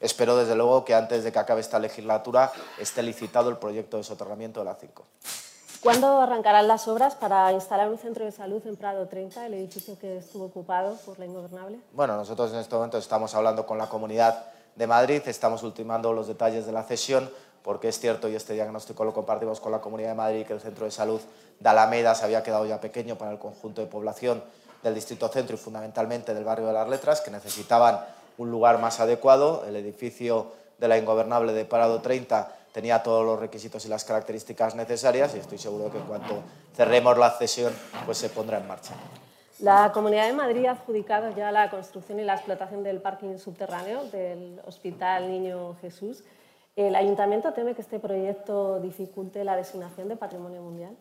Espero, 0.04 0.36
desde 0.36 0.54
luego, 0.54 0.84
que 0.84 0.94
antes 0.94 1.24
de 1.24 1.32
que 1.32 1.38
acabe 1.38 1.62
esta 1.62 1.78
legislatura 1.78 2.52
esté 2.78 3.02
licitado 3.02 3.48
el 3.48 3.56
proyecto 3.56 3.96
de 3.96 4.04
soterramiento 4.04 4.60
de 4.60 4.66
la 4.66 4.74
5. 4.74 5.02
¿Cuándo 5.80 6.20
arrancarán 6.20 6.68
las 6.68 6.86
obras 6.88 7.14
para 7.14 7.50
instalar 7.52 7.88
un 7.88 7.96
centro 7.96 8.22
de 8.22 8.30
salud 8.30 8.60
en 8.66 8.76
Prado 8.76 9.08
30, 9.08 9.46
el 9.46 9.54
edificio 9.54 9.98
que 9.98 10.18
estuvo 10.18 10.44
ocupado 10.44 10.94
por 11.06 11.18
la 11.18 11.24
ingobernable? 11.24 11.78
Bueno, 11.94 12.16
nosotros 12.16 12.52
en 12.52 12.58
este 12.58 12.74
momento 12.74 12.98
estamos 12.98 13.34
hablando 13.34 13.64
con 13.64 13.78
la 13.78 13.88
Comunidad 13.88 14.44
de 14.76 14.86
Madrid, 14.86 15.22
estamos 15.24 15.62
ultimando 15.62 16.12
los 16.12 16.26
detalles 16.26 16.66
de 16.66 16.72
la 16.72 16.82
cesión, 16.82 17.30
porque 17.62 17.88
es 17.88 17.98
cierto, 17.98 18.28
y 18.28 18.34
este 18.34 18.52
diagnóstico 18.52 19.06
lo 19.06 19.14
compartimos 19.14 19.58
con 19.58 19.72
la 19.72 19.80
Comunidad 19.80 20.10
de 20.10 20.16
Madrid, 20.16 20.46
que 20.46 20.52
el 20.52 20.60
centro 20.60 20.84
de 20.84 20.90
salud 20.90 21.20
de 21.58 21.68
Alameda 21.70 22.14
se 22.14 22.26
había 22.26 22.42
quedado 22.42 22.66
ya 22.66 22.78
pequeño 22.78 23.16
para 23.16 23.30
el 23.30 23.38
conjunto 23.38 23.80
de 23.80 23.86
población 23.86 24.44
del 24.82 24.94
distrito 24.94 25.28
centro 25.28 25.56
y 25.56 25.58
fundamentalmente 25.58 26.34
del 26.34 26.44
barrio 26.44 26.66
de 26.66 26.74
las 26.74 26.88
Letras, 26.90 27.22
que 27.22 27.30
necesitaban 27.30 28.00
un 28.38 28.50
lugar 28.50 28.80
más 28.80 29.00
adecuado. 29.00 29.64
El 29.66 29.76
edificio 29.76 30.52
de 30.78 30.88
la 30.88 30.98
ingobernable 30.98 31.52
de 31.52 31.64
Parado 31.64 32.00
30 32.00 32.52
tenía 32.72 33.02
todos 33.02 33.24
los 33.24 33.38
requisitos 33.38 33.84
y 33.86 33.88
las 33.88 34.04
características 34.04 34.74
necesarias 34.74 35.34
y 35.34 35.38
estoy 35.38 35.58
seguro 35.58 35.90
que 35.92 35.98
en 35.98 36.04
cuanto 36.04 36.42
cerremos 36.74 37.16
la 37.16 37.30
cesión 37.30 37.72
pues 38.04 38.18
se 38.18 38.28
pondrá 38.28 38.58
en 38.58 38.66
marcha. 38.66 38.94
La 39.60 39.92
Comunidad 39.92 40.26
de 40.26 40.32
Madrid 40.32 40.66
ha 40.66 40.72
adjudicado 40.72 41.30
ya 41.36 41.52
la 41.52 41.70
construcción 41.70 42.18
y 42.18 42.24
la 42.24 42.34
explotación 42.34 42.82
del 42.82 43.00
parking 43.00 43.38
subterráneo 43.38 44.04
del 44.06 44.60
Hospital 44.66 45.30
Niño 45.30 45.76
Jesús. 45.80 46.24
¿El 46.74 46.96
Ayuntamiento 46.96 47.52
teme 47.52 47.76
que 47.76 47.82
este 47.82 48.00
proyecto 48.00 48.80
dificulte 48.80 49.44
la 49.44 49.54
designación 49.54 50.08
de 50.08 50.16
Patrimonio 50.16 50.60
Mundial? 50.60 50.96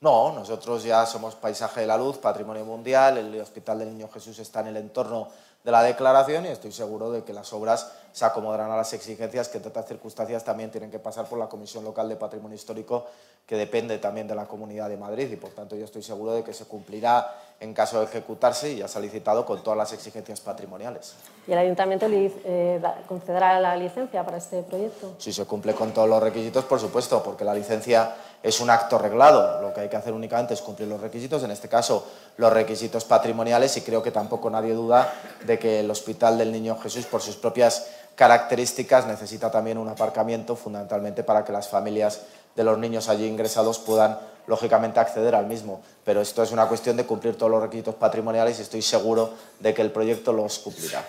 No, 0.00 0.32
nosotros 0.32 0.82
ya 0.82 1.04
somos 1.04 1.36
Paisaje 1.36 1.82
de 1.82 1.86
la 1.86 1.98
Luz, 1.98 2.16
Patrimonio 2.16 2.64
Mundial, 2.64 3.18
el 3.18 3.38
Hospital 3.38 3.80
del 3.80 3.90
Niño 3.90 4.08
Jesús 4.08 4.38
está 4.38 4.60
en 4.60 4.68
el 4.68 4.78
entorno 4.78 5.28
de 5.64 5.70
la 5.70 5.82
declaración 5.82 6.46
y 6.46 6.48
estoy 6.48 6.72
seguro 6.72 7.10
de 7.10 7.24
que 7.24 7.32
las 7.32 7.52
obras 7.52 7.92
se 8.12 8.24
acomodarán 8.24 8.70
a 8.70 8.76
las 8.76 8.92
exigencias 8.92 9.48
que 9.48 9.58
en 9.58 9.66
otras 9.66 9.86
circunstancias 9.86 10.44
también 10.44 10.70
tienen 10.70 10.90
que 10.90 10.98
pasar 10.98 11.26
por 11.26 11.38
la 11.38 11.48
Comisión 11.48 11.84
Local 11.84 12.08
de 12.08 12.16
Patrimonio 12.16 12.54
Histórico 12.54 13.06
que 13.46 13.56
depende 13.56 13.98
también 13.98 14.28
de 14.28 14.34
la 14.34 14.46
Comunidad 14.46 14.88
de 14.88 14.96
Madrid 14.96 15.28
y 15.30 15.36
por 15.36 15.50
tanto 15.50 15.76
yo 15.76 15.84
estoy 15.84 16.02
seguro 16.02 16.32
de 16.34 16.44
que 16.44 16.54
se 16.54 16.64
cumplirá 16.64 17.34
en 17.58 17.74
caso 17.74 18.00
de 18.00 18.06
ejecutarse 18.06 18.72
y 18.72 18.76
ya 18.78 18.88
se 18.88 18.98
ha 18.98 19.00
licitado 19.00 19.46
con 19.46 19.62
todas 19.62 19.76
las 19.76 19.92
exigencias 19.92 20.40
patrimoniales. 20.40 21.14
¿Y 21.46 21.52
el 21.52 21.58
Ayuntamiento 21.58 22.06
eh, 22.10 22.80
concederá 23.06 23.60
la 23.60 23.76
licencia 23.76 24.24
para 24.24 24.38
este 24.38 24.62
proyecto? 24.62 25.14
Si 25.18 25.32
se 25.32 25.44
cumple 25.44 25.72
con 25.72 25.92
todos 25.92 26.08
los 26.08 26.20
requisitos, 26.20 26.64
por 26.64 26.80
supuesto, 26.80 27.22
porque 27.22 27.44
la 27.44 27.54
licencia 27.54 28.14
es 28.42 28.60
un 28.60 28.68
acto 28.68 28.98
reglado. 28.98 29.62
Lo 29.62 29.72
que 29.72 29.82
hay 29.82 29.88
que 29.88 29.96
hacer 29.96 30.12
únicamente 30.12 30.54
es 30.54 30.60
cumplir 30.60 30.88
los 30.88 31.00
requisitos, 31.00 31.42
en 31.44 31.52
este 31.52 31.68
caso 31.68 32.04
los 32.36 32.52
requisitos 32.52 33.04
patrimoniales, 33.04 33.76
y 33.76 33.82
creo 33.82 34.02
que 34.02 34.10
tampoco 34.10 34.50
nadie 34.50 34.74
duda 34.74 35.12
de 35.44 35.58
que 35.58 35.80
el 35.80 35.90
Hospital 35.90 36.38
del 36.38 36.50
Niño 36.50 36.76
Jesús, 36.78 37.06
por 37.06 37.22
sus 37.22 37.36
propias 37.36 37.86
características, 38.14 39.06
necesita 39.06 39.50
también 39.50 39.78
un 39.78 39.88
aparcamiento, 39.88 40.56
fundamentalmente 40.56 41.22
para 41.24 41.44
que 41.44 41.52
las 41.52 41.68
familias 41.68 42.22
de 42.54 42.64
los 42.64 42.78
niños 42.78 43.08
allí 43.08 43.26
ingresados 43.26 43.78
puedan 43.78 44.18
lógicamente 44.46 45.00
acceder 45.00 45.34
al 45.34 45.46
mismo. 45.46 45.80
Pero 46.04 46.20
esto 46.20 46.42
es 46.42 46.52
una 46.52 46.66
cuestión 46.66 46.96
de 46.96 47.06
cumplir 47.06 47.36
todos 47.36 47.50
los 47.50 47.62
requisitos 47.62 47.94
patrimoniales 47.94 48.58
y 48.58 48.62
estoy 48.62 48.82
seguro 48.82 49.30
de 49.60 49.72
que 49.72 49.82
el 49.82 49.90
proyecto 49.90 50.32
los 50.32 50.58
cumplirá. 50.58 51.02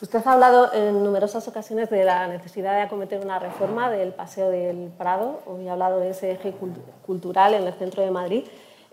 Usted 0.00 0.20
ha 0.26 0.32
hablado 0.32 0.72
en 0.74 1.02
numerosas 1.04 1.46
ocasiones 1.48 1.88
de 1.88 2.04
la 2.04 2.26
necesidad 2.26 2.74
de 2.74 2.82
acometer 2.82 3.20
una 3.24 3.38
reforma 3.38 3.90
del 3.90 4.12
Paseo 4.12 4.50
del 4.50 4.92
Prado, 4.98 5.40
hoy 5.46 5.68
ha 5.68 5.72
hablado 5.72 6.00
de 6.00 6.10
ese 6.10 6.32
eje 6.32 6.52
cultural 7.06 7.54
en 7.54 7.62
el 7.62 7.72
centro 7.74 8.02
de 8.02 8.10
Madrid, 8.10 8.44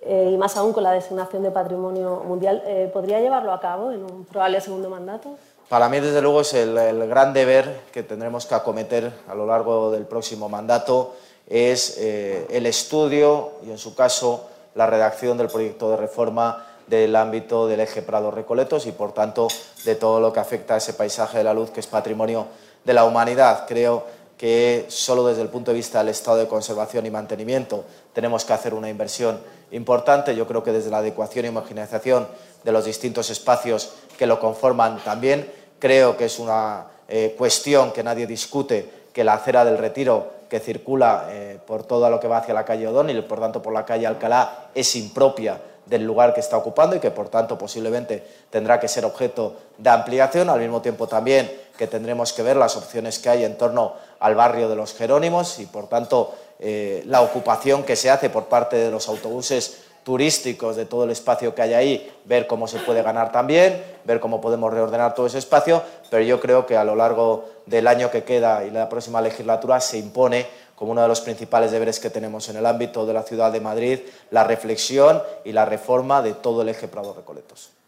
eh, 0.04 0.30
y 0.32 0.38
más 0.38 0.56
aún 0.58 0.74
con 0.74 0.84
la 0.84 0.92
designación 0.92 1.44
de 1.44 1.52
Patrimonio 1.52 2.24
Mundial. 2.26 2.64
Eh, 2.66 2.90
¿Podría 2.94 3.20
llevarlo 3.20 3.52
a 3.52 3.60
cabo 3.60 3.92
en 3.92 4.04
un 4.04 4.26
probable 4.26 4.62
segundo 4.62 4.90
mandato? 4.90 5.38
Para 5.72 5.88
mí, 5.88 6.02
desde 6.02 6.22
luego, 6.22 6.42
es 6.42 6.54
el, 6.54 7.08
gran 7.08 7.32
deber 7.32 7.84
que 7.94 8.04
tendremos 8.04 8.46
que 8.46 8.56
acometer 8.56 9.10
a 9.30 9.34
lo 9.34 9.46
largo 9.46 9.90
del 9.90 10.06
próximo 10.06 10.50
mandato 10.50 11.16
es 11.48 11.96
eh, 11.98 12.46
el 12.50 12.66
estudio 12.66 13.52
y, 13.66 13.72
en 13.72 13.78
su 13.78 13.96
caso, 13.96 14.50
la 14.76 14.86
redacción 14.86 15.38
del 15.38 15.48
proyecto 15.48 15.90
de 15.90 15.96
reforma 15.96 16.68
del 16.88 17.16
ámbito 17.16 17.70
del 17.70 17.80
eje 17.80 18.02
Prado-Recoletos 18.02 18.86
y, 18.86 18.92
por 18.92 19.14
tanto, 19.14 19.48
de 19.86 19.96
todo 19.96 20.20
lo 20.20 20.34
que 20.34 20.42
afecta 20.42 20.74
a 20.74 20.78
ese 20.78 20.92
paisaje 20.92 21.38
de 21.38 21.46
la 21.46 21.54
luz 21.54 21.72
que 21.72 21.80
es 21.80 21.88
patrimonio 21.88 22.48
de 22.84 22.94
la 22.94 23.06
humanidad. 23.06 23.64
Creo 23.66 24.04
que 24.38 24.88
solo 24.90 25.26
desde 25.26 25.44
el 25.44 25.48
punto 25.48 25.72
de 25.72 25.78
vista 25.78 26.00
del 26.00 26.10
estado 26.10 26.36
de 26.36 26.48
conservación 26.48 27.06
y 27.06 27.12
mantenimiento 27.12 27.86
tenemos 28.12 28.44
que 28.44 28.52
hacer 28.52 28.74
una 28.74 28.90
inversión 28.90 29.40
importante. 29.72 30.36
Yo 30.36 30.48
creo 30.48 30.64
que 30.64 30.74
desde 30.74 30.90
la 30.90 30.98
adecuación 30.98 31.46
y 31.46 31.48
homogeneización 31.48 32.28
de 32.64 32.72
los 32.72 32.84
distintos 32.86 33.30
espacios 33.30 33.94
que 34.18 34.28
lo 34.28 34.40
conforman 34.40 35.00
también, 35.04 35.61
creo 35.82 36.16
que 36.16 36.26
es 36.26 36.40
una 36.40 36.86
eh, 37.10 37.36
cuestión 37.38 37.92
que 37.92 38.04
nadie 38.04 38.26
discute 38.26 39.02
que 39.12 39.26
la 39.26 39.34
acera 39.34 39.66
del 39.66 39.78
retiro 39.78 40.40
que 40.48 40.62
circula 40.62 41.28
eh, 41.30 41.60
por 41.66 41.84
todo 41.84 42.10
lo 42.10 42.20
que 42.20 42.28
va 42.28 42.38
hacia 42.38 42.54
la 42.54 42.64
calle 42.64 42.88
O'Donnell 42.88 43.26
por 43.26 43.42
tanto 43.42 43.62
por 43.62 43.74
la 43.74 43.84
calle 43.84 44.08
Alcalá 44.08 44.70
es 44.74 44.96
impropia 44.96 45.60
del 45.86 46.06
lugar 46.06 46.34
que 46.34 46.40
está 46.40 46.58
ocupando 46.58 46.96
y 46.96 47.00
que 47.00 47.12
por 47.12 47.30
tanto 47.30 47.58
posiblemente 47.58 48.24
tendrá 48.50 48.80
que 48.80 48.88
ser 48.88 49.04
objeto 49.04 49.56
de 49.78 49.90
ampliación, 49.90 50.50
al 50.50 50.60
mismo 50.60 50.82
tiempo 50.82 51.08
también 51.08 51.52
que 51.78 51.88
tendremos 51.88 52.32
que 52.32 52.44
ver 52.44 52.56
las 52.56 52.78
opciones 52.78 53.18
que 53.20 53.30
hay 53.30 53.44
en 53.44 53.58
torno 53.58 53.94
al 54.20 54.36
barrio 54.36 54.70
de 54.70 54.76
los 54.76 54.94
Jerónimos 54.94 55.60
y 55.60 55.66
por 55.66 55.88
tanto 55.88 56.34
eh, 56.60 57.02
la 57.08 57.22
ocupación 57.22 57.84
que 57.84 57.96
se 57.96 58.10
hace 58.10 58.30
por 58.30 58.46
parte 58.46 58.78
de 58.78 58.92
los 58.92 59.10
autobuses 59.10 59.80
turísticos 60.04 60.76
de 60.76 60.86
todo 60.86 61.04
el 61.04 61.12
espacio 61.12 61.54
que 61.54 61.62
hay 61.62 61.74
ahí, 61.74 62.12
ver 62.26 62.48
cómo 62.48 62.68
se 62.68 62.80
puede 62.80 63.04
ganar 63.04 63.32
también, 63.32 63.84
ver 64.04 64.20
cómo 64.20 64.42
podemos 64.42 64.74
reordenar 64.74 65.14
todo 65.14 65.28
ese 65.28 65.38
espacio, 65.38 65.84
pero 66.10 66.24
yo 66.24 66.40
creo 66.40 66.66
que 66.66 66.78
a 66.78 66.84
lo 66.84 66.96
largo 66.96 67.46
del 67.66 67.88
año 67.88 68.10
que 68.10 68.24
queda 68.24 68.66
y 68.66 68.72
la 68.72 68.90
próxima 68.90 69.22
legislatura 69.22 69.80
se 69.80 69.98
impone 69.98 70.48
como 70.76 70.94
uno 70.94 71.04
de 71.04 71.08
los 71.08 71.22
principales 71.22 71.72
deberes 71.72 72.00
que 72.00 72.10
tenemos 72.10 72.50
en 72.50 72.58
el 72.58 72.66
ámbito 72.66 73.06
de 73.06 73.14
la 73.14 73.22
ciudad 73.22 73.52
de 73.52 73.60
Madrid, 73.60 74.00
la 74.32 74.44
reflexión 74.44 75.22
y 75.46 75.52
la 75.52 75.66
reforma 75.66 76.24
de 76.24 76.34
todo 76.34 76.64
el 76.64 76.70
eje 76.70 76.88
Prado-Recoletos. 76.88 77.81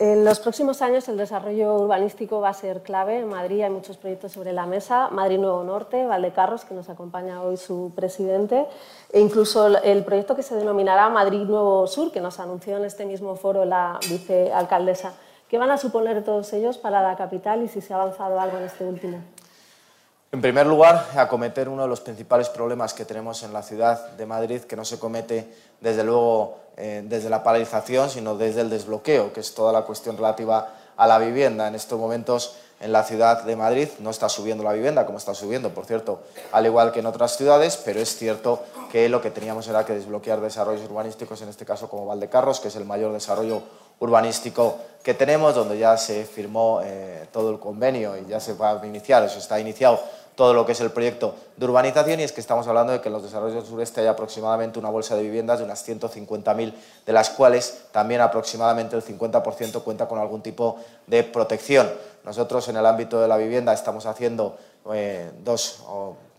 En 0.00 0.24
los 0.24 0.40
próximos 0.40 0.80
años 0.80 1.06
el 1.10 1.18
desarrollo 1.18 1.74
urbanístico 1.74 2.40
va 2.40 2.48
a 2.48 2.54
ser 2.54 2.82
clave. 2.82 3.18
En 3.18 3.28
Madrid 3.28 3.60
hay 3.60 3.68
muchos 3.68 3.98
proyectos 3.98 4.32
sobre 4.32 4.54
la 4.54 4.64
mesa. 4.64 5.10
Madrid 5.10 5.36
Nuevo 5.36 5.62
Norte, 5.62 6.06
Valdecarros, 6.06 6.64
que 6.64 6.72
nos 6.72 6.88
acompaña 6.88 7.42
hoy 7.42 7.58
su 7.58 7.92
presidente, 7.94 8.66
e 9.12 9.20
incluso 9.20 9.66
el 9.66 10.02
proyecto 10.02 10.34
que 10.34 10.42
se 10.42 10.54
denominará 10.54 11.10
Madrid 11.10 11.42
Nuevo 11.42 11.86
Sur, 11.86 12.10
que 12.12 12.22
nos 12.22 12.40
anunció 12.40 12.78
en 12.78 12.86
este 12.86 13.04
mismo 13.04 13.36
foro 13.36 13.66
la 13.66 14.00
vicealcaldesa. 14.08 15.12
¿Qué 15.50 15.58
van 15.58 15.70
a 15.70 15.76
suponer 15.76 16.24
todos 16.24 16.50
ellos 16.54 16.78
para 16.78 17.02
la 17.02 17.14
capital 17.14 17.62
y 17.62 17.68
si 17.68 17.82
se 17.82 17.92
ha 17.92 17.96
avanzado 17.96 18.40
algo 18.40 18.56
en 18.56 18.64
este 18.64 18.84
último? 18.84 19.18
En 20.32 20.40
primer 20.40 20.66
lugar, 20.66 21.08
acometer 21.14 21.68
uno 21.68 21.82
de 21.82 21.88
los 21.88 22.00
principales 22.00 22.48
problemas 22.48 22.94
que 22.94 23.04
tenemos 23.04 23.42
en 23.42 23.52
la 23.52 23.62
ciudad 23.62 24.12
de 24.12 24.24
Madrid, 24.24 24.62
que 24.62 24.76
no 24.76 24.84
se 24.86 24.98
comete 24.98 25.52
desde 25.78 26.04
luego 26.04 26.56
eh, 26.80 27.02
desde 27.04 27.30
la 27.30 27.42
paralización, 27.42 28.10
sino 28.10 28.36
desde 28.36 28.62
el 28.62 28.70
desbloqueo, 28.70 29.32
que 29.32 29.40
es 29.40 29.54
toda 29.54 29.72
la 29.72 29.82
cuestión 29.82 30.16
relativa 30.16 30.74
a 30.96 31.06
la 31.06 31.18
vivienda. 31.18 31.68
En 31.68 31.74
estos 31.74 31.98
momentos 31.98 32.56
en 32.80 32.92
la 32.92 33.04
ciudad 33.04 33.42
de 33.44 33.56
Madrid 33.56 33.88
no 33.98 34.10
está 34.10 34.28
subiendo 34.28 34.64
la 34.64 34.72
vivienda, 34.72 35.04
como 35.04 35.18
está 35.18 35.34
subiendo, 35.34 35.70
por 35.70 35.84
cierto, 35.84 36.20
al 36.50 36.64
igual 36.64 36.92
que 36.92 37.00
en 37.00 37.06
otras 37.06 37.36
ciudades, 37.36 37.76
pero 37.84 38.00
es 38.00 38.16
cierto 38.16 38.62
que 38.90 39.08
lo 39.10 39.20
que 39.20 39.30
teníamos 39.30 39.68
era 39.68 39.84
que 39.84 39.92
desbloquear 39.92 40.40
desarrollos 40.40 40.88
urbanísticos, 40.88 41.42
en 41.42 41.50
este 41.50 41.66
caso 41.66 41.88
como 41.90 42.06
Valdecarros, 42.06 42.58
que 42.58 42.68
es 42.68 42.76
el 42.76 42.86
mayor 42.86 43.12
desarrollo 43.12 43.62
urbanístico 43.98 44.78
que 45.02 45.12
tenemos, 45.12 45.54
donde 45.54 45.78
ya 45.78 45.98
se 45.98 46.24
firmó 46.24 46.80
eh, 46.82 47.26
todo 47.30 47.50
el 47.50 47.58
convenio 47.58 48.16
y 48.16 48.26
ya 48.26 48.40
se 48.40 48.54
va 48.54 48.80
a 48.80 48.86
iniciar, 48.86 49.22
eso 49.24 49.38
está 49.38 49.60
iniciado 49.60 50.00
todo 50.40 50.54
lo 50.54 50.64
que 50.64 50.72
es 50.72 50.80
el 50.80 50.90
proyecto 50.90 51.34
de 51.54 51.66
urbanización 51.66 52.18
y 52.18 52.22
es 52.22 52.32
que 52.32 52.40
estamos 52.40 52.66
hablando 52.66 52.94
de 52.94 53.02
que 53.02 53.08
en 53.08 53.12
los 53.12 53.22
desarrollos 53.22 53.56
del 53.56 53.66
sureste 53.66 54.00
hay 54.00 54.06
aproximadamente 54.06 54.78
una 54.78 54.88
bolsa 54.88 55.14
de 55.14 55.22
viviendas 55.22 55.58
de 55.58 55.66
unas 55.66 55.86
150.000, 55.86 56.72
de 57.04 57.12
las 57.12 57.28
cuales 57.28 57.82
también 57.92 58.22
aproximadamente 58.22 58.96
el 58.96 59.04
50% 59.04 59.82
cuenta 59.82 60.08
con 60.08 60.18
algún 60.18 60.40
tipo 60.40 60.78
de 61.06 61.24
protección. 61.24 61.92
Nosotros 62.24 62.66
en 62.68 62.78
el 62.78 62.86
ámbito 62.86 63.20
de 63.20 63.28
la 63.28 63.36
vivienda 63.36 63.74
estamos 63.74 64.06
haciendo 64.06 64.56
eh, 64.94 65.30
dos 65.44 65.84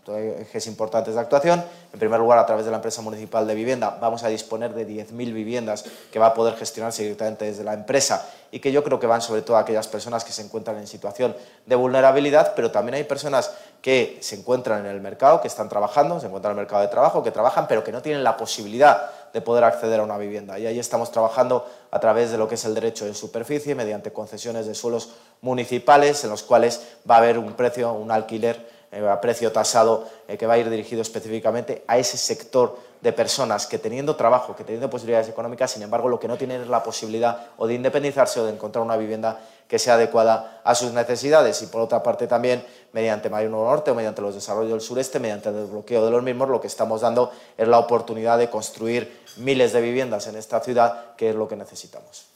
ejes 0.08 0.66
importantes 0.66 1.14
de 1.14 1.20
actuación. 1.20 1.64
En 1.92 1.98
primer 1.98 2.18
lugar, 2.18 2.38
a 2.38 2.46
través 2.46 2.64
de 2.64 2.70
la 2.70 2.78
empresa 2.78 3.02
municipal 3.02 3.46
de 3.46 3.54
vivienda, 3.54 3.98
vamos 4.00 4.24
a 4.24 4.28
disponer 4.28 4.74
de 4.74 4.86
10.000 4.86 5.32
viviendas 5.32 5.84
que 6.10 6.18
va 6.18 6.26
a 6.26 6.34
poder 6.34 6.54
gestionarse 6.56 7.02
directamente 7.02 7.44
desde 7.44 7.64
la 7.64 7.74
empresa 7.74 8.28
y 8.50 8.60
que 8.60 8.72
yo 8.72 8.82
creo 8.84 8.98
que 8.98 9.06
van 9.06 9.22
sobre 9.22 9.42
todo 9.42 9.56
a 9.56 9.60
aquellas 9.60 9.88
personas 9.88 10.24
que 10.24 10.32
se 10.32 10.42
encuentran 10.42 10.76
en 10.76 10.86
situación 10.86 11.34
de 11.66 11.76
vulnerabilidad, 11.76 12.54
pero 12.54 12.70
también 12.70 12.96
hay 12.96 13.04
personas 13.04 13.52
que 13.80 14.18
se 14.20 14.36
encuentran 14.36 14.84
en 14.84 14.92
el 14.92 15.00
mercado, 15.00 15.40
que 15.40 15.48
están 15.48 15.68
trabajando, 15.68 16.20
se 16.20 16.26
encuentran 16.26 16.52
en 16.52 16.58
el 16.58 16.64
mercado 16.64 16.82
de 16.82 16.88
trabajo, 16.88 17.22
que 17.22 17.30
trabajan, 17.30 17.66
pero 17.66 17.82
que 17.82 17.92
no 17.92 18.02
tienen 18.02 18.22
la 18.22 18.36
posibilidad 18.36 19.10
de 19.32 19.40
poder 19.40 19.64
acceder 19.64 20.00
a 20.00 20.02
una 20.02 20.18
vivienda. 20.18 20.58
Y 20.58 20.66
ahí 20.66 20.78
estamos 20.78 21.10
trabajando 21.10 21.66
a 21.90 21.98
través 21.98 22.30
de 22.30 22.38
lo 22.38 22.46
que 22.46 22.56
es 22.56 22.64
el 22.64 22.74
derecho 22.74 23.06
de 23.06 23.14
superficie, 23.14 23.74
mediante 23.74 24.12
concesiones 24.12 24.66
de 24.66 24.74
suelos 24.74 25.14
municipales, 25.40 26.22
en 26.24 26.30
los 26.30 26.42
cuales 26.42 26.82
va 27.10 27.16
a 27.16 27.18
haber 27.18 27.38
un 27.38 27.54
precio, 27.54 27.92
un 27.92 28.10
alquiler 28.10 28.71
a 28.92 29.20
precio 29.20 29.52
tasado 29.52 30.06
eh, 30.28 30.36
que 30.36 30.46
va 30.46 30.54
a 30.54 30.58
ir 30.58 30.68
dirigido 30.68 31.00
específicamente 31.00 31.82
a 31.86 31.96
ese 31.98 32.18
sector 32.18 32.78
de 33.00 33.12
personas 33.12 33.66
que 33.66 33.78
teniendo 33.78 34.14
trabajo, 34.16 34.54
que 34.54 34.64
teniendo 34.64 34.88
posibilidades 34.88 35.28
económicas, 35.28 35.70
sin 35.70 35.82
embargo, 35.82 36.08
lo 36.08 36.20
que 36.20 36.28
no 36.28 36.36
tienen 36.36 36.60
es 36.60 36.68
la 36.68 36.82
posibilidad 36.82 37.48
o 37.56 37.66
de 37.66 37.74
independizarse 37.74 38.38
o 38.38 38.44
de 38.44 38.52
encontrar 38.52 38.84
una 38.84 38.96
vivienda 38.96 39.40
que 39.66 39.78
sea 39.78 39.94
adecuada 39.94 40.60
a 40.62 40.74
sus 40.74 40.92
necesidades 40.92 41.62
y 41.62 41.66
por 41.66 41.80
otra 41.80 42.02
parte 42.02 42.26
también 42.26 42.64
mediante 42.92 43.30
Marino 43.30 43.64
Norte 43.64 43.90
o 43.90 43.94
mediante 43.94 44.20
los 44.20 44.34
desarrollos 44.34 44.70
del 44.70 44.80
sureste, 44.82 45.18
mediante 45.18 45.48
el 45.48 45.56
desbloqueo 45.56 46.04
de 46.04 46.10
los 46.10 46.22
mismos, 46.22 46.48
lo 46.48 46.60
que 46.60 46.66
estamos 46.66 47.00
dando 47.00 47.32
es 47.56 47.66
la 47.66 47.78
oportunidad 47.78 48.38
de 48.38 48.50
construir 48.50 49.22
miles 49.38 49.72
de 49.72 49.80
viviendas 49.80 50.26
en 50.26 50.36
esta 50.36 50.60
ciudad, 50.60 51.16
que 51.16 51.30
es 51.30 51.34
lo 51.34 51.48
que 51.48 51.56
necesitamos. 51.56 52.26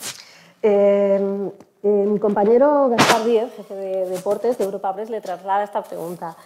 Eh, 0.62 1.50
mi 1.82 2.18
compañero 2.18 2.88
Gaspar 2.88 3.24
Díez, 3.24 3.52
jefe 3.56 3.74
de 3.74 4.06
deportes 4.06 4.58
de 4.58 4.64
Europa 4.64 4.94
Press, 4.94 5.10
le 5.10 5.20
traslada 5.20 5.64
esta 5.64 5.82
pregunta. 5.82 6.36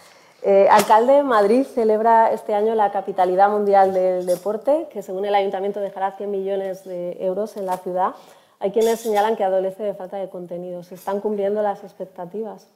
Eh, 0.43 0.67
alcalde 0.71 1.13
de 1.13 1.23
Madrid 1.23 1.65
celebra 1.65 2.31
este 2.31 2.55
año 2.55 2.73
la 2.73 2.91
capitalidad 2.91 3.49
mundial 3.49 3.93
del 3.93 4.25
deporte, 4.25 4.87
que 4.91 5.03
según 5.03 5.25
el 5.25 5.35
ayuntamiento 5.35 5.79
dejará 5.79 6.13
100 6.13 6.31
millones 6.31 6.83
de 6.83 7.17
euros 7.23 7.57
en 7.57 7.67
la 7.67 7.77
ciudad. 7.77 8.15
Hay 8.59 8.71
quienes 8.71 8.99
señalan 8.99 9.35
que 9.35 9.43
adolece 9.43 9.83
de 9.83 9.93
falta 9.93 10.17
de 10.17 10.29
contenido. 10.29 10.83
¿Se 10.83 10.95
están 10.95 11.19
cumpliendo 11.19 11.61
las 11.61 11.83
expectativas? 11.83 12.67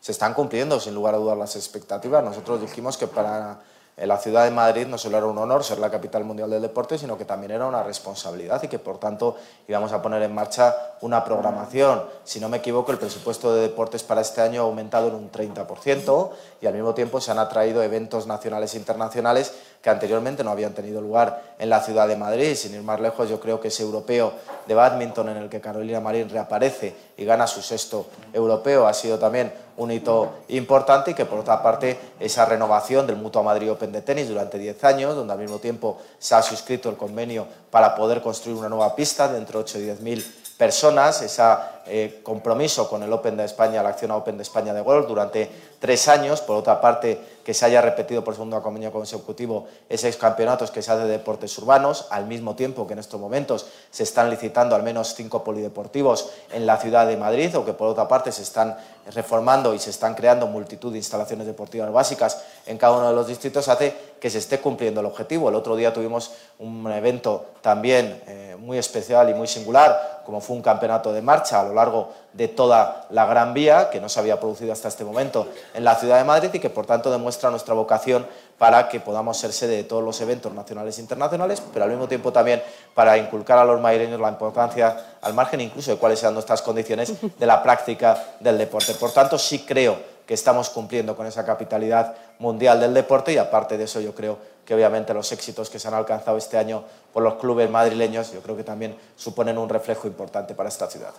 Se 0.00 0.12
están 0.12 0.34
cumpliendo, 0.34 0.78
sin 0.80 0.94
lugar 0.94 1.14
a 1.14 1.18
dudas, 1.18 1.38
las 1.38 1.56
expectativas. 1.56 2.22
Nosotros 2.22 2.60
dijimos 2.60 2.96
que 2.96 3.06
para 3.06 3.60
en 3.96 4.08
la 4.08 4.18
ciudad 4.18 4.44
de 4.44 4.50
Madrid 4.50 4.86
no 4.86 4.98
solo 4.98 5.16
era 5.16 5.26
un 5.26 5.38
honor 5.38 5.64
ser 5.64 5.78
la 5.78 5.90
capital 5.90 6.22
mundial 6.22 6.50
del 6.50 6.60
deporte, 6.60 6.98
sino 6.98 7.16
que 7.16 7.24
también 7.24 7.52
era 7.52 7.66
una 7.66 7.82
responsabilidad 7.82 8.62
y 8.62 8.68
que 8.68 8.78
por 8.78 8.98
tanto 8.98 9.36
íbamos 9.66 9.90
a 9.92 10.02
poner 10.02 10.22
en 10.22 10.34
marcha 10.34 10.76
una 11.00 11.24
programación. 11.24 12.04
Si 12.22 12.38
no 12.38 12.50
me 12.50 12.58
equivoco, 12.58 12.92
el 12.92 12.98
presupuesto 12.98 13.54
de 13.54 13.62
deportes 13.62 14.02
para 14.02 14.20
este 14.20 14.42
año 14.42 14.60
ha 14.60 14.64
aumentado 14.64 15.08
en 15.08 15.14
un 15.14 15.32
30% 15.32 16.30
y 16.60 16.66
al 16.66 16.74
mismo 16.74 16.92
tiempo 16.92 17.22
se 17.22 17.30
han 17.30 17.38
atraído 17.38 17.82
eventos 17.82 18.26
nacionales 18.26 18.74
e 18.74 18.78
internacionales 18.78 19.54
que 19.80 19.88
anteriormente 19.88 20.44
no 20.44 20.50
habían 20.50 20.74
tenido 20.74 21.00
lugar 21.00 21.54
en 21.58 21.70
la 21.70 21.80
ciudad 21.80 22.06
de 22.06 22.16
Madrid. 22.16 22.54
Sin 22.54 22.74
ir 22.74 22.82
más 22.82 23.00
lejos, 23.00 23.30
yo 23.30 23.40
creo 23.40 23.60
que 23.60 23.68
ese 23.68 23.82
europeo 23.82 24.34
de 24.66 24.74
badminton 24.74 25.30
en 25.30 25.36
el 25.38 25.48
que 25.48 25.62
Carolina 25.62 26.00
Marín 26.00 26.28
reaparece 26.28 26.94
y 27.16 27.24
gana 27.24 27.46
su 27.46 27.62
sexto 27.62 28.06
europeo 28.34 28.86
ha 28.86 28.92
sido 28.92 29.18
también 29.18 29.52
un 29.76 29.90
hito 29.90 30.34
importante 30.48 31.10
y 31.10 31.14
que 31.14 31.24
por 31.24 31.40
otra 31.40 31.62
parte 31.62 31.98
esa 32.18 32.44
renovación 32.44 33.06
del 33.06 33.16
Mutua 33.16 33.42
Madrid 33.42 33.70
Open 33.70 33.92
de 33.92 34.02
tenis 34.02 34.28
durante 34.28 34.58
10 34.58 34.84
años, 34.84 35.14
donde 35.14 35.32
al 35.32 35.38
mismo 35.38 35.58
tiempo 35.58 35.98
se 36.18 36.34
ha 36.34 36.42
suscrito 36.42 36.88
el 36.88 36.96
convenio 36.96 37.46
para 37.70 37.94
poder 37.94 38.22
construir 38.22 38.56
una 38.56 38.68
nueva 38.68 38.94
pista 38.94 39.28
de 39.28 39.38
entre 39.38 39.58
8 39.58 39.78
y 39.78 39.82
10 39.82 40.00
mil 40.00 40.24
personas, 40.56 41.20
ese 41.20 41.42
eh, 41.86 42.20
compromiso 42.22 42.88
con 42.88 43.02
el 43.02 43.12
Open 43.12 43.36
de 43.36 43.44
España, 43.44 43.82
la 43.82 43.90
acción 43.90 44.10
Open 44.10 44.36
de 44.36 44.42
España 44.42 44.72
de 44.72 44.80
golf 44.80 45.06
durante 45.06 45.50
tres 45.86 46.08
años, 46.08 46.40
por 46.40 46.56
otra 46.56 46.80
parte 46.80 47.20
que 47.46 47.54
se 47.54 47.64
haya 47.64 47.80
repetido 47.80 48.24
por 48.24 48.34
segundo 48.34 48.56
año 48.56 48.90
consecutivo 48.90 49.68
esos 49.88 50.16
campeonatos 50.16 50.72
que 50.72 50.82
se 50.82 50.90
hace 50.90 51.04
de 51.04 51.10
deportes 51.10 51.56
urbanos, 51.58 52.08
al 52.10 52.26
mismo 52.26 52.56
tiempo 52.56 52.88
que 52.88 52.94
en 52.94 52.98
estos 52.98 53.20
momentos 53.20 53.66
se 53.92 54.02
están 54.02 54.30
licitando 54.30 54.74
al 54.74 54.82
menos 54.82 55.14
cinco 55.14 55.44
polideportivos 55.44 56.30
en 56.52 56.66
la 56.66 56.76
ciudad 56.78 57.06
de 57.06 57.16
Madrid 57.16 57.56
o 57.56 57.64
que 57.64 57.72
por 57.72 57.86
otra 57.86 58.08
parte 58.08 58.32
se 58.32 58.42
están 58.42 58.76
reformando 59.14 59.74
y 59.74 59.78
se 59.78 59.90
están 59.90 60.16
creando 60.16 60.48
multitud 60.48 60.90
de 60.90 60.98
instalaciones 60.98 61.46
deportivas 61.46 61.92
básicas 61.92 62.42
en 62.66 62.78
cada 62.78 62.96
uno 62.96 63.10
de 63.10 63.14
los 63.14 63.28
distritos, 63.28 63.68
hace 63.68 63.94
que 64.18 64.28
se 64.28 64.38
esté 64.38 64.58
cumpliendo 64.58 64.98
el 64.98 65.06
objetivo. 65.06 65.48
El 65.48 65.54
otro 65.54 65.76
día 65.76 65.92
tuvimos 65.92 66.32
un 66.58 66.90
evento 66.90 67.44
también 67.60 68.22
eh, 68.26 68.56
muy 68.58 68.78
especial 68.78 69.30
y 69.30 69.34
muy 69.34 69.46
singular, 69.46 70.22
como 70.26 70.40
fue 70.40 70.56
un 70.56 70.62
campeonato 70.62 71.12
de 71.12 71.22
marcha 71.22 71.60
a 71.60 71.62
lo 71.62 71.74
largo 71.74 72.12
de 72.32 72.48
toda 72.48 73.06
la 73.10 73.26
Gran 73.26 73.54
Vía, 73.54 73.88
que 73.90 74.00
no 74.00 74.08
se 74.08 74.18
había 74.18 74.40
producido 74.40 74.72
hasta 74.72 74.88
este 74.88 75.04
momento 75.04 75.46
en 75.76 75.84
la 75.84 75.94
ciudad 75.94 76.16
de 76.16 76.24
Madrid 76.24 76.48
y 76.54 76.58
que 76.58 76.70
por 76.70 76.86
tanto 76.86 77.10
demuestra 77.10 77.50
nuestra 77.50 77.74
vocación 77.74 78.26
para 78.56 78.88
que 78.88 78.98
podamos 78.98 79.36
ser 79.36 79.52
sede 79.52 79.76
de 79.76 79.84
todos 79.84 80.02
los 80.02 80.18
eventos 80.22 80.52
nacionales 80.54 80.96
e 80.96 81.02
internacionales, 81.02 81.62
pero 81.72 81.84
al 81.84 81.90
mismo 81.90 82.08
tiempo 82.08 82.32
también 82.32 82.62
para 82.94 83.18
inculcar 83.18 83.58
a 83.58 83.64
los 83.64 83.78
madrileños 83.78 84.18
la 84.18 84.30
importancia, 84.30 85.18
al 85.20 85.34
margen 85.34 85.60
incluso 85.60 85.90
de 85.90 85.98
cuáles 85.98 86.18
sean 86.18 86.32
nuestras 86.32 86.62
condiciones, 86.62 87.12
de 87.38 87.46
la 87.46 87.62
práctica 87.62 88.36
del 88.40 88.56
deporte. 88.56 88.94
Por 88.94 89.12
tanto, 89.12 89.38
sí 89.38 89.66
creo 89.66 90.16
que 90.26 90.32
estamos 90.32 90.70
cumpliendo 90.70 91.14
con 91.14 91.26
esa 91.26 91.44
capitalidad 91.44 92.14
mundial 92.38 92.80
del 92.80 92.94
deporte 92.94 93.34
y 93.34 93.36
aparte 93.36 93.76
de 93.76 93.84
eso 93.84 94.00
yo 94.00 94.14
creo 94.14 94.38
que 94.64 94.74
obviamente 94.74 95.12
los 95.12 95.30
éxitos 95.30 95.68
que 95.68 95.78
se 95.78 95.88
han 95.88 95.94
alcanzado 95.94 96.38
este 96.38 96.56
año 96.56 96.84
por 97.12 97.22
los 97.22 97.34
clubes 97.34 97.70
madrileños 97.70 98.32
yo 98.32 98.40
creo 98.40 98.56
que 98.56 98.64
también 98.64 98.96
suponen 99.14 99.58
un 99.58 99.68
reflejo 99.68 100.08
importante 100.08 100.54
para 100.54 100.70
esta 100.70 100.88
ciudad. 100.88 101.12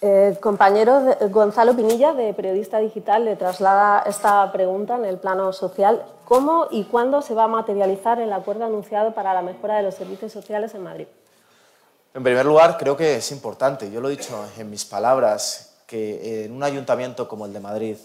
El 0.00 0.38
compañero 0.38 1.16
Gonzalo 1.30 1.74
Pinilla, 1.74 2.12
de 2.12 2.34
Periodista 2.34 2.78
Digital, 2.78 3.24
le 3.24 3.36
traslada 3.36 4.02
esta 4.06 4.50
pregunta 4.52 4.96
en 4.96 5.04
el 5.04 5.18
plano 5.18 5.52
social. 5.52 6.04
¿Cómo 6.24 6.66
y 6.70 6.84
cuándo 6.84 7.22
se 7.22 7.34
va 7.34 7.44
a 7.44 7.48
materializar 7.48 8.20
el 8.20 8.32
acuerdo 8.32 8.64
anunciado 8.64 9.14
para 9.14 9.32
la 9.32 9.42
mejora 9.42 9.76
de 9.76 9.82
los 9.82 9.94
servicios 9.94 10.32
sociales 10.32 10.74
en 10.74 10.82
Madrid? 10.82 11.06
En 12.12 12.22
primer 12.22 12.44
lugar, 12.44 12.76
creo 12.76 12.96
que 12.96 13.16
es 13.16 13.32
importante, 13.32 13.90
yo 13.90 14.00
lo 14.00 14.08
he 14.08 14.12
dicho 14.12 14.44
en 14.56 14.70
mis 14.70 14.84
palabras, 14.84 15.74
que 15.86 16.44
en 16.44 16.52
un 16.52 16.62
ayuntamiento 16.62 17.28
como 17.28 17.46
el 17.46 17.52
de 17.52 17.60
Madrid 17.60 17.96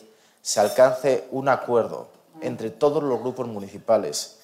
se 0.41 0.59
alcance 0.59 1.27
un 1.31 1.49
acuerdo 1.49 2.07
entre 2.41 2.69
todos 2.69 3.03
los 3.03 3.19
grupos 3.19 3.47
municipales. 3.47 4.39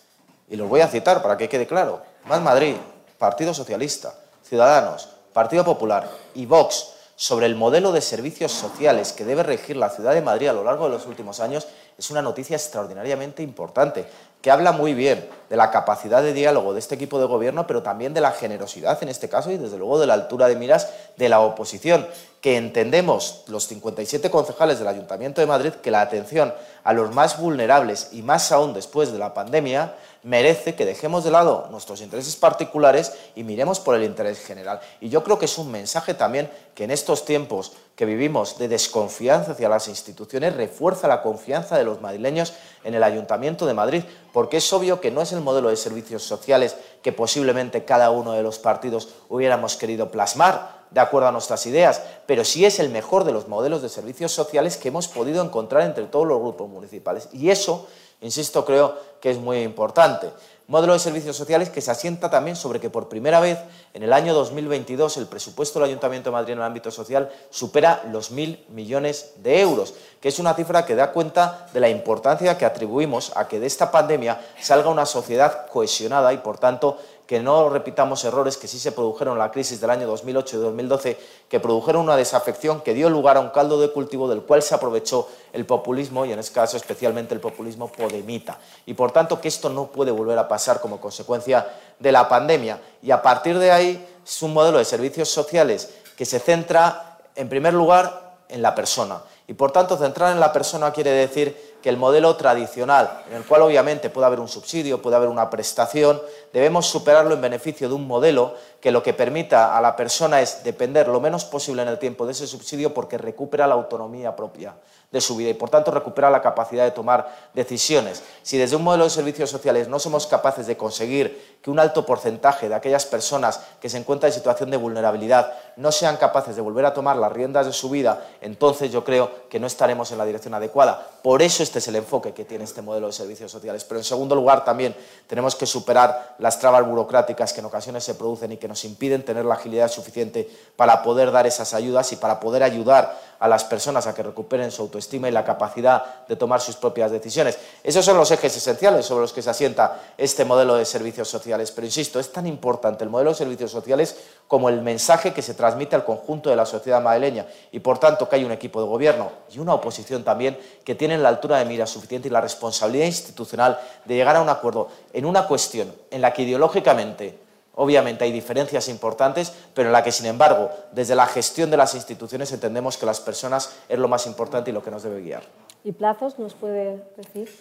Y 0.49 0.55
los 0.55 0.69
voy 0.69 0.81
a 0.81 0.87
citar 0.87 1.21
para 1.21 1.37
que 1.37 1.49
quede 1.49 1.65
claro. 1.65 2.01
Más 2.25 2.41
Madrid, 2.41 2.75
Partido 3.17 3.53
Socialista, 3.53 4.13
Ciudadanos, 4.43 5.09
Partido 5.33 5.63
Popular 5.63 6.09
y 6.33 6.45
Vox 6.45 6.94
sobre 7.15 7.45
el 7.45 7.55
modelo 7.55 7.91
de 7.91 8.01
servicios 8.01 8.51
sociales 8.51 9.13
que 9.13 9.25
debe 9.25 9.43
regir 9.43 9.77
la 9.77 9.89
ciudad 9.89 10.13
de 10.13 10.21
Madrid 10.21 10.49
a 10.49 10.53
lo 10.53 10.63
largo 10.63 10.85
de 10.85 10.91
los 10.91 11.05
últimos 11.05 11.39
años 11.39 11.67
es 11.97 12.11
una 12.11 12.21
noticia 12.21 12.57
extraordinariamente 12.57 13.41
importante, 13.41 14.05
que 14.41 14.51
habla 14.51 14.73
muy 14.73 14.93
bien 14.93 15.29
de 15.49 15.55
la 15.55 15.71
capacidad 15.71 16.21
de 16.21 16.33
diálogo 16.33 16.73
de 16.73 16.79
este 16.79 16.95
equipo 16.95 17.19
de 17.19 17.25
gobierno, 17.25 17.65
pero 17.65 17.83
también 17.83 18.13
de 18.13 18.19
la 18.19 18.31
generosidad 18.31 19.01
en 19.01 19.09
este 19.09 19.29
caso 19.29 19.49
y 19.49 19.57
desde 19.57 19.77
luego 19.77 19.97
de 19.97 20.07
la 20.07 20.13
altura 20.13 20.47
de 20.47 20.57
miras 20.57 20.89
de 21.15 21.29
la 21.29 21.39
oposición, 21.39 22.05
que 22.41 22.57
entendemos 22.57 23.43
los 23.47 23.65
57 23.67 24.29
concejales 24.29 24.77
del 24.77 24.89
Ayuntamiento 24.89 25.39
de 25.39 25.47
Madrid 25.47 25.71
que 25.71 25.89
la 25.89 26.01
atención 26.01 26.53
a 26.83 26.93
los 26.93 27.15
más 27.15 27.39
vulnerables 27.39 28.09
y 28.11 28.21
más 28.21 28.51
aún 28.51 28.73
después 28.73 29.11
de 29.11 29.17
la 29.17 29.33
pandemia 29.33 29.95
merece 30.25 30.73
que 30.73 30.85
dejemos 30.85 31.23
de 31.23 31.29
lado 31.29 31.67
nuestros 31.69 32.01
intereses 32.01 32.35
particulares 32.35 33.13
y 33.35 33.43
miremos 33.43 33.79
por 33.79 33.93
el 33.93 34.03
interés 34.03 34.39
general. 34.39 34.79
Y 34.99 35.09
yo 35.09 35.23
creo 35.23 35.37
que 35.37 35.45
es 35.45 35.57
un 35.59 35.71
mensaje 35.71 36.15
también 36.15 36.49
que 36.73 36.83
en 36.83 36.89
estos 36.89 37.25
tiempos 37.25 37.73
que 37.95 38.05
vivimos 38.05 38.57
de 38.57 38.67
desconfianza 38.67 39.51
hacia 39.51 39.69
las 39.69 39.87
instituciones 39.87 40.55
refuerza 40.55 41.07
la 41.07 41.21
confianza 41.21 41.77
de 41.77 41.83
los 41.83 42.01
madrileños 42.01 42.53
en 42.83 42.95
el 42.95 43.03
Ayuntamiento 43.03 43.67
de 43.67 43.75
Madrid, 43.75 44.03
porque 44.33 44.57
es 44.57 44.73
obvio 44.73 44.99
que 44.99 45.11
no 45.11 45.21
es 45.21 45.31
el 45.31 45.41
modelo 45.41 45.69
de 45.69 45.77
servicios 45.77 46.23
sociales 46.23 46.75
que 47.03 47.13
posiblemente 47.13 47.85
cada 47.85 48.09
uno 48.09 48.31
de 48.31 48.41
los 48.41 48.57
partidos 48.57 49.09
hubiéramos 49.29 49.77
querido 49.77 50.09
plasmar 50.09 50.85
de 50.89 51.01
acuerdo 51.01 51.27
a 51.27 51.31
nuestras 51.31 51.65
ideas, 51.67 52.01
pero 52.25 52.43
sí 52.43 52.65
es 52.65 52.79
el 52.79 52.89
mejor 52.89 53.25
de 53.25 53.31
los 53.31 53.47
modelos 53.47 53.83
de 53.83 53.89
servicios 53.89 54.31
sociales 54.31 54.77
que 54.77 54.87
hemos 54.87 55.07
podido 55.07 55.43
encontrar 55.43 55.83
entre 55.83 56.05
todos 56.05 56.25
los 56.25 56.39
grupos 56.39 56.67
municipales. 56.67 57.29
Y 57.31 57.49
eso 57.51 57.87
Insisto, 58.25 58.65
creo 58.65 58.97
que 59.21 59.29
es 59.29 59.37
muy 59.37 59.59
importante. 59.59 60.31
Modelo 60.67 60.93
de 60.93 60.99
servicios 60.99 61.37
sociales 61.37 61.69
que 61.69 61.79
se 61.79 61.91
asienta 61.91 62.27
también 62.27 62.55
sobre 62.55 62.79
que 62.79 62.89
por 62.89 63.07
primera 63.07 63.39
vez 63.39 63.59
en 63.93 64.01
el 64.01 64.11
año 64.11 64.33
2022 64.33 65.17
el 65.17 65.27
presupuesto 65.27 65.77
del 65.77 65.89
Ayuntamiento 65.89 66.31
de 66.31 66.33
Madrid 66.33 66.53
en 66.53 66.57
el 66.57 66.65
ámbito 66.65 66.89
social 66.89 67.31
supera 67.51 68.03
los 68.11 68.31
mil 68.31 68.65
millones 68.69 69.33
de 69.43 69.61
euros, 69.61 69.93
que 70.19 70.29
es 70.29 70.39
una 70.39 70.55
cifra 70.55 70.83
que 70.87 70.95
da 70.95 71.11
cuenta 71.11 71.67
de 71.71 71.79
la 71.79 71.89
importancia 71.89 72.57
que 72.57 72.65
atribuimos 72.65 73.31
a 73.35 73.47
que 73.47 73.59
de 73.59 73.67
esta 73.67 73.91
pandemia 73.91 74.41
salga 74.59 74.89
una 74.89 75.05
sociedad 75.05 75.67
cohesionada 75.67 76.33
y, 76.33 76.37
por 76.37 76.57
tanto, 76.57 76.97
que 77.27 77.39
no 77.39 77.69
repitamos 77.69 78.23
errores 78.23 78.57
que 78.57 78.67
sí 78.67 78.77
se 78.77 78.91
produjeron 78.91 79.33
en 79.33 79.39
la 79.39 79.51
crisis 79.51 79.81
del 79.81 79.89
año 79.89 80.07
2008 80.07 80.57
y 80.57 80.59
2012, 80.59 81.17
que 81.49 81.59
produjeron 81.59 82.03
una 82.03 82.15
desafección 82.15 82.81
que 82.81 82.93
dio 82.93 83.09
lugar 83.09 83.37
a 83.37 83.39
un 83.39 83.49
caldo 83.49 83.79
de 83.79 83.91
cultivo 83.91 84.27
del 84.29 84.43
cual 84.43 84.61
se 84.61 84.75
aprovechó 84.75 85.27
el 85.51 85.65
populismo 85.65 86.25
y 86.25 86.31
en 86.31 86.39
este 86.39 86.53
caso 86.53 86.77
especialmente 86.77 87.33
el 87.33 87.39
populismo 87.39 87.91
podemita. 87.91 88.59
Y 88.85 88.93
por 88.93 89.11
tanto 89.11 89.41
que 89.41 89.47
esto 89.47 89.69
no 89.69 89.87
puede 89.87 90.11
volver 90.11 90.37
a 90.37 90.47
pasar 90.47 90.79
como 90.81 91.01
consecuencia 91.01 91.67
de 91.99 92.11
la 92.11 92.29
pandemia. 92.29 92.79
Y 93.01 93.11
a 93.11 93.21
partir 93.21 93.57
de 93.57 93.71
ahí 93.71 94.07
es 94.23 94.41
un 94.41 94.53
modelo 94.53 94.77
de 94.77 94.85
servicios 94.85 95.29
sociales 95.29 95.89
que 96.15 96.25
se 96.25 96.39
centra 96.39 97.19
en 97.35 97.49
primer 97.49 97.73
lugar 97.73 98.35
en 98.49 98.61
la 98.61 98.75
persona. 98.75 99.21
Y 99.47 99.53
por 99.53 99.71
tanto 99.71 99.97
centrar 99.97 100.31
en 100.31 100.39
la 100.39 100.51
persona 100.51 100.91
quiere 100.91 101.11
decir 101.11 101.74
que 101.85 101.89
el 101.91 101.97
modelo 101.97 102.35
tradicional, 102.35 103.21
en 103.29 103.35
el 103.35 103.45
cual 103.45 103.61
obviamente 103.61 104.09
puede 104.09 104.25
haber 104.25 104.39
un 104.39 104.47
subsidio, 104.47 105.03
puede 105.03 105.17
haber 105.17 105.29
una 105.29 105.51
prestación, 105.51 106.19
debemos 106.51 106.87
superarlo 106.87 107.35
en 107.35 107.41
beneficio 107.41 107.87
de 107.87 107.93
un 107.93 108.07
modelo 108.07 108.55
que 108.81 108.89
lo 108.89 109.03
que 109.03 109.13
permita 109.13 109.77
a 109.77 109.81
la 109.81 109.95
persona 109.95 110.41
es 110.41 110.63
depender 110.63 111.07
lo 111.07 111.21
menos 111.21 111.45
posible 111.45 111.83
en 111.83 111.87
el 111.87 111.99
tiempo 111.99 112.25
de 112.25 112.31
ese 112.31 112.47
subsidio 112.47 112.91
porque 112.91 113.19
recupera 113.19 113.67
la 113.67 113.75
autonomía 113.75 114.35
propia 114.35 114.73
de 115.11 115.21
su 115.21 115.35
vida 115.35 115.49
y 115.51 115.53
por 115.53 115.69
tanto 115.69 115.91
recupera 115.91 116.31
la 116.31 116.41
capacidad 116.41 116.83
de 116.85 116.91
tomar 116.91 117.49
decisiones. 117.53 118.23
Si 118.41 118.57
desde 118.57 118.75
un 118.75 118.83
modelo 118.83 119.03
de 119.03 119.11
servicios 119.11 119.51
sociales 119.51 119.87
no 119.87 119.99
somos 119.99 120.25
capaces 120.25 120.65
de 120.65 120.77
conseguir 120.77 121.59
que 121.61 121.69
un 121.69 121.79
alto 121.79 122.03
porcentaje 122.03 122.67
de 122.67 122.75
aquellas 122.75 123.05
personas 123.05 123.61
que 123.79 123.89
se 123.89 123.97
encuentran 123.97 124.31
en 124.31 124.35
situación 124.35 124.71
de 124.71 124.77
vulnerabilidad 124.77 125.53
no 125.77 125.91
sean 125.91 126.17
capaces 126.17 126.55
de 126.55 126.61
volver 126.61 126.85
a 126.85 126.93
tomar 126.93 127.17
las 127.17 127.31
riendas 127.31 127.65
de 127.65 127.73
su 127.73 127.89
vida, 127.89 128.27
entonces 128.41 128.91
yo 128.91 129.03
creo 129.03 129.47
que 129.49 129.59
no 129.59 129.67
estaremos 129.67 130.11
en 130.11 130.17
la 130.17 130.25
dirección 130.25 130.53
adecuada. 130.53 131.07
Por 131.21 131.41
eso 131.41 131.63
este 131.63 131.79
es 131.79 131.87
el 131.87 131.95
enfoque 131.95 132.33
que 132.33 132.45
tiene 132.45 132.63
este 132.63 132.81
modelo 132.81 133.07
de 133.07 133.13
servicios 133.13 133.51
sociales. 133.51 133.83
Pero 133.83 133.99
en 133.99 134.03
segundo 134.03 134.35
lugar 134.35 134.63
también 134.63 134.95
tenemos 135.27 135.55
que 135.55 135.65
superar 135.65 136.35
las 136.39 136.59
trabas 136.59 136.85
burocráticas 136.85 137.51
que 137.51 137.61
en 137.61 137.65
ocasiones 137.65 138.03
se 138.03 138.15
producen 138.15 138.51
y 138.51 138.57
que 138.57 138.67
nos 138.67 138.83
impiden 138.85 139.23
tener 139.25 139.45
la 139.45 139.55
agilidad 139.55 139.89
suficiente 139.89 140.49
para 140.75 141.01
poder 141.01 141.31
dar 141.31 141.47
esas 141.47 141.73
ayudas 141.73 142.11
y 142.11 142.17
para 142.17 142.39
poder 142.39 142.63
ayudar 142.63 143.17
a 143.39 143.47
las 143.47 143.63
personas 143.63 144.07
a 144.07 144.13
que 144.13 144.23
recuperen 144.23 144.71
su 144.71 144.81
autoestima 144.81 145.27
y 145.27 145.31
la 145.31 145.43
capacidad 145.43 146.25
de 146.27 146.35
tomar 146.35 146.61
sus 146.61 146.75
propias 146.75 147.11
decisiones. 147.11 147.57
Esos 147.83 148.05
son 148.05 148.17
los 148.17 148.31
ejes 148.31 148.55
esenciales 148.55 149.05
sobre 149.05 149.21
los 149.21 149.33
que 149.33 149.41
se 149.41 149.49
asienta 149.49 150.01
este 150.17 150.45
modelo 150.45 150.75
de 150.75 150.85
servicios 150.85 151.27
sociales. 151.27 151.71
Pero 151.71 151.85
insisto, 151.85 152.19
es 152.19 152.31
tan 152.31 152.47
importante 152.47 153.03
el 153.03 153.09
modelo 153.09 153.31
de 153.31 153.35
servicios 153.35 153.71
sociales 153.71 154.15
como 154.47 154.69
el 154.69 154.81
mensaje 154.81 155.33
que 155.33 155.41
se 155.41 155.53
transmite 155.65 155.95
al 155.95 156.05
conjunto 156.05 156.51
de 156.51 156.55
la 156.55 156.65
sociedad 156.65 157.01
madrileña 157.01 157.47
y 157.71 157.79
por 157.79 157.97
tanto 157.97 158.29
que 158.29 158.35
hay 158.35 158.43
un 158.43 158.51
equipo 158.51 158.79
de 158.79 158.87
gobierno 158.87 159.31
y 159.51 159.57
una 159.57 159.73
oposición 159.73 160.23
también 160.23 160.59
que 160.83 160.93
tienen 160.93 161.23
la 161.23 161.29
altura 161.29 161.57
de 161.57 161.65
mira 161.65 161.87
suficiente 161.87 162.27
y 162.27 162.31
la 162.31 162.39
responsabilidad 162.39 163.07
institucional 163.07 163.79
de 164.05 164.13
llegar 164.13 164.35
a 164.35 164.43
un 164.43 164.49
acuerdo 164.49 164.89
en 165.11 165.25
una 165.25 165.47
cuestión 165.47 165.91
en 166.11 166.21
la 166.21 166.31
que 166.33 166.43
ideológicamente 166.43 167.45
Obviamente 167.77 168.23
hay 168.23 168.31
diferencias 168.31 168.87
importantes, 168.87 169.51
pero 169.73 169.89
en 169.89 169.91
la 169.91 170.01
que, 170.01 170.09
sin 170.09 170.27
embargo, 170.27 170.69
desde 170.93 171.13
la 171.13 171.25
gestión 171.25 171.69
de 171.69 171.75
las 171.75 171.93
instituciones 171.93 172.49
entendemos 172.53 172.97
que 172.97 173.05
las 173.05 173.19
personas 173.19 173.75
es 173.89 173.99
lo 173.99 174.07
más 174.07 174.25
importante 174.27 174.69
y 174.69 174.73
lo 174.73 174.81
que 174.81 174.91
nos 174.91 175.03
debe 175.03 175.19
guiar. 175.19 175.43
¿Y 175.83 175.91
plazos 175.91 176.39
nos 176.39 176.53
puede 176.53 177.03
decir? 177.17 177.53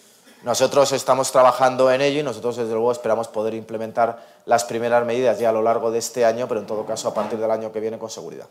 Nosotros 0.43 0.93
estamos 0.93 1.33
trabajando 1.33 1.91
en 1.91 1.99
ello 1.99 2.21
y 2.21 2.23
nosotros, 2.23 2.55
desde 2.55 2.71
luego, 2.71 2.93
esperamos 2.93 3.27
poder 3.27 3.55
implementar 3.55 4.34
las 4.45 4.63
primeras 4.63 5.05
medidas 5.05 5.39
ya 5.39 5.49
a 5.49 5.53
lo 5.53 5.61
largo 5.61 5.91
de 5.91 5.99
este 5.99 6.25
año, 6.25 6.47
pero 6.47 6.59
en 6.59 6.65
todo 6.65 6.85
caso 6.85 7.07
a 7.07 7.13
partir 7.13 7.39
del 7.39 7.51
año 7.51 7.71
que 7.71 7.79
viene 7.79 7.97
con 7.97 8.09
seguridad. 8.09 8.47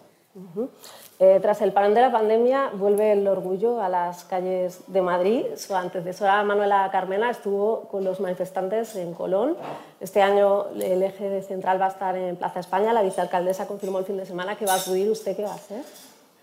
Eh, 1.20 1.38
tras 1.40 1.62
el 1.62 1.72
parón 1.72 1.95
de 1.95 2.01
la 2.01 2.11
pandemia, 2.11 2.70
vuelve 2.74 3.12
el 3.12 3.26
orgullo 3.28 3.80
a 3.80 3.88
las 3.88 4.24
calles 4.24 4.80
de 4.88 5.01
Madrid. 5.01 5.45
Su 5.57 5.76
antecesora 5.76 6.42
Manuela 6.42 6.88
Carmena 6.90 7.30
estuvo 7.30 7.82
con 7.82 8.03
los 8.03 8.18
manifestantes 8.18 8.97
en 8.97 9.14
Colón. 9.14 9.57
Este 10.01 10.22
año 10.22 10.66
el 10.74 11.03
eje 11.05 11.40
central 11.42 11.80
va 11.80 11.86
a 11.86 11.90
estar 11.90 12.16
en 12.16 12.34
Plaza 12.36 12.59
España. 12.59 12.92
La 12.92 13.03
vicealcaldesa 13.03 13.68
confirmó 13.68 14.01
el 14.01 14.05
fin 14.05 14.16
de 14.16 14.26
semana 14.26 14.57
que 14.57 14.66
va 14.66 14.74
a 14.74 14.80
acudir. 14.80 15.09
¿Usted 15.09 15.36
qué 15.36 15.45
va 15.45 15.53
a 15.53 15.55
hacer? 15.55 15.82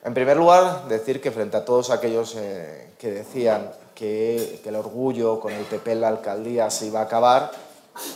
En 0.05 0.13
primer 0.13 0.37
lugar, 0.37 0.87
decir 0.87 1.21
que 1.21 1.31
frente 1.31 1.57
a 1.57 1.65
todos 1.65 1.91
aquellos 1.91 2.35
eh, 2.37 2.93
que 2.97 3.11
decían 3.11 3.71
que, 3.93 4.61
que, 4.63 4.69
el 4.69 4.75
orgullo 4.75 5.39
con 5.39 5.51
el 5.51 5.65
PP 5.65 5.91
en 5.91 6.01
la 6.01 6.07
alcaldía 6.07 6.69
se 6.69 6.87
iba 6.87 7.01
a 7.01 7.03
acabar, 7.03 7.51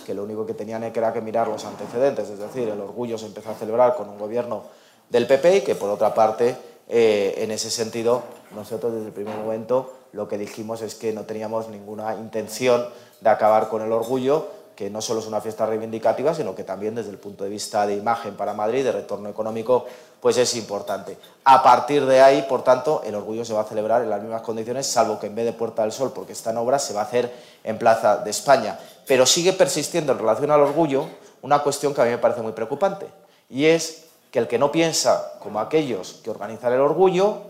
que 0.06 0.14
lo 0.14 0.24
único 0.24 0.46
que 0.46 0.54
tenían 0.54 0.84
era 0.84 1.14
que 1.14 1.22
mirar 1.22 1.48
los 1.48 1.66
antecedentes, 1.66 2.30
es 2.30 2.40
decir, 2.40 2.70
el 2.70 2.80
orgullo 2.80 3.18
se 3.18 3.26
empezó 3.26 3.52
a 3.52 3.56
celebrar 3.56 3.96
con 3.96 4.10
un 4.10 4.18
gobierno 4.18 4.64
del 5.10 5.28
PP 5.28 5.58
y 5.58 5.62
que 5.62 5.76
por 5.76 5.90
otra 5.90 6.14
parte, 6.14 6.56
eh, 6.88 7.36
en 7.38 7.52
ese 7.52 7.70
sentido, 7.70 8.24
nosotros 8.56 8.94
desde 8.94 9.08
el 9.08 9.14
primer 9.14 9.36
momento 9.38 9.94
lo 10.14 10.28
que 10.28 10.38
dijimos 10.38 10.82
es 10.82 10.96
que 10.96 11.12
no 11.12 11.24
teníamos 11.24 11.68
ninguna 11.68 12.16
intención 12.16 12.86
de 13.20 13.30
acabar 13.30 13.70
con 13.70 13.82
el 13.82 13.92
orgullo, 13.92 14.48
que 14.76 14.90
no 14.90 15.02
solo 15.02 15.20
es 15.20 15.28
una 15.28 15.42
fiesta 15.42 15.66
reivindicativa, 15.66 16.34
sino 16.34 16.56
que 16.56 16.64
también 16.64 16.96
desde 16.96 17.12
el 17.12 17.18
punto 17.18 17.44
de 17.44 17.50
vista 17.50 17.86
de 17.86 17.96
imagen 17.96 18.36
para 18.36 18.54
Madrid, 18.54 18.84
de 18.84 18.92
retorno 18.92 19.30
económico, 19.30 19.86
pues 20.26 20.38
es 20.38 20.56
importante. 20.56 21.20
A 21.44 21.62
partir 21.62 22.04
de 22.04 22.20
ahí, 22.20 22.48
por 22.50 22.64
tanto, 22.64 23.04
el 23.06 23.14
orgullo 23.14 23.46
se 23.46 23.54
va 23.54 23.62
a 23.62 23.66
celebrar 23.66 24.02
en 24.02 24.10
las 24.10 24.24
mismas 24.24 24.42
condiciones, 24.42 24.88
salvo 24.88 25.20
que 25.20 25.28
en 25.28 25.36
vez 25.36 25.46
de 25.46 25.54
Puerta 25.54 25.84
del 25.84 25.92
Sol, 25.92 26.14
porque 26.16 26.34
está 26.34 26.50
en 26.50 26.58
obra, 26.58 26.80
se 26.80 26.96
va 26.96 27.02
a 27.02 27.04
hacer 27.04 27.32
en 27.64 27.78
Plaza 27.78 28.18
de 28.18 28.32
España. 28.32 28.80
Pero 29.06 29.28
sigue 29.28 29.54
persistiendo 29.54 30.14
en 30.14 30.18
relación 30.18 30.50
al 30.50 30.62
orgullo 30.62 31.06
una 31.44 31.60
cuestión 31.60 31.94
que 31.94 32.02
a 32.02 32.06
mí 32.06 32.10
me 32.10 32.18
parece 32.18 32.42
muy 32.42 32.54
preocupante, 32.54 33.06
y 33.52 33.66
es 33.66 34.06
que 34.32 34.40
el 34.40 34.48
que 34.48 34.58
no 34.58 34.72
piensa 34.72 35.34
como 35.44 35.60
aquellos 35.60 36.22
que 36.24 36.32
organizan 36.32 36.74
el 36.74 36.80
orgullo 36.80 37.42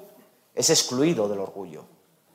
es 0.53 0.69
excluido 0.69 1.29
del 1.29 1.39
orgullo. 1.39 1.85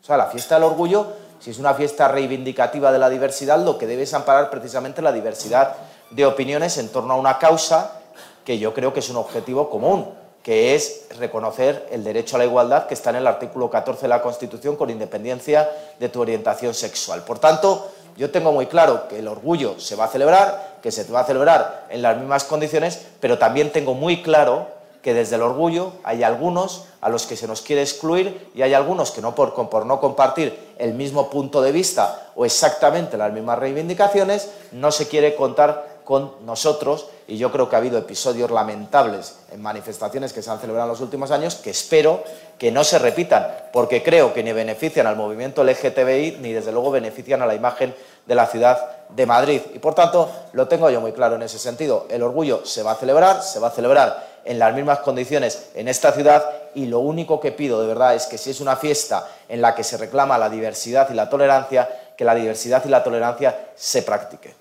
O 0.01 0.07
sea, 0.07 0.17
la 0.17 0.29
fiesta 0.29 0.55
del 0.55 0.65
orgullo, 0.65 1.07
si 1.39 1.51
es 1.51 1.59
una 1.59 1.75
fiesta 1.75 2.09
reivindicativa 2.09 2.91
de 2.91 2.99
la 2.99 3.11
diversidad, 3.11 3.63
lo 3.63 3.77
que 3.77 3.87
debe 3.87 4.05
es 4.05 4.15
amparar 4.15 4.49
precisamente 4.49 5.03
la 5.03 5.13
diversidad 5.13 5.77
de 6.09 6.25
opiniones 6.25 6.79
en 6.79 6.89
torno 6.89 7.13
a 7.13 7.19
una 7.19 7.39
causa 7.39 8.01
que 8.43 8.59
yo 8.59 8.73
creo 8.73 8.95
que 8.95 9.01
es 9.01 9.11
un 9.11 9.17
objetivo 9.17 9.69
común, 9.69 10.19
que 10.43 10.75
es 10.75 11.07
reconocer 11.19 11.87
el 11.91 12.03
derecho 12.03 12.37
a 12.37 12.39
la 12.39 12.47
igualdad 12.47 12.87
que 12.87 12.95
está 12.95 13.11
en 13.11 13.17
el 13.17 13.27
artículo 13.27 13.69
14 13.69 14.03
de 14.03 14.09
la 14.09 14.23
Constitución 14.23 14.77
con 14.77 14.91
independencia 14.91 15.71
de 15.99 16.09
tu 16.09 16.21
orientación 16.21 16.73
sexual. 16.73 17.23
Por 17.25 17.39
tanto, 17.39 17.91
yo 18.17 18.31
tengo 18.31 18.53
muy 18.53 18.67
claro 18.67 19.09
que 19.09 19.19
el 19.19 19.29
orgullo 19.29 19.79
se 19.79 19.97
va 19.97 20.05
a 20.05 20.09
celebrar, 20.09 20.79
que 20.83 20.91
se 20.93 21.05
va 21.05 21.21
a 21.21 21.25
celebrar 21.25 21.87
en 21.91 22.03
las 22.03 22.17
mismas 22.17 22.45
condiciones, 22.45 23.01
pero 23.21 23.39
también 23.39 23.71
tengo 23.71 23.95
muy 23.95 24.23
claro 24.23 24.81
que 25.03 25.15
desde 25.15 25.37
el 25.37 25.43
orgullo 25.43 25.93
hay 26.05 26.23
algunos 26.23 26.85
a 27.01 27.09
los 27.09 27.27
que 27.27 27.37
se 27.37 27.47
nos 27.47 27.63
quiere 27.63 27.83
excluir 27.83 28.51
y 28.55 28.63
hay 28.63 28.75
algunos 28.75 29.11
que 29.11 29.23
no 29.23 29.35
por, 29.35 29.55
por, 29.71 29.87
no 29.87 30.01
compartir 30.01 30.75
el 30.79 30.93
mismo 30.95 31.31
punto 31.31 31.63
de 31.63 31.73
vista 31.73 32.31
o 32.35 32.45
exactamente 32.45 33.17
las 33.17 33.33
mismas 33.33 33.59
reivindicaciones, 33.59 34.51
no 34.73 34.93
se 34.93 35.09
quiere 35.09 35.35
contar 35.35 35.90
con 36.11 36.45
nosotros 36.45 37.07
y 37.29 37.39
yo 37.39 37.53
creo 37.53 37.69
que 37.69 37.77
ha 37.77 37.79
habido 37.79 37.97
episodios 37.97 38.51
lamentables 38.51 39.37
en 39.53 39.63
manifestaciones 39.63 40.33
que 40.33 40.43
se 40.43 40.51
han 40.51 40.59
celebrado 40.59 40.89
en 40.89 40.91
los 40.91 41.01
últimos 41.01 41.31
años 41.31 41.55
que 41.55 41.71
espero 41.71 42.25
que 42.59 42.73
no 42.73 42.83
se 42.83 42.99
repitan, 42.99 43.47
porque 43.73 44.03
creo 44.03 44.35
que 44.35 44.43
ni 44.43 44.51
benefician 44.51 45.07
al 45.07 45.15
movimiento 45.15 45.63
LGTBI 45.63 46.39
ni 46.41 46.53
desde 46.53 46.73
luego 46.73 46.91
benefician 46.91 47.43
a 47.43 47.47
la 47.47 47.55
imagen 47.55 47.95
de 48.27 48.35
la 48.35 48.49
ciudad 48.49 49.07
de 49.09 49.25
Madrid. 49.25 49.61
Y 49.73 49.79
por 49.79 49.95
tanto, 49.95 50.29
lo 50.53 50.67
tengo 50.67 50.91
yo 50.91 51.01
muy 51.01 51.13
claro 51.13 51.37
en 51.37 51.43
ese 51.43 51.61
sentido. 51.61 52.09
El 52.11 52.25
orgullo 52.25 52.67
se 52.67 52.83
va 52.83 52.91
a 52.91 52.97
celebrar, 52.97 53.45
se 53.45 53.61
va 53.61 53.69
a 53.69 53.71
celebrar 53.71 54.41
en 54.45 54.59
las 54.59 54.75
mismas 54.75 54.99
condiciones 54.99 55.71
en 55.77 55.87
esta 55.87 56.11
ciudad 56.11 56.45
y 56.75 56.87
lo 56.87 56.99
único 56.99 57.39
que 57.39 57.53
pido 57.53 57.81
de 57.81 57.87
verdad 57.87 58.17
es 58.17 58.27
que 58.27 58.37
si 58.37 58.51
es 58.51 58.61
una 58.61 58.75
fiesta 58.75 59.29
en 59.49 59.63
la 59.63 59.77
que 59.77 59.85
se 59.85 59.97
reclama 59.97 60.39
la 60.39 60.51
diversidad 60.51 61.09
y 61.09 61.15
la 61.15 61.31
tolerancia, 61.31 61.89
que 62.17 62.25
la 62.25 62.35
diversidad 62.35 62.85
y 62.85 62.89
la 62.89 63.05
tolerancia 63.05 63.71
se 63.77 64.03
practique. 64.03 64.57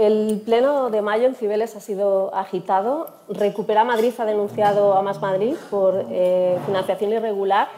El 0.00 0.40
pleno 0.46 0.88
de 0.88 1.02
mayo 1.02 1.26
en 1.26 1.34
Cibeles 1.34 1.76
ha 1.76 1.80
sido 1.80 2.34
agitado. 2.34 3.08
Recupera 3.28 3.84
Madrid 3.84 4.14
ha 4.16 4.24
denunciado 4.24 4.94
a 4.94 5.02
Más 5.02 5.20
Madrid 5.20 5.56
por 5.68 6.06
eh, 6.10 6.58
financiación 6.64 7.12
irregular 7.12 7.68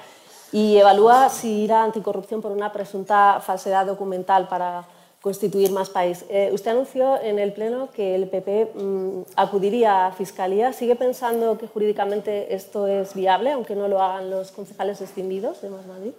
y 0.52 0.76
evalúa 0.76 1.28
si 1.30 1.64
irá 1.64 1.82
anticorrupción 1.82 2.40
por 2.40 2.52
una 2.52 2.72
presunta 2.72 3.40
falsedad 3.44 3.86
documental 3.86 4.46
para 4.46 4.84
constituir 5.20 5.72
más 5.72 5.90
país. 5.90 6.24
Eh, 6.28 6.50
usted 6.52 6.70
anunció 6.70 7.20
en 7.20 7.40
el 7.40 7.52
Pleno 7.52 7.88
que 7.90 8.14
el 8.14 8.28
PP 8.28 8.70
mm, 8.72 9.22
acudiría 9.34 10.06
a 10.06 10.12
Fiscalía. 10.12 10.72
¿Sigue 10.72 10.94
pensando 10.94 11.58
que 11.58 11.66
jurídicamente 11.66 12.54
esto 12.54 12.86
es 12.86 13.14
viable, 13.14 13.50
aunque 13.50 13.74
no 13.74 13.88
lo 13.88 14.00
hagan 14.00 14.30
los 14.30 14.52
concejales 14.52 15.00
extinguidos 15.00 15.60
de 15.60 15.70
Más 15.70 15.84
Madrid? 15.86 16.12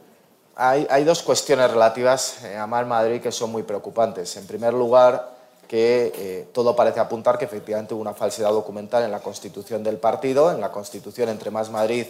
Hay, 0.57 0.85
hay 0.89 1.05
dos 1.05 1.23
cuestiones 1.23 1.71
relativas 1.71 2.43
eh, 2.43 2.57
a 2.57 2.67
Más 2.67 2.85
Madrid 2.85 3.21
que 3.21 3.31
son 3.31 3.53
muy 3.53 3.63
preocupantes. 3.63 4.35
En 4.35 4.45
primer 4.45 4.73
lugar, 4.73 5.32
que 5.73 6.13
eh, 6.15 6.47
todo 6.53 6.75
parece 6.75 6.99
apuntar 6.99 7.39
que 7.39 7.45
efectivamente 7.45 7.95
hubo 7.95 8.01
una 8.01 8.13
falsedad 8.13 8.51
documental 8.51 9.01
en 9.01 9.09
la 9.09 9.21
constitución 9.21 9.83
del 9.83 9.97
partido, 9.97 10.51
en 10.51 10.61
la 10.61 10.71
constitución 10.71 11.29
entre 11.29 11.49
Más 11.49 11.71
Madrid 11.71 12.05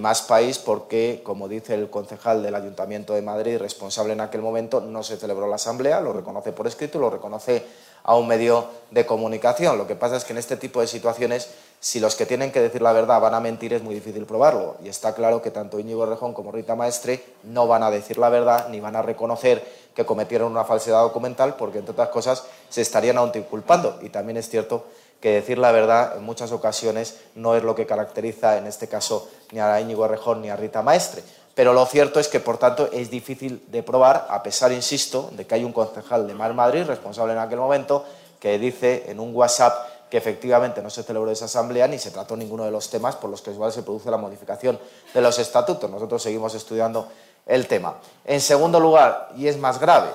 Más 0.00 0.22
País, 0.22 0.58
porque, 0.58 1.20
como 1.24 1.48
dice 1.48 1.74
el 1.74 1.88
concejal 1.88 2.42
del 2.42 2.54
Ayuntamiento 2.54 3.14
de 3.14 3.22
Madrid, 3.22 3.58
responsable 3.58 4.12
en 4.12 4.20
aquel 4.20 4.42
momento, 4.42 4.80
no 4.80 5.02
se 5.02 5.16
celebró 5.16 5.46
la 5.46 5.56
asamblea, 5.56 6.00
lo 6.00 6.12
reconoce 6.12 6.52
por 6.52 6.66
escrito 6.66 6.98
y 6.98 7.00
lo 7.00 7.10
reconoce 7.10 7.64
a 8.04 8.16
un 8.16 8.28
medio 8.28 8.66
de 8.90 9.06
comunicación. 9.06 9.78
Lo 9.78 9.86
que 9.86 9.96
pasa 9.96 10.16
es 10.16 10.24
que 10.24 10.32
en 10.32 10.38
este 10.38 10.56
tipo 10.56 10.80
de 10.80 10.86
situaciones, 10.86 11.48
si 11.80 12.00
los 12.00 12.16
que 12.16 12.26
tienen 12.26 12.52
que 12.52 12.60
decir 12.60 12.82
la 12.82 12.92
verdad 12.92 13.20
van 13.20 13.34
a 13.34 13.40
mentir, 13.40 13.72
es 13.72 13.82
muy 13.82 13.94
difícil 13.94 14.26
probarlo. 14.26 14.76
Y 14.84 14.88
está 14.88 15.14
claro 15.14 15.40
que 15.40 15.50
tanto 15.50 15.78
Íñigo 15.78 16.04
Rejón 16.04 16.34
como 16.34 16.52
Rita 16.52 16.74
Maestre 16.74 17.24
no 17.44 17.66
van 17.66 17.82
a 17.82 17.90
decir 17.90 18.18
la 18.18 18.28
verdad 18.28 18.68
ni 18.68 18.80
van 18.80 18.96
a 18.96 19.02
reconocer 19.02 19.64
que 19.94 20.04
cometieron 20.04 20.52
una 20.52 20.64
falsedad 20.64 21.00
documental 21.02 21.56
porque, 21.56 21.78
entre 21.78 21.92
otras 21.92 22.10
cosas, 22.10 22.44
se 22.68 22.82
estarían 22.82 23.16
autoinculpando. 23.16 23.98
Y 24.02 24.10
también 24.10 24.36
es 24.36 24.50
cierto 24.50 24.84
que 25.24 25.30
decir 25.30 25.56
la 25.56 25.72
verdad 25.72 26.18
en 26.18 26.22
muchas 26.22 26.52
ocasiones 26.52 27.18
no 27.34 27.56
es 27.56 27.62
lo 27.62 27.74
que 27.74 27.86
caracteriza, 27.86 28.58
en 28.58 28.66
este 28.66 28.88
caso, 28.88 29.26
ni 29.52 29.58
a 29.58 29.80
Íñigo 29.80 30.06
Rejón 30.06 30.42
ni 30.42 30.50
a 30.50 30.56
Rita 30.56 30.82
Maestre. 30.82 31.22
Pero 31.54 31.72
lo 31.72 31.86
cierto 31.86 32.20
es 32.20 32.28
que, 32.28 32.40
por 32.40 32.58
tanto, 32.58 32.90
es 32.92 33.08
difícil 33.08 33.64
de 33.68 33.82
probar, 33.82 34.26
a 34.28 34.42
pesar, 34.42 34.70
insisto, 34.70 35.30
de 35.32 35.46
que 35.46 35.54
hay 35.54 35.64
un 35.64 35.72
concejal 35.72 36.26
de 36.26 36.34
Mar 36.34 36.52
Madrid, 36.52 36.84
responsable 36.84 37.32
en 37.32 37.38
aquel 37.38 37.58
momento, 37.58 38.04
que 38.38 38.58
dice 38.58 39.04
en 39.06 39.18
un 39.18 39.34
WhatsApp 39.34 39.72
que 40.10 40.18
efectivamente 40.18 40.82
no 40.82 40.90
se 40.90 41.02
celebró 41.02 41.30
esa 41.30 41.46
asamblea 41.46 41.88
ni 41.88 41.98
se 41.98 42.10
trató 42.10 42.36
ninguno 42.36 42.66
de 42.66 42.70
los 42.70 42.90
temas 42.90 43.16
por 43.16 43.30
los 43.30 43.40
que 43.40 43.54
se 43.54 43.82
produce 43.82 44.10
la 44.10 44.18
modificación 44.18 44.78
de 45.14 45.20
los 45.22 45.38
estatutos. 45.38 45.90
Nosotros 45.90 46.22
seguimos 46.22 46.54
estudiando 46.54 47.08
el 47.46 47.66
tema. 47.66 47.94
En 48.26 48.42
segundo 48.42 48.78
lugar, 48.78 49.30
y 49.38 49.48
es 49.48 49.56
más 49.56 49.80
grave, 49.80 50.10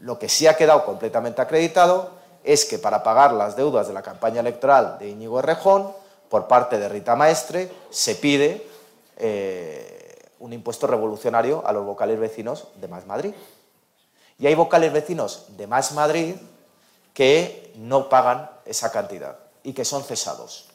lo 0.00 0.18
que 0.18 0.28
sí 0.28 0.46
ha 0.46 0.54
quedado 0.54 0.84
completamente 0.84 1.40
acreditado 1.40 2.17
es 2.44 2.64
que 2.64 2.78
para 2.78 3.02
pagar 3.02 3.32
las 3.32 3.56
deudas 3.56 3.88
de 3.88 3.94
la 3.94 4.02
campaña 4.02 4.40
electoral 4.40 4.98
de 4.98 5.08
Íñigo 5.08 5.38
Errejón, 5.38 5.92
por 6.28 6.46
parte 6.46 6.78
de 6.78 6.88
Rita 6.88 7.16
Maestre, 7.16 7.70
se 7.90 8.14
pide 8.14 8.66
eh, 9.16 10.28
un 10.38 10.52
impuesto 10.52 10.86
revolucionario 10.86 11.66
a 11.66 11.72
los 11.72 11.84
vocales 11.84 12.18
vecinos 12.18 12.68
de 12.76 12.88
Más 12.88 13.06
Madrid. 13.06 13.34
Y 14.38 14.46
hay 14.46 14.54
vocales 14.54 14.92
vecinos 14.92 15.46
de 15.56 15.66
Más 15.66 15.92
Madrid 15.92 16.36
que 17.12 17.72
no 17.76 18.08
pagan 18.08 18.48
esa 18.64 18.92
cantidad 18.92 19.36
y 19.62 19.72
que 19.72 19.84
son 19.84 20.04
cesados. 20.04 20.66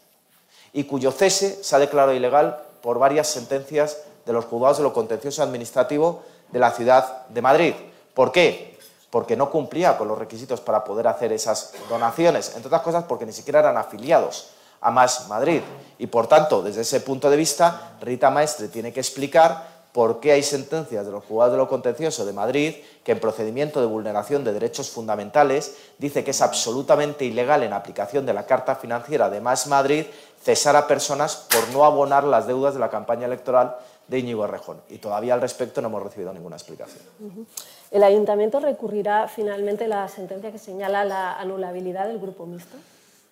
Y 0.74 0.84
cuyo 0.86 1.11
cese 1.11 1.64
se 1.64 1.76
ha 1.76 1.80
declarado 1.80 2.14
ilegal 2.14 2.61
por 2.82 2.99
varias 2.99 3.28
sentencias 3.28 3.97
de 4.26 4.34
los 4.34 4.45
juzgados 4.45 4.78
de 4.78 4.84
lo 4.84 4.93
contencioso 4.93 5.43
administrativo 5.43 6.24
de 6.51 6.59
la 6.59 6.72
ciudad 6.72 7.28
de 7.28 7.41
Madrid. 7.41 7.74
¿Por 8.14 8.32
qué? 8.32 8.72
Porque 9.14 9.38
no 9.38 9.51
cumplía 9.51 9.95
con 9.95 10.07
los 10.07 10.18
requisitos 10.18 10.59
para 10.59 10.84
poder 10.84 11.05
hacer 11.05 11.32
esas 11.32 11.74
donaciones, 11.88 12.47
entre 12.55 12.66
otras 12.66 12.82
cosas 12.82 13.03
porque 13.03 13.28
ni 13.28 13.32
siquiera 13.32 13.59
eran 13.59 13.78
afiliados 13.78 14.49
a 14.82 14.89
Más 14.89 15.28
Madrid. 15.28 15.61
Y 15.99 16.07
por 16.07 16.26
tanto, 16.26 16.64
desde 16.64 16.82
ese 16.82 16.99
punto 17.01 17.30
de 17.30 17.38
vista, 17.38 17.93
Rita 18.01 18.32
Maestre 18.32 18.70
tiene 18.70 18.91
que 18.91 19.01
explicar 19.01 19.72
por 19.91 20.20
qué 20.20 20.32
hay 20.32 20.41
sentencias 20.41 21.05
de 21.05 21.11
los 21.11 21.24
juzgados 21.26 21.51
de 21.51 21.59
lo 21.59 21.70
contencioso 21.70 22.26
de 22.26 22.34
Madrid 22.34 22.78
que 23.03 23.11
en 23.11 23.20
procedimiento 23.20 23.80
de 23.80 23.86
vulneración 23.86 24.43
de 24.43 24.51
derechos 24.51 24.89
fundamentales 24.89 25.76
dice 25.99 26.24
que 26.24 26.32
es 26.32 26.41
absolutamente 26.41 27.24
ilegal 27.24 27.61
en 27.61 27.74
aplicación 27.74 28.26
de 28.26 28.34
la 28.34 28.47
Carta 28.47 28.76
Financiera 28.76 29.30
de 29.30 29.39
Más 29.39 29.68
Madrid 29.68 30.07
cesar 30.41 30.76
a 30.76 30.88
personas 30.88 31.47
por 31.51 31.70
no 31.70 31.86
abonar 31.86 32.24
las 32.24 32.47
deudas 32.47 32.74
de 32.74 32.80
la 32.80 32.89
campaña 32.89 33.28
electoral 33.28 33.78
de 34.07 34.20
Íñigo 34.20 34.43
Errejón. 34.43 34.82
Y 34.89 34.97
todavía 34.97 35.36
al 35.36 35.41
respecto 35.41 35.80
no 35.82 35.88
hemos 35.88 36.03
recibido 36.03 36.34
ninguna 36.34 36.55
explicación. 36.55 37.03
¿El 37.93 38.01
ayuntamiento 38.01 38.59
recurrirá 38.59 39.27
finalmente 39.27 39.87
la 39.87 40.07
sentencia 40.07 40.51
que 40.51 40.57
señala 40.57 41.05
la 41.05 41.35
anulabilidad 41.35 42.07
del 42.07 42.17
grupo 42.17 42.47
mixto? 42.47 42.75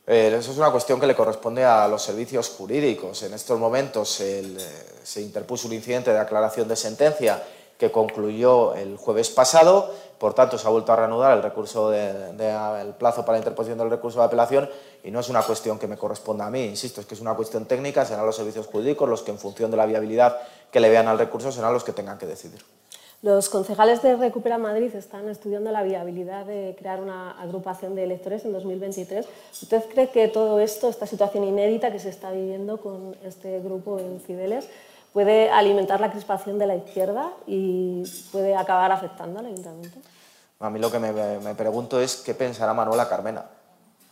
Eh, 0.05 0.35
eso 0.37 0.51
es 0.51 0.57
una 0.59 0.69
cuestión 0.69 0.99
que 0.99 1.07
le 1.07 1.15
corresponde 1.15 1.65
a 1.65 1.87
los 1.87 2.03
servicios 2.03 2.49
jurídicos. 2.49 3.23
En 3.23 3.33
estos 3.33 3.59
momentos 3.59 4.07
se 4.11 5.21
interpuso 5.21 5.67
un 5.67 5.73
incidente 5.73 6.13
de 6.13 6.19
aclaración 6.19 6.67
de 6.67 6.75
sentencia 6.75 7.41
que 7.79 7.91
concluyó 7.91 8.75
el 8.75 8.97
jueves 8.97 9.31
pasado, 9.31 9.91
por 10.19 10.35
tanto 10.35 10.59
se 10.59 10.67
ha 10.67 10.69
vuelto 10.69 10.93
a 10.93 10.95
reanudar 10.95 11.35
el, 11.35 11.41
recurso 11.41 11.91
el 11.91 12.93
plazo 12.99 13.25
para 13.25 13.33
la 13.33 13.37
interposición 13.39 13.79
del 13.79 13.89
recurso 13.89 14.19
de 14.19 14.25
apelación 14.25 14.69
y 15.03 15.09
no 15.09 15.21
es 15.21 15.29
una 15.29 15.41
cuestión 15.41 15.79
que 15.79 15.87
me 15.87 15.97
corresponda 15.97 16.45
a 16.45 16.51
mí, 16.51 16.65
insisto, 16.65 17.01
es 17.01 17.07
que 17.07 17.15
es 17.15 17.21
una 17.21 17.33
cuestión 17.33 17.65
técnica, 17.65 18.05
serán 18.05 18.27
los 18.27 18.35
servicios 18.35 18.67
jurídicos 18.67 19.09
los 19.09 19.23
que 19.23 19.31
en 19.31 19.39
función 19.39 19.71
de 19.71 19.77
la 19.77 19.87
viabilidad 19.87 20.37
que 20.71 20.79
le 20.79 20.91
vean 20.91 21.07
al 21.07 21.17
recurso 21.17 21.51
serán 21.51 21.73
los 21.73 21.83
que 21.83 21.93
tengan 21.93 22.19
que 22.19 22.27
decidir. 22.27 22.63
Los 23.23 23.49
concejales 23.49 24.01
de 24.01 24.15
Recupera 24.15 24.57
Madrid 24.57 24.95
están 24.95 25.29
estudiando 25.29 25.71
la 25.71 25.83
viabilidad 25.83 26.43
de 26.43 26.75
crear 26.77 26.99
una 26.99 27.39
agrupación 27.39 27.93
de 27.93 28.05
electores 28.05 28.45
en 28.45 28.51
2023. 28.51 29.27
¿Usted 29.61 29.83
cree 29.93 30.09
que 30.09 30.27
todo 30.27 30.59
esto, 30.59 30.89
esta 30.89 31.05
situación 31.05 31.43
inédita 31.43 31.91
que 31.91 31.99
se 31.99 32.09
está 32.09 32.31
viviendo 32.31 32.77
con 32.77 33.15
este 33.23 33.59
grupo 33.59 33.99
en 33.99 34.19
Cibeles, 34.21 34.67
puede 35.13 35.51
alimentar 35.51 36.01
la 36.01 36.09
crispación 36.09 36.57
de 36.57 36.65
la 36.65 36.75
izquierda 36.75 37.31
y 37.45 38.01
puede 38.31 38.55
acabar 38.55 38.91
afectando 38.91 39.37
al? 39.37 39.53
A 40.59 40.69
mí 40.71 40.79
lo 40.79 40.89
que 40.89 40.97
me, 40.97 41.53
pregunto 41.53 42.01
es 42.01 42.15
qué 42.15 42.33
pensará 42.33 42.73
Manuela 42.73 43.07
Carmena, 43.07 43.45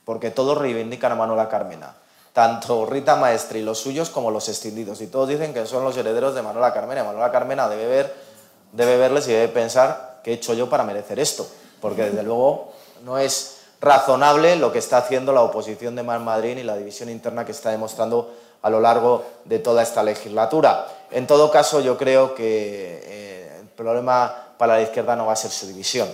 porque 0.06 0.30
todos 0.30 0.56
reivindican 0.56 1.14
a 1.14 1.16
Manuela 1.16 1.50
Carmena 1.50 1.96
tanto 2.32 2.86
Rita 2.86 3.16
Maestre 3.16 3.60
y 3.60 3.64
los 3.64 3.80
suyos 3.80 4.12
como 4.12 4.30
los 4.30 4.48
extendidos. 4.48 5.02
Y 5.02 5.08
todos 5.08 5.28
dicen 5.28 5.52
que 5.52 5.66
son 5.66 5.84
los 5.84 5.98
herederos 5.98 6.36
de 6.36 6.42
Manuela 6.42 6.72
Carmena. 6.72 7.04
Manuela 7.04 7.32
Carmena 7.32 7.68
debe 7.68 7.88
ver 7.88 8.29
debe 8.72 8.98
verles 8.98 9.28
y 9.28 9.32
debe 9.32 9.48
pensar 9.50 10.20
qué 10.24 10.32
he 10.32 10.34
hecho 10.36 10.54
yo 10.54 10.70
para 10.70 10.84
merecer 10.84 11.20
esto, 11.20 11.48
porque 11.82 12.04
desde 12.04 12.24
luego 12.24 12.72
no 13.04 13.18
es 13.18 13.58
razonable 13.82 14.56
lo 14.56 14.72
que 14.72 14.80
está 14.80 14.98
haciendo 14.98 15.32
la 15.32 15.42
oposición 15.42 15.96
de 15.96 16.04
Mar 16.04 16.20
Madrid 16.20 16.58
y 16.58 16.64
la 16.64 16.76
división 16.76 17.10
interna 17.10 17.46
que 17.46 17.52
está 17.52 17.72
demostrando 17.72 18.34
a 18.62 18.70
lo 18.70 18.80
largo 18.80 19.24
de 19.46 19.60
toda 19.60 19.84
esta 19.84 20.04
legislatura. 20.04 20.86
En 21.12 21.28
todo 21.28 21.50
caso, 21.50 21.80
yo 21.80 21.98
creo 21.98 22.36
que 22.36 23.02
eh, 23.06 23.58
el 23.62 23.68
problema 23.68 24.54
para 24.58 24.76
la 24.76 24.82
izquierda 24.82 25.16
no 25.16 25.28
va 25.28 25.34
a 25.34 25.38
ser 25.38 25.52
su 25.52 25.68
división, 25.68 26.10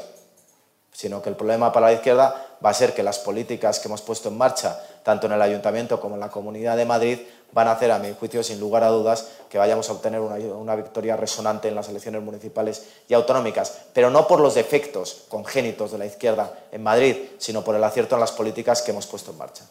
sino 0.92 1.22
que 1.22 1.30
el 1.30 1.36
problema 1.36 1.72
para 1.72 1.88
la 1.88 1.94
izquierda 1.94 2.58
va 2.64 2.70
a 2.70 2.74
ser 2.74 2.94
que 2.94 3.04
las 3.04 3.20
políticas 3.20 3.80
que 3.80 3.88
hemos 3.88 4.02
puesto 4.02 4.30
en 4.30 4.38
marcha, 4.38 4.80
tanto 5.06 5.28
en 5.28 5.34
el 5.34 5.42
Ayuntamiento 5.42 6.02
como 6.02 6.16
en 6.16 6.20
la 6.20 6.30
Comunidad 6.30 6.76
de 6.76 6.84
Madrid, 6.84 7.20
van 7.52 7.68
a 7.68 7.74
hacer, 7.74 7.92
a 7.92 8.00
mi 8.00 8.12
juicio, 8.14 8.42
sin 8.42 8.60
lugar 8.60 8.84
a 8.84 8.90
dudas, 8.90 9.30
que 9.48 9.60
vayamos 9.60 9.88
a 9.88 9.94
obtener 9.94 10.20
una, 10.20 10.76
victoria 10.76 11.16
resonante 11.16 11.68
en 11.68 11.76
las 11.76 11.88
elecciones 11.88 12.24
municipales 12.24 12.84
y 13.08 13.14
autonómicas, 13.14 13.84
pero 13.94 14.10
no 14.10 14.28
por 14.28 14.40
los 14.40 14.56
defectos 14.56 15.26
congénitos 15.30 15.92
de 15.92 16.00
la 16.00 16.08
izquierda 16.08 16.52
en 16.72 16.82
Madrid, 16.82 17.18
sino 17.38 17.64
por 17.64 17.76
el 17.76 17.84
acierto 17.84 18.16
en 18.16 18.22
las 18.22 18.32
políticas 18.32 18.82
que 18.82 18.92
hemos 18.92 19.06
puesto 19.06 19.30
en 19.30 19.38
marcha. 19.38 19.64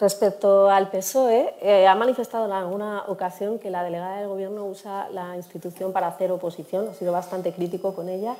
Respecto 0.00 0.68
al 0.68 0.90
PSOE, 0.90 1.54
eh, 1.60 1.86
ha 1.86 1.94
manifestado 1.94 2.46
en 2.46 2.52
alguna 2.52 3.04
ocasión 3.06 3.60
que 3.60 3.70
la 3.70 3.84
delegada 3.84 4.18
del 4.18 4.28
Gobierno 4.28 4.64
usa 4.64 5.08
la 5.10 5.36
institución 5.36 5.92
para 5.92 6.08
hacer 6.08 6.32
oposición, 6.32 6.88
ha 6.88 6.94
sido 6.94 7.12
bastante 7.12 7.52
crítico 7.52 7.94
con 7.94 8.08
ella. 8.08 8.34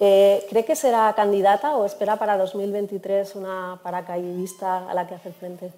Eh, 0.00 0.46
¿Cree 0.48 0.64
que 0.64 0.74
será 0.74 1.12
candidata 1.14 1.76
o 1.76 1.84
espera 1.84 2.16
para 2.16 2.38
2023 2.38 3.36
una 3.36 3.78
paracaidista 3.82 4.88
a 4.88 4.94
la 4.94 5.06
que 5.06 5.14
hacer 5.14 5.34
frente? 5.34 5.70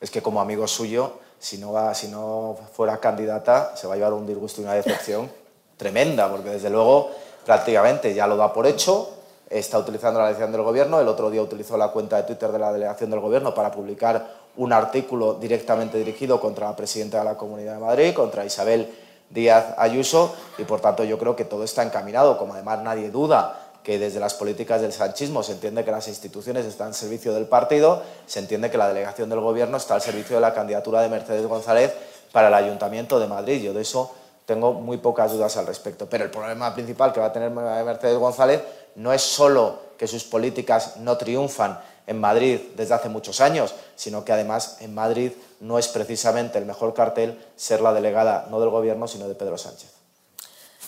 Es 0.00 0.10
que 0.10 0.20
como 0.20 0.40
amigo 0.40 0.66
suyo 0.66 1.20
si 1.42 1.58
no, 1.58 1.72
va, 1.72 1.92
si 1.92 2.06
no 2.06 2.56
fuera 2.72 2.98
candidata, 2.98 3.76
se 3.76 3.88
va 3.88 3.94
a 3.94 3.96
llevar 3.96 4.12
un 4.12 4.24
disgusto 4.24 4.60
y 4.60 4.64
una 4.64 4.74
decepción 4.74 5.28
tremenda, 5.76 6.30
porque 6.30 6.50
desde 6.50 6.70
luego 6.70 7.10
prácticamente 7.44 8.14
ya 8.14 8.28
lo 8.28 8.36
da 8.36 8.52
por 8.52 8.64
hecho, 8.64 9.10
está 9.50 9.76
utilizando 9.78 10.20
la 10.20 10.26
delegación 10.26 10.52
del 10.52 10.62
Gobierno. 10.62 11.00
El 11.00 11.08
otro 11.08 11.30
día 11.30 11.42
utilizó 11.42 11.76
la 11.76 11.88
cuenta 11.88 12.16
de 12.16 12.22
Twitter 12.22 12.52
de 12.52 12.60
la 12.60 12.72
delegación 12.72 13.10
del 13.10 13.18
Gobierno 13.18 13.52
para 13.52 13.72
publicar 13.72 14.24
un 14.56 14.72
artículo 14.72 15.34
directamente 15.34 15.98
dirigido 15.98 16.40
contra 16.40 16.68
la 16.68 16.76
presidenta 16.76 17.18
de 17.18 17.24
la 17.24 17.36
Comunidad 17.36 17.74
de 17.74 17.80
Madrid, 17.80 18.14
contra 18.14 18.44
Isabel 18.44 18.88
Díaz 19.32 19.74
Ayuso, 19.78 20.34
y 20.58 20.64
por 20.64 20.80
tanto 20.80 21.04
yo 21.04 21.18
creo 21.18 21.34
que 21.34 21.44
todo 21.44 21.64
está 21.64 21.82
encaminado, 21.82 22.38
como 22.38 22.54
además 22.54 22.82
nadie 22.82 23.10
duda 23.10 23.58
que 23.82 23.98
desde 23.98 24.20
las 24.20 24.34
políticas 24.34 24.80
del 24.80 24.92
sanchismo 24.92 25.42
se 25.42 25.52
entiende 25.52 25.84
que 25.84 25.90
las 25.90 26.06
instituciones 26.06 26.66
están 26.66 26.88
al 26.88 26.94
servicio 26.94 27.32
del 27.32 27.46
partido, 27.46 28.02
se 28.26 28.38
entiende 28.38 28.70
que 28.70 28.78
la 28.78 28.88
delegación 28.88 29.28
del 29.28 29.40
Gobierno 29.40 29.76
está 29.76 29.94
al 29.94 30.02
servicio 30.02 30.36
de 30.36 30.42
la 30.42 30.54
candidatura 30.54 31.00
de 31.00 31.08
Mercedes 31.08 31.46
González 31.46 31.92
para 32.30 32.48
el 32.48 32.54
Ayuntamiento 32.54 33.18
de 33.18 33.26
Madrid. 33.26 33.62
Yo 33.62 33.72
de 33.72 33.82
eso 33.82 34.12
tengo 34.46 34.72
muy 34.72 34.98
pocas 34.98 35.32
dudas 35.32 35.56
al 35.56 35.66
respecto. 35.66 36.08
Pero 36.08 36.24
el 36.24 36.30
problema 36.30 36.72
principal 36.74 37.12
que 37.12 37.20
va 37.20 37.26
a 37.26 37.32
tener 37.32 37.50
Mercedes 37.50 38.18
González 38.18 38.62
no 38.96 39.12
es 39.12 39.22
solo 39.22 39.92
que 39.98 40.06
sus 40.06 40.24
políticas 40.24 40.98
no 40.98 41.16
triunfan 41.16 41.78
en 42.06 42.20
Madrid 42.20 42.60
desde 42.76 42.94
hace 42.94 43.08
muchos 43.08 43.40
años, 43.40 43.74
sino 43.94 44.24
que 44.24 44.32
además 44.32 44.78
en 44.80 44.94
Madrid 44.94 45.32
no 45.60 45.78
es 45.78 45.88
precisamente 45.88 46.58
el 46.58 46.66
mejor 46.66 46.94
cartel 46.94 47.38
ser 47.56 47.80
la 47.80 47.92
delegada 47.92 48.46
no 48.50 48.60
del 48.60 48.70
Gobierno, 48.70 49.06
sino 49.08 49.28
de 49.28 49.34
Pedro 49.34 49.58
Sánchez. 49.58 49.90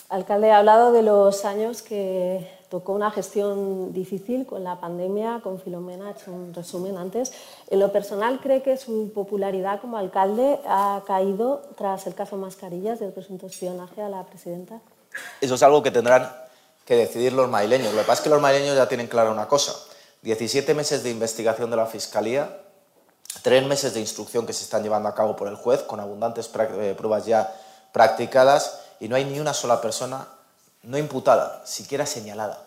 Alcalde, 0.09 0.51
ha 0.51 0.59
hablado 0.59 0.91
de 0.91 1.01
los 1.01 1.45
años 1.45 1.81
que 1.81 2.47
tocó 2.69 2.93
una 2.93 3.09
gestión 3.09 3.91
difícil 3.91 4.45
con 4.45 4.63
la 4.63 4.79
pandemia, 4.79 5.39
con 5.43 5.59
Filomena, 5.59 6.09
ha 6.09 6.11
hecho 6.11 6.31
un 6.31 6.53
resumen 6.53 6.97
antes. 6.97 7.33
En 7.69 7.79
lo 7.79 7.91
personal, 7.91 8.39
¿cree 8.39 8.61
que 8.61 8.77
su 8.77 9.11
popularidad 9.13 9.81
como 9.81 9.97
alcalde 9.97 10.59
ha 10.67 11.01
caído 11.07 11.63
tras 11.75 12.05
el 12.05 12.13
caso 12.13 12.37
Mascarillas 12.37 12.99
del 12.99 13.13
presunto 13.13 13.47
espionaje 13.47 14.01
a 14.01 14.09
la 14.09 14.23
presidenta? 14.23 14.79
Eso 15.41 15.55
es 15.55 15.63
algo 15.63 15.81
que 15.81 15.91
tendrán 15.91 16.29
que 16.85 16.95
decidir 16.95 17.33
los 17.33 17.49
maileños. 17.49 17.93
Lo 17.93 18.01
que 18.01 18.05
pasa 18.05 18.19
es 18.19 18.21
que 18.21 18.29
los 18.29 18.41
maileños 18.41 18.75
ya 18.75 18.87
tienen 18.87 19.07
clara 19.07 19.31
una 19.31 19.47
cosa. 19.47 19.73
17 20.21 20.73
meses 20.73 21.03
de 21.03 21.11
investigación 21.11 21.69
de 21.69 21.77
la 21.77 21.85
Fiscalía, 21.85 22.61
tres 23.41 23.65
meses 23.65 23.93
de 23.93 23.99
instrucción 23.99 24.45
que 24.45 24.53
se 24.53 24.63
están 24.63 24.83
llevando 24.83 25.09
a 25.09 25.15
cabo 25.15 25.35
por 25.35 25.47
el 25.47 25.55
juez, 25.55 25.81
con 25.83 25.99
abundantes 25.99 26.49
eh, 26.53 26.95
pruebas 26.97 27.25
ya 27.25 27.53
practicadas, 27.91 28.79
y 28.99 29.07
no 29.07 29.15
hay 29.15 29.25
ni 29.25 29.39
una 29.39 29.53
sola 29.53 29.81
persona 29.81 30.27
no 30.83 30.97
imputada, 30.97 31.61
siquiera 31.65 32.05
señalada. 32.05 32.61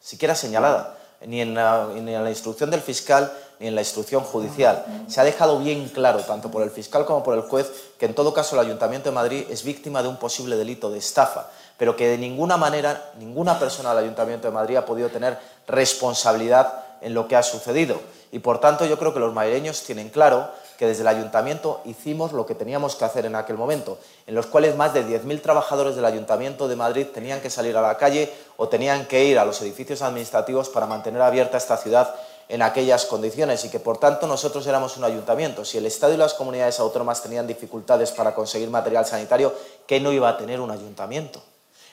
Siquiera 0.00 0.34
señalada. 0.34 0.96
Ni 1.26 1.40
en, 1.40 1.54
la, 1.54 1.90
instrucción 2.28 2.70
del 2.70 2.80
fiscal 2.80 3.32
ni 3.58 3.66
en 3.66 3.74
la 3.74 3.80
instrucción 3.80 4.22
judicial. 4.22 4.84
Se 5.08 5.20
ha 5.20 5.24
dejado 5.24 5.58
bien 5.58 5.88
claro, 5.88 6.20
tanto 6.20 6.50
por 6.50 6.62
el 6.62 6.70
fiscal 6.70 7.04
como 7.06 7.24
por 7.24 7.34
el 7.34 7.40
juez, 7.42 7.70
que 7.98 8.06
en 8.06 8.14
todo 8.14 8.32
caso 8.32 8.54
el 8.54 8.64
Ayuntamiento 8.64 9.08
de 9.08 9.14
Madrid 9.14 9.44
es 9.50 9.64
víctima 9.64 10.00
de 10.02 10.08
un 10.08 10.16
posible 10.16 10.56
delito 10.56 10.90
de 10.90 10.98
estafa, 10.98 11.50
pero 11.78 11.96
que 11.96 12.08
de 12.08 12.18
ninguna 12.18 12.58
manera 12.58 13.12
ninguna 13.18 13.58
persona 13.58 13.94
del 13.94 14.04
Ayuntamiento 14.04 14.48
de 14.48 14.52
Madrid 14.52 14.76
ha 14.76 14.84
podido 14.84 15.08
tener 15.08 15.38
responsabilidad 15.66 16.84
en 17.00 17.14
lo 17.14 17.26
que 17.26 17.36
ha 17.36 17.42
sucedido. 17.42 17.98
Y 18.30 18.40
por 18.40 18.60
tanto 18.60 18.84
yo 18.84 18.98
creo 18.98 19.14
que 19.14 19.20
los 19.20 19.32
madrileños 19.32 19.82
tienen 19.84 20.10
claro 20.10 20.50
que 20.76 20.86
desde 20.86 21.02
el 21.02 21.08
ayuntamiento 21.08 21.80
hicimos 21.84 22.32
lo 22.32 22.46
que 22.46 22.54
teníamos 22.54 22.94
que 22.94 23.04
hacer 23.04 23.26
en 23.26 23.34
aquel 23.34 23.56
momento, 23.56 23.98
en 24.26 24.34
los 24.34 24.46
cuales 24.46 24.76
más 24.76 24.94
de 24.94 25.04
10.000 25.04 25.40
trabajadores 25.42 25.96
del 25.96 26.04
ayuntamiento 26.04 26.68
de 26.68 26.76
Madrid 26.76 27.06
tenían 27.12 27.40
que 27.40 27.50
salir 27.50 27.76
a 27.76 27.82
la 27.82 27.96
calle 27.96 28.32
o 28.56 28.68
tenían 28.68 29.06
que 29.06 29.24
ir 29.24 29.38
a 29.38 29.44
los 29.44 29.60
edificios 29.62 30.02
administrativos 30.02 30.68
para 30.68 30.86
mantener 30.86 31.22
abierta 31.22 31.56
esta 31.56 31.76
ciudad 31.76 32.14
en 32.48 32.62
aquellas 32.62 33.06
condiciones 33.06 33.64
y 33.64 33.70
que 33.70 33.80
por 33.80 33.98
tanto 33.98 34.26
nosotros 34.26 34.66
éramos 34.66 34.96
un 34.96 35.04
ayuntamiento. 35.04 35.64
Si 35.64 35.78
el 35.78 35.86
Estado 35.86 36.14
y 36.14 36.16
las 36.16 36.34
comunidades 36.34 36.78
autónomas 36.80 37.22
tenían 37.22 37.46
dificultades 37.46 38.12
para 38.12 38.34
conseguir 38.34 38.70
material 38.70 39.04
sanitario, 39.04 39.52
¿qué 39.86 40.00
no 40.00 40.12
iba 40.12 40.28
a 40.28 40.36
tener 40.36 40.60
un 40.60 40.70
ayuntamiento? 40.70 41.42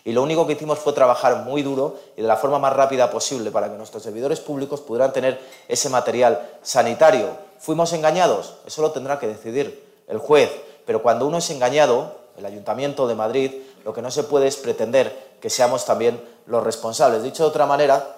Y 0.05 0.11
lo 0.11 0.21
único 0.21 0.45
que 0.45 0.53
hicimos 0.53 0.77
fue 0.77 0.93
trabajar 0.93 1.37
muy 1.37 1.63
duro 1.63 1.97
y 2.15 2.21
de 2.21 2.27
la 2.27 2.37
forma 2.37 2.59
más 2.59 2.73
rápida 2.73 3.09
posible 3.09 3.49
para 3.49 3.71
que 3.71 3.75
nuestros 3.75 4.03
servidores 4.03 4.39
públicos 4.39 4.79
pudieran 4.79 5.11
tener 5.11 5.41
ese 5.67 5.89
material 5.89 6.47
sanitario. 6.61 7.29
¿Fuimos 7.57 7.91
engañados? 7.91 8.53
Eso 8.67 8.83
lo 8.83 8.91
tendrá 8.91 9.17
que 9.17 9.25
decidir 9.25 9.83
el 10.07 10.19
juez. 10.19 10.51
Pero 10.85 11.01
cuando 11.01 11.25
uno 11.25 11.39
es 11.39 11.49
engañado, 11.49 12.17
el 12.37 12.45
Ayuntamiento 12.45 13.07
de 13.07 13.15
Madrid, 13.15 13.51
lo 13.83 13.93
que 13.93 14.03
no 14.03 14.11
se 14.11 14.21
puede 14.21 14.45
es 14.45 14.57
pretender 14.57 15.37
que 15.41 15.49
seamos 15.49 15.85
también 15.85 16.21
los 16.45 16.63
responsables. 16.63 17.23
Dicho 17.23 17.41
de 17.41 17.49
otra 17.49 17.65
manera, 17.65 18.15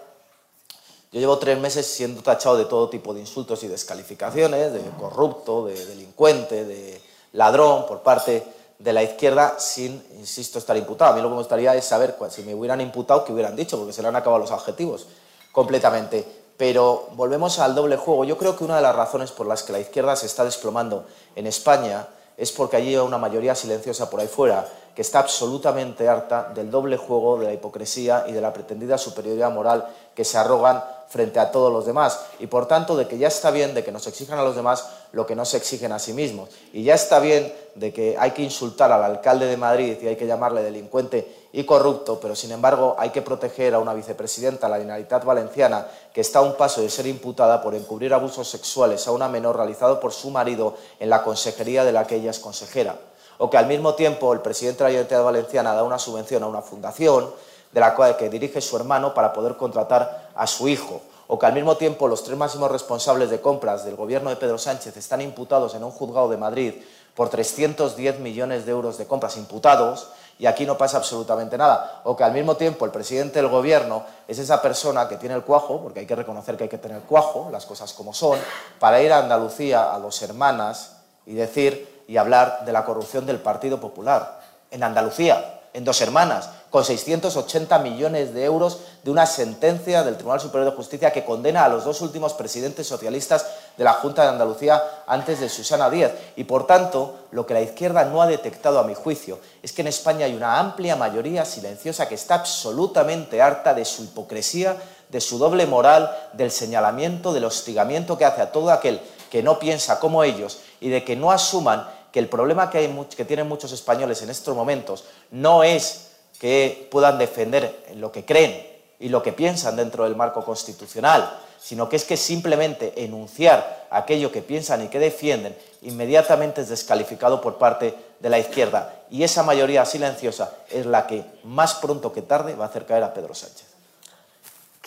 yo 1.14 1.22
llevo 1.22 1.38
tres 1.38 1.58
meses 1.58 1.88
siendo 1.88 2.22
tachado 2.22 2.58
de 2.58 2.66
todo 2.66 2.90
tipo 2.90 3.14
de 3.14 3.22
insultos 3.22 3.64
y 3.64 3.70
descalificaciones, 3.70 4.74
de 4.74 4.82
corrupto, 5.00 5.68
de 5.68 5.86
delincuente, 5.86 6.66
de 6.66 7.02
ladrón 7.32 7.86
por 7.86 8.02
parte 8.02 8.44
de 8.80 8.94
la 8.94 9.04
izquierda 9.04 9.56
sin, 9.60 10.04
insisto, 10.18 10.60
estar 10.60 10.78
imputado. 10.78 11.12
A 11.12 11.16
mí 11.16 11.22
lo 11.22 11.28
que 11.28 11.36
me 11.36 11.40
gustaría 11.40 11.76
es 11.76 11.86
saber 11.86 12.16
si 12.30 12.44
me 12.44 12.54
hubieran 12.54 12.82
imputado 12.82 13.24
qué 13.24 13.34
hubieran 13.34 13.56
dicho, 13.56 13.78
porque 13.78 13.94
se 13.94 14.02
le 14.02 14.08
han 14.08 14.16
acabado 14.16 14.40
los 14.40 14.52
adjetivos 14.52 15.08
completamente. 15.52 16.26
Pero 16.58 17.10
volvemos 17.14 17.60
al 17.60 17.76
doble 17.76 17.98
juego. 17.98 18.24
Yo 18.24 18.38
creo 18.38 18.56
que 18.56 18.64
una 18.64 18.78
de 18.78 18.82
las 18.82 18.96
razones 18.96 19.32
por 19.32 19.48
las 19.48 19.64
que 19.64 19.72
la 19.74 19.80
izquierda 19.80 20.16
se 20.16 20.26
está 20.26 20.44
desplomando 20.44 21.06
en 21.36 21.48
España 21.48 22.08
es 22.36 22.52
porque 22.52 22.78
allí 22.78 22.90
hay 22.90 22.98
una 22.98 23.18
mayoría 23.18 23.56
silenciosa 23.56 24.10
por 24.10 24.20
ahí 24.20 24.28
fuera 24.28 24.68
que 24.98 25.02
está 25.04 25.20
absolutamente 25.20 26.08
harta 26.08 26.52
del 26.56 26.72
doble 26.72 26.98
juego, 26.98 27.38
de 27.38 27.46
la 27.46 27.54
hipocresía 27.54 28.26
y 28.28 28.32
de 28.32 28.42
la 28.42 28.52
pretendida 28.52 28.98
superioridad 28.98 29.52
moral 29.52 29.88
que 30.16 30.26
se 30.26 30.40
arrogan 30.40 30.84
frente 31.10 31.40
a 31.40 31.52
todos 31.52 31.72
los 31.72 31.86
demás 31.86 32.20
y 32.40 32.48
por 32.48 32.68
tanto 32.68 32.96
de 32.96 33.08
que 33.08 33.18
ya 33.18 33.28
está 33.28 33.52
bien 33.52 33.74
de 33.74 33.84
que 33.84 33.92
nos 33.92 34.08
exijan 34.08 34.40
a 34.40 34.44
los 34.44 34.56
demás 34.56 34.88
lo 35.12 35.26
que 35.26 35.36
no 35.36 35.46
se 35.46 35.58
exigen 35.58 35.92
a 35.92 36.00
sí 36.00 36.14
mismos 36.14 36.50
y 36.74 36.84
ya 36.84 36.96
está 36.96 37.20
bien 37.20 37.54
de 37.76 37.94
que 37.94 38.16
hay 38.20 38.32
que 38.32 38.42
insultar 38.42 38.92
al 38.92 39.04
alcalde 39.04 39.46
de 39.46 39.58
Madrid 39.58 39.98
y 40.02 40.08
hay 40.08 40.16
que 40.16 40.28
llamarle 40.28 40.64
delincuente 40.64 41.48
y 41.58 41.64
corrupto, 41.64 42.20
pero 42.20 42.36
sin 42.36 42.52
embargo 42.52 42.96
hay 43.00 43.10
que 43.10 43.22
proteger 43.22 43.74
a 43.74 43.80
una 43.80 43.94
vicepresidenta, 43.94 44.70
la 44.70 44.78
Generalitat 44.78 45.24
Valenciana, 45.24 45.88
que 46.14 46.22
está 46.22 46.40
a 46.40 46.44
un 46.44 46.56
paso 46.56 46.82
de 46.82 46.90
ser 46.90 47.08
imputada 47.08 47.62
por 47.62 47.74
encubrir 47.74 48.14
abusos 48.14 48.48
sexuales 48.48 49.08
a 49.08 49.12
una 49.12 49.28
menor 49.28 49.56
realizado 49.56 50.00
por 50.00 50.14
su 50.14 50.30
marido 50.30 50.76
en 51.00 51.10
la 51.10 51.24
consejería 51.24 51.84
de 51.84 51.94
la 51.94 52.06
que 52.06 52.18
ella 52.18 52.32
es 52.32 52.40
consejera. 52.40 52.98
O 53.40 53.50
que 53.50 53.58
al 53.58 53.68
mismo 53.68 53.96
tiempo 53.96 54.34
el 54.34 54.42
presidente 54.42 54.84
de 54.84 54.84
la 54.84 54.90
Generalitat 54.90 55.24
Valenciana 55.24 55.74
da 55.74 55.84
una 55.84 56.00
subvención 56.00 56.44
a 56.44 56.48
una 56.48 56.62
fundación 56.62 57.32
de 57.72 57.80
la 57.80 57.96
cual 57.96 58.18
que 58.18 58.30
dirige 58.30 58.62
su 58.62 58.76
hermano 58.76 59.14
para 59.14 59.34
poder 59.34 59.58
contratar 59.58 60.30
a 60.36 60.48
su 60.48 60.68
hijo, 60.68 61.02
o 61.28 61.38
que 61.38 61.46
al 61.46 61.54
mismo 61.54 61.76
tiempo 61.76 62.08
los 62.08 62.24
tres 62.24 62.38
máximos 62.38 62.72
responsables 62.72 63.30
de 63.30 63.42
compras 63.42 63.84
del 63.86 63.96
gobierno 63.96 64.30
de 64.30 64.38
Pedro 64.38 64.58
Sánchez 64.58 64.96
están 64.96 65.22
imputados 65.22 65.76
en 65.76 65.84
un 65.84 65.92
juzgado 65.92 66.30
de 66.30 66.38
Madrid 66.38 66.74
por 67.16 67.30
310 67.30 68.20
millones 68.20 68.66
de 68.66 68.72
euros 68.72 68.98
de 68.98 69.08
compras 69.08 69.38
imputados 69.38 70.08
y 70.40 70.46
aquí 70.46 70.66
no 70.66 70.78
pasa 70.78 70.98
absolutamente 70.98 71.58
nada. 71.58 72.02
O 72.06 72.16
que 72.16 72.24
al 72.24 72.32
mismo 72.32 72.56
tiempo 72.56 72.86
el 72.86 72.92
presidente 72.92 73.40
del 73.42 73.50
gobierno 73.50 74.04
es 74.28 74.38
esa 74.40 74.62
persona 74.62 75.08
que 75.08 75.18
tiene 75.18 75.36
el 75.36 75.44
cuajo, 75.44 75.82
porque 75.82 76.02
hay 76.02 76.06
que 76.06 76.16
reconocer 76.16 76.56
que 76.56 76.64
hay 76.64 76.70
que 76.70 76.78
tener 76.78 77.02
cuajo, 77.02 77.50
las 77.52 77.66
cosas 77.66 77.92
como 77.94 78.14
son, 78.14 78.38
para 78.80 79.02
ir 79.02 79.12
a 79.12 79.20
Andalucía 79.20 79.94
a 79.94 80.00
los 80.00 80.22
hermanas 80.22 80.98
y 81.26 81.34
decir 81.34 82.04
y 82.08 82.18
hablar 82.18 82.64
de 82.66 82.72
la 82.72 82.86
corrupción 82.86 83.26
del 83.26 83.40
Partido 83.40 83.80
Popular. 83.80 84.40
En 84.70 84.84
Andalucía, 84.84 85.57
en 85.78 85.86
dos 85.86 86.02
hermanas, 86.02 86.50
con 86.72 86.84
680 86.84 87.78
millones 87.78 88.34
de 88.34 88.44
euros 88.46 88.80
de 89.04 89.12
una 89.12 89.28
sentencia 89.28 90.04
del 90.04 90.16
Tribunal 90.16 90.42
Superior 90.42 90.72
de 90.72 90.76
Justicia 90.76 91.12
que 91.12 91.24
condena 91.24 91.64
a 91.64 91.70
los 91.70 91.86
dos 91.86 92.02
últimos 92.02 92.34
presidentes 92.34 92.88
socialistas 92.88 93.46
de 93.78 93.84
la 93.84 93.94
Junta 93.94 94.24
de 94.24 94.30
Andalucía 94.30 94.82
antes 95.06 95.40
de 95.40 95.50
Susana 95.50 95.92
Díaz. 95.92 96.14
Y 96.36 96.46
por 96.46 96.66
tanto, 96.66 97.28
lo 97.30 97.46
que 97.46 97.54
la 97.54 97.62
izquierda 97.62 98.06
no 98.06 98.24
ha 98.24 98.28
detectado, 98.28 98.80
a 98.80 98.86
mi 98.86 98.96
juicio, 98.96 99.40
es 99.62 99.72
que 99.72 99.82
en 99.84 99.90
España 99.90 100.26
hay 100.26 100.34
una 100.34 100.58
amplia 100.58 100.96
mayoría 100.96 101.46
silenciosa 101.46 102.10
que 102.10 102.16
está 102.16 102.34
absolutamente 102.34 103.40
harta 103.40 103.76
de 103.76 103.86
su 103.86 104.04
hipocresía, 104.04 104.78
de 105.10 105.22
su 105.22 105.38
doble 105.38 105.68
moral, 105.68 106.12
del 106.34 106.50
señalamiento, 106.50 107.34
del 107.34 107.46
hostigamiento 107.46 108.18
que 108.18 108.26
hace 108.26 108.42
a 108.42 108.52
todo 108.52 108.72
aquel 108.72 109.00
que 109.30 109.44
no 109.44 109.60
piensa 109.60 110.00
como 110.00 110.24
ellos 110.24 110.60
y 110.80 110.90
de 110.90 111.04
que 111.04 111.16
no 111.16 111.32
asuman 111.32 111.88
que 112.18 112.22
el 112.22 112.30
problema 112.30 112.72
que, 112.72 112.92
que 113.16 113.26
tienen 113.26 113.48
muchos 113.48 113.72
españoles 113.72 114.24
en 114.24 114.32
estos 114.32 114.56
momentos 114.56 115.04
no 115.30 115.64
es 115.64 116.08
que 116.40 116.88
puedan 116.90 117.20
defender 117.20 117.86
lo 117.94 118.12
que 118.12 118.26
creen 118.26 118.68
y 119.00 119.10
lo 119.10 119.22
que 119.22 119.34
piensan 119.34 119.76
dentro 119.76 120.04
del 120.04 120.16
marco 120.16 120.44
constitucional, 120.44 121.32
sino 121.62 121.88
que 121.88 121.96
es 121.96 122.06
que 122.06 122.18
simplemente 122.18 123.04
enunciar 123.04 123.86
aquello 123.92 124.32
que 124.32 124.42
piensan 124.42 124.84
y 124.84 124.88
que 124.88 124.98
defienden 124.98 125.56
inmediatamente 125.84 126.62
es 126.62 126.70
descalificado 126.70 127.40
por 127.40 127.60
parte 127.60 127.94
de 128.20 128.30
la 128.32 128.40
izquierda. 128.40 128.96
Y 129.12 129.22
esa 129.22 129.44
mayoría 129.44 129.86
silenciosa 129.86 130.56
es 130.72 130.88
la 130.88 131.06
que 131.06 131.24
más 131.44 131.76
pronto 131.76 132.14
que 132.14 132.24
tarde 132.24 132.56
va 132.56 132.66
a 132.66 132.70
hacer 132.70 132.88
caer 132.88 133.04
a 133.04 133.14
Pedro 133.14 133.36
Sánchez. 133.36 133.67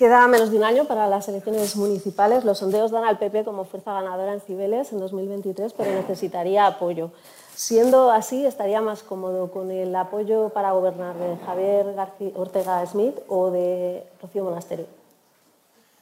Queda 0.01 0.27
menos 0.29 0.51
de 0.51 0.57
un 0.57 0.65
año 0.65 0.87
para 0.87 1.07
las 1.09 1.29
elecciones 1.29 1.77
municipales. 1.77 2.43
Los 2.47 2.61
sondeos 2.61 2.91
dan 2.91 3.05
al 3.05 3.19
PP 3.19 3.45
como 3.45 3.67
fuerza 3.67 3.93
ganadora 3.93 4.33
en 4.33 4.41
Cibeles 4.41 4.93
en 4.93 4.99
2023, 4.99 5.75
pero 5.75 5.93
necesitaría 5.93 6.67
apoyo. 6.67 7.11
Siendo 7.55 8.11
así, 8.11 8.47
estaría 8.47 8.81
más 8.81 9.03
cómodo 9.03 9.51
con 9.51 9.71
el 9.71 9.95
apoyo 9.95 10.49
para 10.55 10.73
gobernar 10.73 11.17
de 11.19 11.37
Javier 11.45 11.95
Ortega 12.35 12.87
Smith 12.87 13.15
o 13.29 13.51
de 13.51 14.07
Rocío 14.23 14.43
Monasterio. 14.43 14.87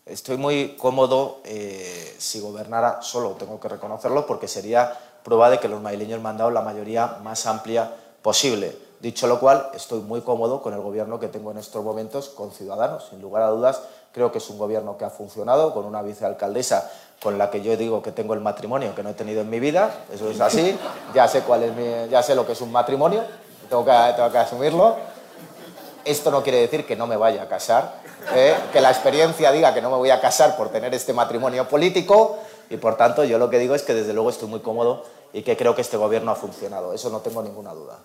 Estoy 0.06 0.36
muy 0.36 0.76
cómodo 0.76 1.40
eh, 1.42 2.14
si 2.18 2.38
gobernara 2.38 3.02
solo, 3.02 3.30
tengo 3.32 3.58
que 3.58 3.66
reconocerlo, 3.66 4.28
porque 4.28 4.46
sería 4.46 4.96
prueba 5.24 5.50
de 5.50 5.58
que 5.58 5.66
los 5.66 5.82
madrileños 5.82 6.22
me 6.22 6.28
han 6.28 6.36
dado 6.38 6.52
la 6.52 6.62
mayoría 6.62 7.18
más 7.24 7.46
amplia 7.46 7.92
posible. 8.22 8.76
Dicho 9.00 9.28
lo 9.28 9.38
cual, 9.38 9.70
estoy 9.74 10.00
muy 10.00 10.22
cómodo 10.22 10.60
con 10.60 10.74
el 10.74 10.80
gobierno 10.80 11.20
que 11.20 11.28
tengo 11.28 11.52
en 11.52 11.58
estos 11.58 11.84
momentos 11.84 12.30
con 12.30 12.50
Ciudadanos. 12.50 13.06
Sin 13.10 13.22
lugar 13.22 13.44
a 13.44 13.50
dudas, 13.50 13.82
creo 14.12 14.32
que 14.32 14.38
es 14.38 14.50
un 14.50 14.58
gobierno 14.58 14.96
que 14.98 15.04
ha 15.04 15.10
funcionado, 15.10 15.72
con 15.72 15.84
una 15.84 16.02
vicealcaldesa 16.02 16.90
con 17.22 17.36
la 17.38 17.50
que 17.50 17.62
yo 17.62 17.76
digo 17.76 18.02
que 18.02 18.12
tengo 18.12 18.34
el 18.34 18.40
matrimonio 18.40 18.94
que 18.94 19.02
no 19.02 19.10
he 19.10 19.14
tenido 19.14 19.40
en 19.40 19.50
mi 19.50 19.60
vida. 19.60 20.04
Eso 20.12 20.30
es 20.30 20.40
así. 20.40 20.78
Ya 21.14 21.28
sé, 21.28 21.42
cuál 21.42 21.62
es 21.64 22.10
ya 22.10 22.22
sé 22.22 22.34
lo 22.34 22.46
que 22.46 22.52
es 22.52 22.60
un 22.60 22.72
matrimonio, 22.72 23.22
tengo 23.68 23.84
que, 23.84 23.92
que 24.32 24.38
asumirlo. 24.38 24.96
Esto 26.04 26.30
no 26.30 26.42
quiere 26.42 26.60
decir 26.60 26.86
que 26.86 26.96
no 26.96 27.06
me 27.06 27.16
vaya 27.16 27.42
a 27.42 27.48
casar, 27.48 28.00
¿eh? 28.34 28.54
que 28.72 28.80
la 28.80 28.90
experiencia 28.90 29.52
diga 29.52 29.74
que 29.74 29.82
no 29.82 29.90
me 29.90 29.96
voy 29.96 30.10
a 30.10 30.20
casar 30.20 30.56
por 30.56 30.70
tener 30.70 30.94
este 30.94 31.12
matrimonio 31.12 31.68
político 31.68 32.38
y 32.70 32.78
por 32.78 32.96
tanto 32.96 33.24
yo 33.24 33.38
lo 33.38 33.50
que 33.50 33.58
digo 33.58 33.74
es 33.74 33.82
que 33.82 33.92
desde 33.94 34.14
luego 34.14 34.30
estoy 34.30 34.48
muy 34.48 34.60
cómodo 34.60 35.04
y 35.32 35.42
que 35.42 35.56
creo 35.56 35.74
que 35.74 35.82
este 35.82 35.98
gobierno 35.98 36.30
ha 36.30 36.34
funcionado. 36.34 36.94
Eso 36.94 37.10
no 37.10 37.20
tengo 37.20 37.42
ninguna 37.42 37.74
duda. 37.74 37.98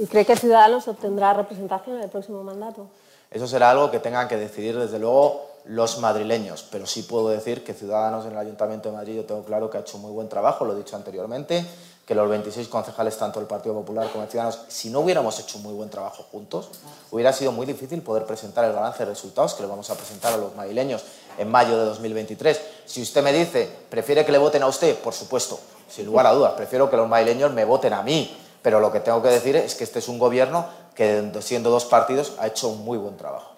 ¿Y 0.00 0.06
cree 0.06 0.24
que 0.24 0.34
Ciudadanos 0.34 0.88
obtendrá 0.88 1.34
representación 1.34 1.96
en 1.96 2.04
el 2.04 2.08
próximo 2.08 2.42
mandato? 2.42 2.86
Eso 3.30 3.46
será 3.46 3.70
algo 3.70 3.90
que 3.90 3.98
tengan 3.98 4.28
que 4.28 4.38
decidir 4.38 4.78
desde 4.78 4.98
luego 4.98 5.46
los 5.66 5.98
madrileños, 5.98 6.64
pero 6.72 6.86
sí 6.86 7.02
puedo 7.02 7.28
decir 7.28 7.62
que 7.62 7.74
Ciudadanos 7.74 8.24
en 8.24 8.32
el 8.32 8.38
Ayuntamiento 8.38 8.88
de 8.88 8.96
Madrid 8.96 9.16
yo 9.16 9.24
tengo 9.26 9.44
claro 9.44 9.68
que 9.68 9.76
ha 9.76 9.82
hecho 9.82 9.98
muy 9.98 10.10
buen 10.10 10.26
trabajo, 10.30 10.64
lo 10.64 10.72
he 10.72 10.76
dicho 10.76 10.96
anteriormente, 10.96 11.66
que 12.06 12.14
los 12.14 12.30
26 12.30 12.68
concejales, 12.68 13.18
tanto 13.18 13.40
del 13.40 13.46
Partido 13.46 13.74
Popular 13.74 14.08
como 14.10 14.24
de 14.24 14.30
Ciudadanos, 14.30 14.60
si 14.68 14.88
no 14.88 15.00
hubiéramos 15.00 15.38
hecho 15.38 15.58
muy 15.58 15.74
buen 15.74 15.90
trabajo 15.90 16.24
juntos, 16.32 16.70
hubiera 17.10 17.34
sido 17.34 17.52
muy 17.52 17.66
difícil 17.66 18.00
poder 18.00 18.24
presentar 18.24 18.64
el 18.64 18.72
balance 18.72 19.00
de 19.00 19.10
resultados 19.10 19.52
que 19.52 19.64
le 19.64 19.68
vamos 19.68 19.90
a 19.90 19.96
presentar 19.96 20.32
a 20.32 20.38
los 20.38 20.56
madrileños 20.56 21.04
en 21.36 21.50
mayo 21.50 21.78
de 21.78 21.84
2023. 21.84 22.58
Si 22.86 23.02
usted 23.02 23.22
me 23.22 23.34
dice, 23.34 23.70
¿prefiere 23.90 24.24
que 24.24 24.32
le 24.32 24.38
voten 24.38 24.62
a 24.62 24.66
usted? 24.66 24.98
Por 25.00 25.12
supuesto, 25.12 25.60
sin 25.90 26.06
lugar 26.06 26.26
a 26.26 26.32
dudas, 26.32 26.54
prefiero 26.54 26.88
que 26.88 26.96
los 26.96 27.06
madrileños 27.06 27.52
me 27.52 27.66
voten 27.66 27.92
a 27.92 28.02
mí, 28.02 28.34
pero 28.62 28.80
lo 28.80 28.92
que 28.92 29.00
tengo 29.00 29.22
que 29.22 29.28
decir 29.28 29.56
es 29.56 29.74
que 29.74 29.84
este 29.84 29.98
es 29.98 30.08
un 30.08 30.18
gobierno 30.18 30.66
que, 30.94 31.30
siendo 31.40 31.70
dos 31.70 31.84
partidos, 31.84 32.36
ha 32.38 32.46
hecho 32.46 32.68
un 32.68 32.84
muy 32.84 32.98
buen 32.98 33.16
trabajo. 33.16 33.54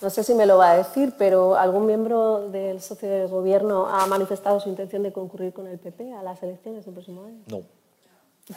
No 0.00 0.10
sé 0.10 0.24
si 0.24 0.34
me 0.34 0.44
lo 0.44 0.58
va 0.58 0.72
a 0.72 0.76
decir, 0.76 1.14
pero 1.16 1.56
¿algún 1.56 1.86
miembro 1.86 2.48
del 2.50 2.82
socio 2.82 3.08
de 3.08 3.26
gobierno 3.26 3.88
ha 3.88 4.06
manifestado 4.06 4.60
su 4.60 4.68
intención 4.68 5.02
de 5.02 5.12
concurrir 5.12 5.52
con 5.52 5.66
el 5.66 5.78
PP 5.78 6.12
a 6.12 6.22
las 6.22 6.42
elecciones 6.42 6.84
del 6.84 6.94
próximo 6.94 7.24
año? 7.24 7.42
No. 7.46 7.62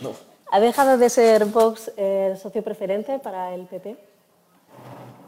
No. 0.00 0.14
¿Ha 0.50 0.60
dejado 0.60 0.96
de 0.96 1.10
ser 1.10 1.44
Vox 1.44 1.92
el 1.94 2.38
socio 2.38 2.62
preferente 2.62 3.18
para 3.18 3.54
el 3.54 3.66
PP? 3.66 3.98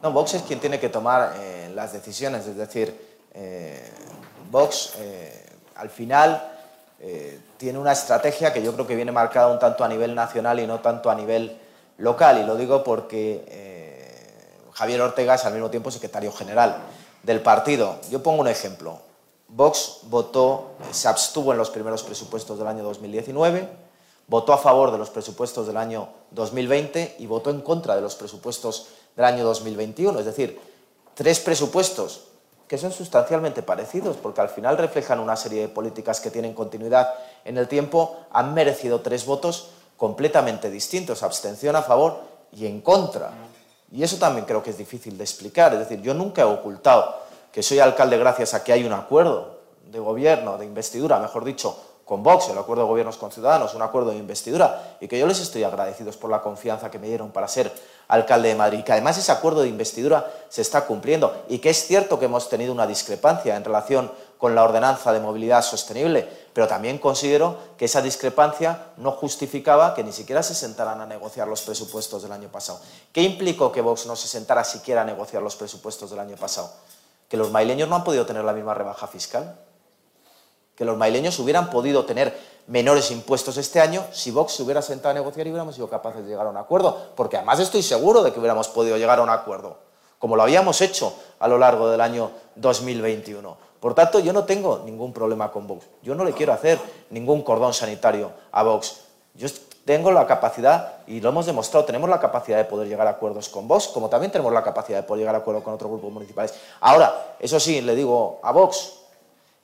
No, 0.02 0.10
Vox 0.10 0.32
es 0.32 0.42
quien 0.42 0.58
tiene 0.60 0.80
que 0.80 0.88
tomar 0.88 1.34
eh, 1.36 1.70
las 1.74 1.92
decisiones, 1.92 2.46
es 2.46 2.56
decir, 2.56 2.98
eh, 3.34 3.88
Vox 4.50 4.94
eh, 4.98 5.46
al 5.76 5.90
final 5.90 6.48
tiene 7.62 7.78
una 7.78 7.92
estrategia 7.92 8.52
que 8.52 8.60
yo 8.60 8.72
creo 8.72 8.88
que 8.88 8.96
viene 8.96 9.12
marcada 9.12 9.46
un 9.46 9.60
tanto 9.60 9.84
a 9.84 9.88
nivel 9.88 10.16
nacional 10.16 10.58
y 10.58 10.66
no 10.66 10.80
tanto 10.80 11.08
a 11.08 11.14
nivel 11.14 11.56
local, 11.98 12.40
y 12.40 12.44
lo 12.44 12.56
digo 12.56 12.82
porque 12.82 14.66
Javier 14.72 15.00
Ortega 15.00 15.36
es 15.36 15.44
al 15.44 15.52
mismo 15.52 15.70
tiempo 15.70 15.88
secretario 15.92 16.32
general 16.32 16.78
del 17.22 17.40
partido. 17.40 18.00
Yo 18.10 18.20
pongo 18.20 18.40
un 18.40 18.48
ejemplo. 18.48 18.98
Vox 19.46 20.00
votó, 20.08 20.72
se 20.90 21.06
abstuvo 21.06 21.52
en 21.52 21.58
los 21.58 21.70
primeros 21.70 22.02
presupuestos 22.02 22.58
del 22.58 22.66
año 22.66 22.82
2019, 22.82 23.68
votó 24.26 24.54
a 24.54 24.58
favor 24.58 24.90
de 24.90 24.98
los 24.98 25.10
presupuestos 25.10 25.68
del 25.68 25.76
año 25.76 26.08
2020 26.32 27.14
y 27.20 27.26
votó 27.26 27.50
en 27.50 27.60
contra 27.60 27.94
de 27.94 28.00
los 28.00 28.16
presupuestos 28.16 28.88
del 29.14 29.24
año 29.24 29.44
2021. 29.44 30.18
Es 30.18 30.24
decir, 30.24 30.58
tres 31.14 31.38
presupuestos 31.38 32.24
que 32.66 32.78
son 32.78 32.90
sustancialmente 32.90 33.62
parecidos, 33.62 34.16
porque 34.16 34.40
al 34.40 34.48
final 34.48 34.78
reflejan 34.78 35.20
una 35.20 35.36
serie 35.36 35.60
de 35.60 35.68
políticas 35.68 36.20
que 36.20 36.30
tienen 36.30 36.54
continuidad 36.54 37.12
en 37.44 37.58
el 37.58 37.68
tiempo, 37.68 38.16
han 38.30 38.54
merecido 38.54 39.00
tres 39.00 39.26
votos 39.26 39.70
completamente 39.96 40.70
distintos, 40.70 41.22
abstención 41.22 41.76
a 41.76 41.82
favor 41.82 42.20
y 42.52 42.66
en 42.66 42.80
contra. 42.80 43.32
Y 43.90 44.02
eso 44.02 44.16
también 44.16 44.46
creo 44.46 44.62
que 44.62 44.70
es 44.70 44.78
difícil 44.78 45.16
de 45.18 45.24
explicar. 45.24 45.72
Es 45.74 45.80
decir, 45.80 46.00
yo 46.00 46.14
nunca 46.14 46.42
he 46.42 46.44
ocultado 46.44 47.14
que 47.52 47.62
soy 47.62 47.78
alcalde 47.78 48.18
gracias 48.18 48.54
a 48.54 48.64
que 48.64 48.72
hay 48.72 48.84
un 48.84 48.92
acuerdo 48.92 49.60
de 49.90 49.98
gobierno, 49.98 50.56
de 50.56 50.64
investidura, 50.64 51.18
mejor 51.18 51.44
dicho, 51.44 51.76
con 52.04 52.22
Vox, 52.22 52.48
el 52.48 52.58
acuerdo 52.58 52.82
de 52.82 52.88
gobiernos 52.88 53.16
con 53.16 53.30
Ciudadanos, 53.30 53.74
un 53.74 53.82
acuerdo 53.82 54.10
de 54.10 54.16
investidura, 54.16 54.96
y 55.00 55.08
que 55.08 55.18
yo 55.18 55.26
les 55.26 55.40
estoy 55.40 55.62
agradecidos 55.64 56.16
por 56.16 56.30
la 56.30 56.42
confianza 56.42 56.90
que 56.90 56.98
me 56.98 57.06
dieron 57.06 57.30
para 57.30 57.46
ser 57.48 57.72
alcalde 58.08 58.48
de 58.48 58.54
Madrid, 58.54 58.80
y 58.80 58.82
que 58.82 58.92
además 58.92 59.18
ese 59.18 59.30
acuerdo 59.30 59.62
de 59.62 59.68
investidura 59.68 60.30
se 60.48 60.62
está 60.62 60.84
cumpliendo, 60.84 61.44
y 61.48 61.58
que 61.58 61.70
es 61.70 61.86
cierto 61.86 62.18
que 62.18 62.24
hemos 62.24 62.48
tenido 62.48 62.72
una 62.72 62.86
discrepancia 62.86 63.56
en 63.56 63.64
relación 63.64 64.10
con 64.36 64.54
la 64.54 64.64
ordenanza 64.64 65.12
de 65.12 65.20
movilidad 65.20 65.62
sostenible, 65.62 66.28
pero 66.52 66.68
también 66.68 66.98
considero 66.98 67.56
que 67.76 67.86
esa 67.86 68.02
discrepancia 68.02 68.86
no 68.96 69.12
justificaba 69.12 69.94
que 69.94 70.04
ni 70.04 70.12
siquiera 70.12 70.42
se 70.42 70.54
sentaran 70.54 71.00
a 71.00 71.06
negociar 71.06 71.48
los 71.48 71.62
presupuestos 71.62 72.22
del 72.22 72.32
año 72.32 72.48
pasado. 72.50 72.80
¿Qué 73.12 73.22
implicó 73.22 73.72
que 73.72 73.80
Vox 73.80 74.06
no 74.06 74.16
se 74.16 74.28
sentara 74.28 74.64
siquiera 74.64 75.02
a 75.02 75.04
negociar 75.04 75.42
los 75.42 75.56
presupuestos 75.56 76.10
del 76.10 76.18
año 76.20 76.36
pasado? 76.36 76.70
¿Que 77.28 77.36
los 77.36 77.50
maileños 77.50 77.88
no 77.88 77.96
han 77.96 78.04
podido 78.04 78.26
tener 78.26 78.44
la 78.44 78.52
misma 78.52 78.74
rebaja 78.74 79.06
fiscal? 79.06 79.56
que 80.76 80.84
los 80.84 80.96
maileños 80.96 81.38
hubieran 81.38 81.70
podido 81.70 82.04
tener 82.04 82.36
menores 82.66 83.10
impuestos 83.10 83.56
este 83.56 83.80
año 83.80 84.04
si 84.12 84.30
Vox 84.30 84.54
se 84.54 84.62
hubiera 84.62 84.82
sentado 84.82 85.10
a 85.10 85.14
negociar 85.14 85.46
y 85.46 85.50
hubiéramos 85.50 85.74
sido 85.74 85.88
capaces 85.88 86.22
de 86.22 86.30
llegar 86.30 86.46
a 86.46 86.50
un 86.50 86.56
acuerdo, 86.56 87.12
porque 87.14 87.36
además 87.36 87.60
estoy 87.60 87.82
seguro 87.82 88.22
de 88.22 88.32
que 88.32 88.40
hubiéramos 88.40 88.68
podido 88.68 88.96
llegar 88.96 89.18
a 89.18 89.22
un 89.22 89.30
acuerdo, 89.30 89.78
como 90.18 90.36
lo 90.36 90.42
habíamos 90.42 90.80
hecho 90.80 91.14
a 91.38 91.48
lo 91.48 91.58
largo 91.58 91.90
del 91.90 92.00
año 92.00 92.30
2021. 92.56 93.71
Por 93.82 93.94
tanto, 93.94 94.20
yo 94.20 94.32
no 94.32 94.44
tengo 94.44 94.82
ningún 94.84 95.12
problema 95.12 95.50
con 95.50 95.66
Vox. 95.66 95.86
Yo 96.04 96.14
no 96.14 96.24
le 96.24 96.30
quiero 96.30 96.52
hacer 96.52 96.78
ningún 97.10 97.42
cordón 97.42 97.74
sanitario 97.74 98.30
a 98.52 98.62
Vox. 98.62 99.00
Yo 99.34 99.48
tengo 99.84 100.12
la 100.12 100.24
capacidad, 100.24 100.98
y 101.08 101.20
lo 101.20 101.30
hemos 101.30 101.46
demostrado, 101.46 101.84
tenemos 101.84 102.08
la 102.08 102.20
capacidad 102.20 102.58
de 102.58 102.64
poder 102.64 102.86
llegar 102.86 103.08
a 103.08 103.10
acuerdos 103.10 103.48
con 103.48 103.66
Vox, 103.66 103.88
como 103.88 104.08
también 104.08 104.30
tenemos 104.30 104.52
la 104.52 104.62
capacidad 104.62 104.98
de 104.98 105.02
poder 105.02 105.22
llegar 105.22 105.34
a 105.34 105.38
acuerdos 105.38 105.64
con 105.64 105.74
otros 105.74 105.90
grupos 105.90 106.12
municipales. 106.12 106.54
Ahora, 106.78 107.34
eso 107.40 107.58
sí, 107.58 107.80
le 107.80 107.96
digo 107.96 108.38
a 108.44 108.52
Vox, 108.52 109.00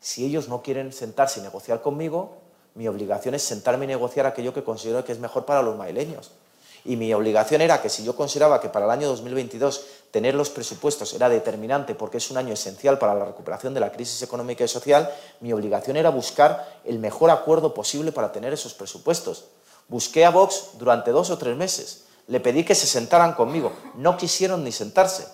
si 0.01 0.25
ellos 0.25 0.49
no 0.49 0.63
quieren 0.63 0.93
sentarse 0.93 1.39
y 1.39 1.45
negociar 1.45 1.81
conmigo, 1.81 2.39
mi 2.75 2.89
obligación 2.89 3.37
es 3.37 3.45
sentarme 3.45 3.85
y 3.85 3.89
negociar 3.89 4.27
aquello 4.27 4.53
que 4.53 4.65
considero 4.65 5.05
que 5.05 5.13
es 5.13 5.21
mejor 5.21 5.45
para 5.45 5.63
los 5.63 5.77
maileños. 5.77 6.33
Y 6.89 6.97
mi 6.97 7.13
obligación 7.13 7.61
era 7.61 7.83
que 7.83 7.91
si 7.91 8.03
yo 8.03 8.17
consideraba 8.17 8.63
que 8.63 8.71
para 8.71 8.87
el 8.87 8.91
año 8.91 9.09
2022 9.09 9.85
tener 10.11 10.35
los 10.35 10.49
presupuestos 10.49 11.13
era 11.13 11.29
determinante 11.29 11.95
porque 11.95 12.17
es 12.17 12.31
un 12.31 12.39
año 12.39 12.55
esencial 12.55 12.99
para 12.99 13.15
la 13.15 13.27
recuperación 13.27 13.75
de 13.75 13.81
la 13.81 13.93
crisis 13.93 14.23
económica 14.23 14.65
y 14.65 14.69
social, 14.69 15.13
mi 15.41 15.53
obligación 15.53 15.99
era 15.99 16.09
buscar 16.09 16.81
el 16.87 16.99
mejor 16.99 17.29
acuerdo 17.29 17.75
posible 17.75 18.11
para 18.11 18.33
tener 18.33 18.55
esos 18.55 18.73
presupuestos. 18.73 19.45
Busqué 19.87 20.25
a 20.25 20.31
Vox 20.31 20.79
durante 20.79 21.11
dos 21.11 21.29
o 21.29 21.37
tres 21.37 21.59
meses. 21.59 22.05
Le 22.27 22.41
pedí 22.41 22.65
que 22.65 22.75
se 22.75 22.87
sentaran 22.87 23.35
conmigo. 23.35 23.71
No 23.95 24.17
quisieron 24.17 24.65
ni 24.65 24.73
sentarse. 24.73 25.29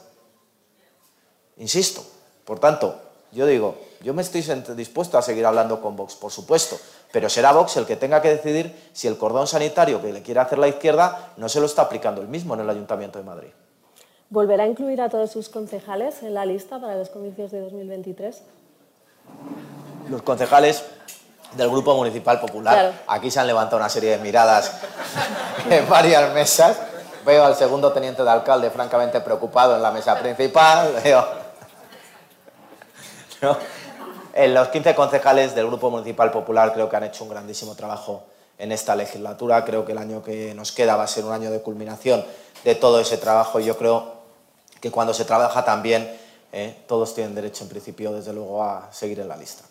Insisto. 1.59 2.05
Por 2.45 2.59
tanto, 2.59 3.01
yo 3.31 3.47
digo, 3.47 3.77
yo 4.01 4.13
me 4.13 4.23
estoy 4.23 4.43
dispuesto 4.75 5.19
a 5.19 5.23
seguir 5.23 5.47
hablando 5.47 5.81
con 5.81 5.95
Vox, 5.95 6.17
por 6.17 6.33
supuesto, 6.33 6.79
pero 7.15 7.31
será 7.31 7.53
Vox 7.53 7.77
el 7.77 7.87
que 7.87 7.95
tenga 7.95 8.21
que 8.21 8.29
decidir 8.29 8.75
si 8.93 9.07
el 9.07 9.17
cordón 9.17 9.47
sanitario 9.47 10.03
que 10.03 10.12
le 10.12 10.21
quiere 10.21 10.41
hacer 10.41 10.59
la 10.59 10.67
izquierda 10.67 11.29
no 11.37 11.49
se 11.49 11.61
lo 11.61 11.67
está 11.67 11.83
aplicando 11.83 12.21
el 12.21 12.27
mismo 12.27 12.55
en 12.55 12.61
el 12.62 12.69
Ayuntamiento 12.69 13.21
de 13.21 13.25
Madrid. 13.25 13.51
¿Volverá 14.31 14.65
a 14.65 14.67
incluir 14.67 15.01
a 15.01 15.09
todos 15.09 15.31
sus 15.31 15.49
concejales 15.49 16.25
en 16.25 16.35
la 16.35 16.45
lista 16.45 16.81
para 16.81 16.97
los 16.97 17.11
comicios 17.11 17.53
de 17.53 17.61
2023? 17.61 18.43
Los 20.11 20.23
concejales 20.23 20.85
del 21.57 21.71
Grupo 21.71 21.95
Municipal 21.95 22.41
Popular. 22.41 23.05
Aquí 23.07 23.31
se 23.31 23.39
han 23.39 23.47
levantado 23.47 23.77
una 23.77 23.89
serie 23.89 24.11
de 24.11 24.19
miradas 24.19 24.81
en 25.71 25.89
varias 25.89 26.35
mesas. 26.35 26.81
Veo 27.25 27.45
al 27.45 27.55
segundo 27.55 27.93
teniente 27.93 28.25
de 28.25 28.31
alcalde 28.31 28.71
francamente 28.71 29.21
preocupado 29.21 29.77
en 29.77 29.83
la 29.83 29.93
mesa 29.93 30.19
principal. 30.19 30.93
Veo 31.05 31.25
los 34.35 34.68
15 34.68 34.95
concejales 34.95 35.55
del 35.55 35.66
Grupo 35.66 35.91
Municipal 35.91 36.30
Popular 36.30 36.72
creo 36.72 36.89
que 36.89 36.97
han 36.97 37.05
hecho 37.05 37.24
un 37.24 37.30
grandísimo 37.30 37.74
trabajo 37.74 38.24
en 38.59 38.72
esta 38.72 38.97
legislatura. 38.97 39.64
Creo 39.64 39.85
que 39.85 39.93
el 39.93 39.99
año 39.99 40.22
que 40.22 40.55
nos 40.55 40.72
queda 40.72 40.97
va 40.97 41.05
a 41.05 41.09
ser 41.09 41.24
un 41.24 41.32
año 41.32 41.51
de 41.51 41.61
culminación 41.61 42.24
de 42.64 42.74
todo 42.74 43.01
ese 43.01 43.16
trabajo 43.18 43.61
y 43.61 43.64
yo 43.64 43.76
creo 43.76 44.14
que 44.80 44.91
cuando 44.91 45.14
se 45.14 45.24
trabaja 45.24 45.64
tan 45.64 45.82
bien, 45.82 46.11
eh, 46.53 46.85
todos 46.87 47.14
tienen 47.14 47.35
derecho 47.35 47.64
en 47.64 47.70
principio, 47.70 48.12
desde 48.12 48.32
luego, 48.32 48.62
a 48.62 48.89
seguir 48.93 49.20
en 49.20 49.28
la 49.28 49.37
lista. 49.37 49.64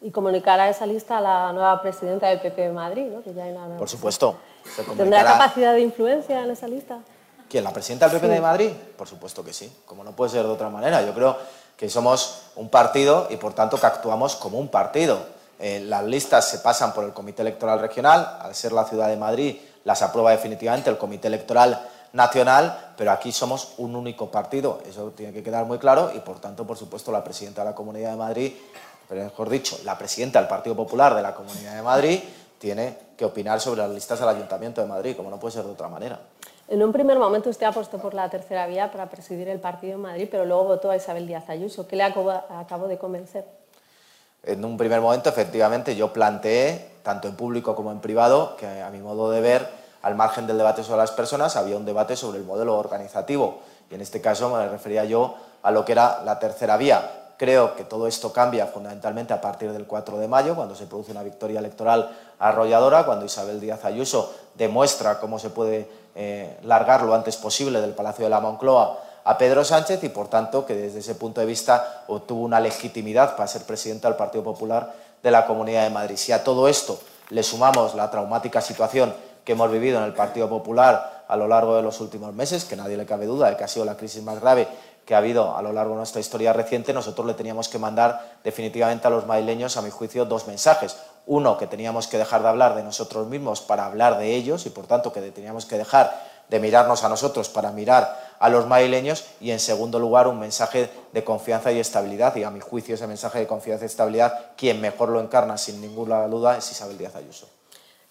Y 0.00 0.10
comunicará 0.10 0.68
esa 0.68 0.86
lista 0.86 1.18
a 1.18 1.20
la 1.20 1.52
nueva 1.52 1.80
presidenta 1.80 2.28
del 2.28 2.40
PP 2.40 2.62
de 2.62 2.72
Madrid, 2.72 3.06
¿no? 3.06 3.22
que 3.22 3.32
ya 3.32 3.44
hay 3.44 3.54
Por 3.78 3.88
supuesto. 3.88 4.36
¿Tendrá 4.96 5.24
capacidad 5.24 5.74
de 5.74 5.80
influencia 5.80 6.42
en 6.42 6.50
esa 6.50 6.66
lista? 6.68 6.98
¿Quién? 7.48 7.64
¿La 7.64 7.72
presidenta 7.72 8.08
del 8.08 8.18
PP 8.18 8.32
de 8.32 8.40
Madrid? 8.40 8.70
Por 8.96 9.06
supuesto 9.06 9.44
que 9.44 9.52
sí, 9.52 9.70
como 9.84 10.02
no 10.02 10.12
puede 10.12 10.30
ser 10.30 10.44
de 10.44 10.48
otra 10.48 10.70
manera. 10.70 11.02
Yo 11.02 11.12
creo 11.12 11.36
que 11.76 11.88
somos 11.88 12.42
un 12.56 12.68
partido 12.68 13.26
y 13.30 13.36
por 13.36 13.54
tanto 13.54 13.78
que 13.78 13.86
actuamos 13.86 14.36
como 14.36 14.58
un 14.58 14.68
partido. 14.68 15.18
Eh, 15.58 15.80
las 15.80 16.04
listas 16.04 16.48
se 16.48 16.58
pasan 16.58 16.92
por 16.92 17.04
el 17.04 17.12
Comité 17.12 17.42
Electoral 17.42 17.78
Regional, 17.80 18.38
al 18.40 18.54
ser 18.54 18.72
la 18.72 18.84
ciudad 18.84 19.08
de 19.08 19.16
Madrid 19.16 19.56
las 19.84 20.02
aprueba 20.02 20.30
definitivamente 20.30 20.90
el 20.90 20.98
Comité 20.98 21.28
Electoral 21.28 21.88
Nacional, 22.12 22.92
pero 22.96 23.10
aquí 23.10 23.32
somos 23.32 23.74
un 23.78 23.96
único 23.96 24.30
partido, 24.30 24.80
eso 24.86 25.12
tiene 25.16 25.32
que 25.32 25.42
quedar 25.42 25.64
muy 25.64 25.78
claro 25.78 26.12
y 26.14 26.20
por 26.20 26.40
tanto, 26.40 26.66
por 26.66 26.76
supuesto, 26.76 27.10
la 27.10 27.24
presidenta 27.24 27.62
de 27.62 27.70
la 27.70 27.74
Comunidad 27.74 28.10
de 28.10 28.16
Madrid, 28.16 28.52
pero 29.08 29.22
mejor 29.22 29.48
dicho, 29.48 29.78
la 29.84 29.96
presidenta 29.96 30.38
del 30.38 30.48
Partido 30.48 30.76
Popular 30.76 31.14
de 31.14 31.22
la 31.22 31.34
Comunidad 31.34 31.74
de 31.74 31.82
Madrid 31.82 32.20
tiene 32.58 32.96
que 33.16 33.24
opinar 33.24 33.60
sobre 33.60 33.80
las 33.80 33.90
listas 33.90 34.20
del 34.20 34.28
Ayuntamiento 34.28 34.80
de 34.80 34.86
Madrid, 34.86 35.16
como 35.16 35.30
no 35.30 35.40
puede 35.40 35.54
ser 35.54 35.64
de 35.64 35.72
otra 35.72 35.88
manera. 35.88 36.20
En 36.68 36.82
un 36.82 36.92
primer 36.92 37.18
momento 37.18 37.50
usted 37.50 37.66
apostó 37.66 37.98
por 37.98 38.14
la 38.14 38.30
tercera 38.30 38.66
vía 38.66 38.90
para 38.90 39.10
presidir 39.10 39.48
el 39.48 39.60
partido 39.60 39.94
en 39.94 40.00
Madrid, 40.00 40.28
pero 40.30 40.44
luego 40.44 40.64
votó 40.64 40.90
a 40.90 40.96
Isabel 40.96 41.26
Díaz 41.26 41.48
Ayuso. 41.50 41.86
¿Qué 41.86 41.96
le 41.96 42.04
acabó 42.04 42.88
de 42.88 42.98
convencer? 42.98 43.44
En 44.44 44.64
un 44.64 44.76
primer 44.76 45.00
momento, 45.00 45.28
efectivamente, 45.28 45.94
yo 45.94 46.12
planteé, 46.12 46.90
tanto 47.02 47.28
en 47.28 47.36
público 47.36 47.76
como 47.76 47.92
en 47.92 48.00
privado, 48.00 48.56
que 48.56 48.66
a 48.66 48.90
mi 48.90 49.00
modo 49.00 49.30
de 49.30 49.40
ver, 49.40 49.68
al 50.02 50.14
margen 50.14 50.46
del 50.46 50.58
debate 50.58 50.82
sobre 50.82 50.98
las 50.98 51.12
personas, 51.12 51.56
había 51.56 51.76
un 51.76 51.84
debate 51.84 52.16
sobre 52.16 52.38
el 52.38 52.44
modelo 52.44 52.76
organizativo. 52.76 53.60
Y 53.90 53.94
en 53.94 54.00
este 54.00 54.20
caso 54.20 54.48
me 54.50 54.66
refería 54.68 55.04
yo 55.04 55.34
a 55.62 55.70
lo 55.70 55.84
que 55.84 55.92
era 55.92 56.22
la 56.24 56.38
tercera 56.38 56.76
vía. 56.76 57.34
Creo 57.36 57.76
que 57.76 57.84
todo 57.84 58.06
esto 58.06 58.32
cambia 58.32 58.66
fundamentalmente 58.66 59.32
a 59.32 59.40
partir 59.40 59.72
del 59.72 59.86
4 59.86 60.18
de 60.18 60.28
mayo, 60.28 60.54
cuando 60.54 60.74
se 60.74 60.86
produce 60.86 61.10
una 61.10 61.22
victoria 61.22 61.58
electoral 61.58 62.10
arrolladora, 62.38 63.04
cuando 63.04 63.24
Isabel 63.24 63.60
Díaz 63.60 63.84
Ayuso 63.84 64.32
demuestra 64.54 65.20
cómo 65.20 65.38
se 65.38 65.50
puede 65.50 65.88
eh, 66.14 66.58
largar 66.62 67.02
lo 67.02 67.14
antes 67.14 67.36
posible 67.36 67.80
del 67.80 67.94
Palacio 67.94 68.24
de 68.24 68.30
la 68.30 68.40
Moncloa 68.40 68.98
a 69.24 69.38
Pedro 69.38 69.64
Sánchez 69.64 70.02
y, 70.04 70.08
por 70.08 70.28
tanto, 70.28 70.66
que 70.66 70.74
desde 70.74 70.98
ese 70.98 71.14
punto 71.14 71.40
de 71.40 71.46
vista 71.46 72.04
obtuvo 72.08 72.42
una 72.42 72.60
legitimidad 72.60 73.36
para 73.36 73.46
ser 73.46 73.62
presidente 73.62 74.08
del 74.08 74.16
Partido 74.16 74.42
Popular 74.44 74.92
de 75.22 75.30
la 75.30 75.46
Comunidad 75.46 75.84
de 75.84 75.90
Madrid. 75.90 76.16
Si 76.16 76.32
a 76.32 76.42
todo 76.42 76.68
esto 76.68 76.98
le 77.30 77.42
sumamos 77.42 77.94
la 77.94 78.10
traumática 78.10 78.60
situación 78.60 79.14
que 79.44 79.52
hemos 79.52 79.70
vivido 79.70 79.98
en 79.98 80.04
el 80.04 80.12
Partido 80.12 80.48
Popular 80.48 81.24
a 81.28 81.36
lo 81.36 81.48
largo 81.48 81.76
de 81.76 81.82
los 81.82 82.00
últimos 82.00 82.34
meses, 82.34 82.64
que 82.64 82.76
nadie 82.76 82.96
le 82.96 83.06
cabe 83.06 83.26
duda 83.26 83.50
de 83.50 83.56
que 83.56 83.64
ha 83.64 83.68
sido 83.68 83.84
la 83.84 83.96
crisis 83.96 84.22
más 84.22 84.40
grave 84.40 84.68
que 85.06 85.14
ha 85.14 85.18
habido 85.18 85.56
a 85.56 85.62
lo 85.62 85.72
largo 85.72 85.92
de 85.92 85.98
nuestra 85.98 86.20
historia 86.20 86.52
reciente, 86.52 86.92
nosotros 86.92 87.26
le 87.26 87.34
teníamos 87.34 87.68
que 87.68 87.78
mandar 87.78 88.36
definitivamente 88.44 89.06
a 89.06 89.10
los 89.10 89.26
madrileños, 89.26 89.76
a 89.76 89.82
mi 89.82 89.90
juicio, 89.90 90.24
dos 90.24 90.46
mensajes. 90.46 90.96
Uno, 91.26 91.56
que 91.56 91.66
teníamos 91.66 92.08
que 92.08 92.18
dejar 92.18 92.42
de 92.42 92.48
hablar 92.48 92.74
de 92.74 92.82
nosotros 92.82 93.28
mismos 93.28 93.60
para 93.60 93.86
hablar 93.86 94.18
de 94.18 94.34
ellos 94.34 94.66
y, 94.66 94.70
por 94.70 94.86
tanto, 94.86 95.12
que 95.12 95.20
teníamos 95.30 95.66
que 95.66 95.78
dejar 95.78 96.12
de 96.48 96.60
mirarnos 96.60 97.04
a 97.04 97.08
nosotros 97.08 97.48
para 97.48 97.70
mirar 97.70 98.34
a 98.38 98.48
los 98.48 98.66
madrileños 98.66 99.24
y, 99.40 99.52
en 99.52 99.60
segundo 99.60 99.98
lugar, 99.98 100.26
un 100.26 100.38
mensaje 100.38 100.90
de 101.12 101.24
confianza 101.24 101.70
y 101.70 101.78
estabilidad. 101.78 102.34
Y, 102.36 102.42
a 102.42 102.50
mi 102.50 102.60
juicio, 102.60 102.94
ese 102.96 103.06
mensaje 103.06 103.38
de 103.38 103.46
confianza 103.46 103.84
y 103.84 103.86
estabilidad, 103.86 104.50
quien 104.56 104.80
mejor 104.80 105.10
lo 105.10 105.20
encarna, 105.20 105.56
sin 105.58 105.80
ninguna 105.80 106.26
duda, 106.26 106.58
es 106.58 106.70
Isabel 106.70 106.98
Díaz 106.98 107.14
Ayuso. 107.14 107.48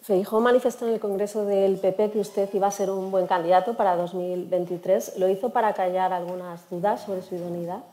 Feijó 0.02 0.40
manifestó 0.40 0.88
en 0.88 0.94
el 0.94 1.00
Congreso 1.00 1.46
del 1.46 1.78
PP 1.78 2.12
que 2.12 2.20
usted 2.20 2.50
iba 2.54 2.66
a 2.66 2.72
ser 2.72 2.90
un 2.90 3.12
buen 3.12 3.28
candidato 3.28 3.76
para 3.76 3.96
2023. 3.96 5.18
¿Lo 5.18 5.30
hizo 5.30 5.50
para 5.50 5.74
callar 5.74 6.12
algunas 6.12 6.68
dudas 6.72 7.02
sobre 7.02 7.22
su 7.22 7.36
idoneidad? 7.36 7.84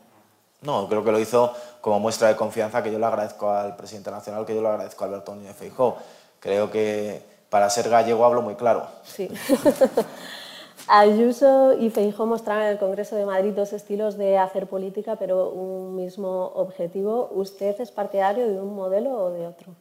No, 0.61 0.87
creo 0.89 1.03
que 1.03 1.11
lo 1.11 1.19
hizo 1.19 1.53
como 1.81 1.99
muestra 1.99 2.27
de 2.27 2.35
confianza 2.35 2.83
que 2.83 2.91
yo 2.91 2.99
le 2.99 3.05
agradezco 3.05 3.49
al 3.49 3.75
presidente 3.75 4.11
nacional, 4.11 4.45
que 4.45 4.55
yo 4.55 4.61
le 4.61 4.67
agradezco 4.67 5.03
a 5.03 5.07
Alberto 5.07 5.33
Núñez 5.33 5.55
Feijó. 5.55 5.97
Creo 6.39 6.69
que 6.69 7.21
para 7.49 7.69
ser 7.69 7.89
gallego 7.89 8.25
hablo 8.25 8.41
muy 8.41 8.55
claro. 8.55 8.87
Sí. 9.03 9.29
Ayuso 10.87 11.73
y 11.73 11.89
Feijó 11.91 12.25
mostraron 12.25 12.63
en 12.63 12.69
el 12.69 12.79
Congreso 12.79 13.15
de 13.15 13.25
Madrid 13.25 13.53
dos 13.55 13.73
estilos 13.73 14.17
de 14.17 14.37
hacer 14.37 14.67
política, 14.67 15.17
pero 15.17 15.49
un 15.49 15.95
mismo 15.95 16.51
objetivo. 16.55 17.29
¿Usted 17.31 17.79
es 17.79 17.91
partidario 17.91 18.47
de 18.47 18.59
un 18.59 18.75
modelo 18.75 19.11
o 19.11 19.29
de 19.29 19.45
otro? 19.45 19.73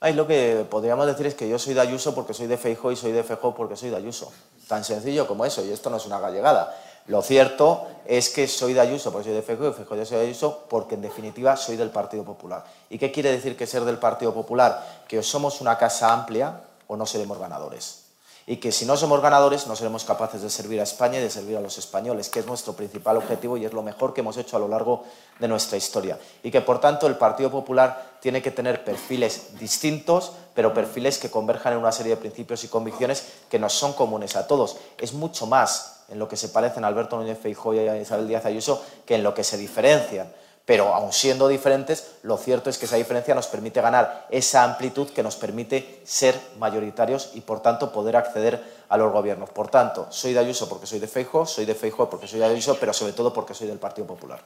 Ahí 0.00 0.12
lo 0.12 0.26
que 0.26 0.64
podríamos 0.70 1.06
decir 1.06 1.26
es 1.26 1.34
que 1.34 1.48
yo 1.48 1.58
soy 1.58 1.74
de 1.74 1.80
Ayuso 1.80 2.14
porque 2.14 2.34
soy 2.34 2.46
de 2.46 2.56
Feijóo 2.56 2.92
y 2.92 2.96
soy 2.96 3.10
de 3.10 3.24
Feijóo 3.24 3.54
porque 3.54 3.74
soy 3.74 3.90
de 3.90 3.96
Ayuso. 3.96 4.30
Tan 4.68 4.84
sencillo 4.84 5.26
como 5.26 5.44
eso, 5.44 5.64
y 5.64 5.70
esto 5.70 5.90
no 5.90 5.96
es 5.96 6.06
una 6.06 6.20
gallegada. 6.20 6.72
Lo 7.08 7.22
cierto 7.22 7.86
es 8.06 8.30
que 8.30 8.46
soy 8.46 8.72
de 8.74 8.80
Ayuso 8.80 9.10
porque 9.10 9.24
soy 9.24 9.34
de 9.34 9.42
Feijóo 9.42 9.72
Feijóo 9.72 10.04
soy 10.04 10.18
de 10.18 10.24
Ayuso 10.24 10.64
porque 10.68 10.94
en 10.94 11.02
definitiva 11.02 11.56
soy 11.56 11.76
del 11.76 11.90
Partido 11.90 12.22
Popular. 12.22 12.64
¿Y 12.88 12.98
qué 12.98 13.10
quiere 13.10 13.32
decir 13.32 13.56
que 13.56 13.66
ser 13.66 13.84
del 13.84 13.98
Partido 13.98 14.32
Popular? 14.32 15.04
Que 15.08 15.22
somos 15.22 15.60
una 15.60 15.76
casa 15.76 16.12
amplia 16.12 16.60
o 16.86 16.96
no 16.96 17.06
seremos 17.06 17.38
ganadores 17.38 18.08
y 18.50 18.56
que 18.56 18.72
si 18.72 18.86
no 18.86 18.96
somos 18.96 19.20
ganadores 19.20 19.66
no 19.66 19.76
seremos 19.76 20.04
capaces 20.04 20.40
de 20.40 20.48
servir 20.48 20.80
a 20.80 20.84
España 20.84 21.18
y 21.18 21.22
de 21.22 21.28
servir 21.28 21.58
a 21.58 21.60
los 21.60 21.76
españoles, 21.76 22.30
que 22.30 22.40
es 22.40 22.46
nuestro 22.46 22.72
principal 22.72 23.18
objetivo 23.18 23.58
y 23.58 23.66
es 23.66 23.74
lo 23.74 23.82
mejor 23.82 24.14
que 24.14 24.22
hemos 24.22 24.38
hecho 24.38 24.56
a 24.56 24.60
lo 24.60 24.68
largo 24.68 25.04
de 25.38 25.48
nuestra 25.48 25.76
historia. 25.76 26.18
Y 26.42 26.50
que 26.50 26.62
por 26.62 26.80
tanto 26.80 27.06
el 27.06 27.18
Partido 27.18 27.50
Popular 27.50 28.16
tiene 28.20 28.40
que 28.40 28.50
tener 28.50 28.84
perfiles 28.84 29.58
distintos, 29.58 30.32
pero 30.54 30.72
perfiles 30.72 31.18
que 31.18 31.30
converjan 31.30 31.74
en 31.74 31.80
una 31.80 31.92
serie 31.92 32.14
de 32.14 32.16
principios 32.16 32.64
y 32.64 32.68
convicciones 32.68 33.22
que 33.50 33.58
nos 33.58 33.74
son 33.74 33.92
comunes 33.92 34.34
a 34.34 34.46
todos. 34.46 34.78
Es 34.96 35.12
mucho 35.12 35.46
más 35.46 35.97
en 36.08 36.18
lo 36.18 36.28
que 36.28 36.36
se 36.36 36.48
parecen 36.48 36.84
Alberto 36.84 37.16
Núñez 37.16 37.38
Feijóo 37.38 37.74
y 37.74 38.00
Isabel 38.00 38.28
Díaz 38.28 38.44
Ayuso 38.44 38.84
que 39.06 39.16
en 39.16 39.22
lo 39.22 39.34
que 39.34 39.44
se 39.44 39.56
diferencian 39.56 40.28
pero 40.68 40.92
aun 40.92 41.14
siendo 41.14 41.48
diferentes, 41.48 42.18
lo 42.22 42.36
cierto 42.36 42.68
es 42.68 42.76
que 42.76 42.84
esa 42.84 42.96
diferencia 42.96 43.34
nos 43.34 43.46
permite 43.46 43.80
ganar 43.80 44.26
esa 44.28 44.64
amplitud 44.64 45.08
que 45.08 45.22
nos 45.22 45.34
permite 45.34 46.02
ser 46.04 46.38
mayoritarios 46.58 47.30
y, 47.32 47.40
por 47.40 47.60
tanto, 47.60 47.90
poder 47.90 48.18
acceder 48.18 48.62
a 48.90 48.98
los 48.98 49.10
gobiernos. 49.10 49.48
Por 49.48 49.68
tanto, 49.68 50.08
soy 50.10 50.34
de 50.34 50.40
Ayuso 50.40 50.68
porque 50.68 50.84
soy 50.84 50.98
de 50.98 51.06
Feijo, 51.06 51.46
soy 51.46 51.64
de 51.64 51.74
Feijo 51.74 52.10
porque 52.10 52.26
soy 52.26 52.40
de 52.40 52.44
Ayuso, 52.44 52.76
pero 52.78 52.92
sobre 52.92 53.14
todo 53.14 53.32
porque 53.32 53.54
soy 53.54 53.66
del 53.66 53.78
Partido 53.78 54.06
Popular. 54.06 54.40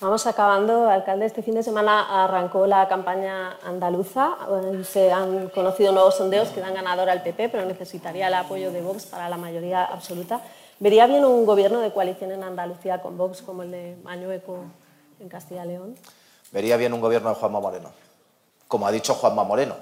Vamos 0.00 0.28
acabando, 0.28 0.88
alcalde. 0.88 1.26
Este 1.26 1.42
fin 1.42 1.56
de 1.56 1.64
semana 1.64 2.22
arrancó 2.22 2.64
la 2.68 2.86
campaña 2.86 3.58
andaluza. 3.64 4.36
Se 4.84 5.10
han 5.10 5.48
conocido 5.48 5.90
nuevos 5.90 6.14
sondeos 6.14 6.50
que 6.50 6.60
dan 6.60 6.74
ganador 6.74 7.10
al 7.10 7.24
PP, 7.24 7.48
pero 7.48 7.64
necesitaría 7.64 8.28
el 8.28 8.34
apoyo 8.34 8.70
de 8.70 8.80
Vox 8.80 9.06
para 9.06 9.28
la 9.28 9.36
mayoría 9.36 9.86
absoluta. 9.86 10.40
¿Vería 10.80 11.08
bien 11.08 11.24
un 11.24 11.44
gobierno 11.44 11.80
de 11.80 11.92
coalición 11.92 12.30
en 12.30 12.44
Andalucía 12.44 13.02
con 13.02 13.18
Vox 13.18 13.42
como 13.42 13.64
el 13.64 13.72
de 13.72 13.96
Mañueco 14.04 14.58
en 15.18 15.28
Castilla 15.28 15.64
y 15.64 15.68
León? 15.68 15.96
Vería 16.52 16.76
bien 16.76 16.92
un 16.92 17.00
gobierno 17.00 17.30
de 17.30 17.34
Juanma 17.34 17.58
Moreno, 17.58 17.90
como 18.68 18.86
ha 18.86 18.92
dicho 18.92 19.14
Juanma 19.14 19.42
Moreno. 19.42 19.74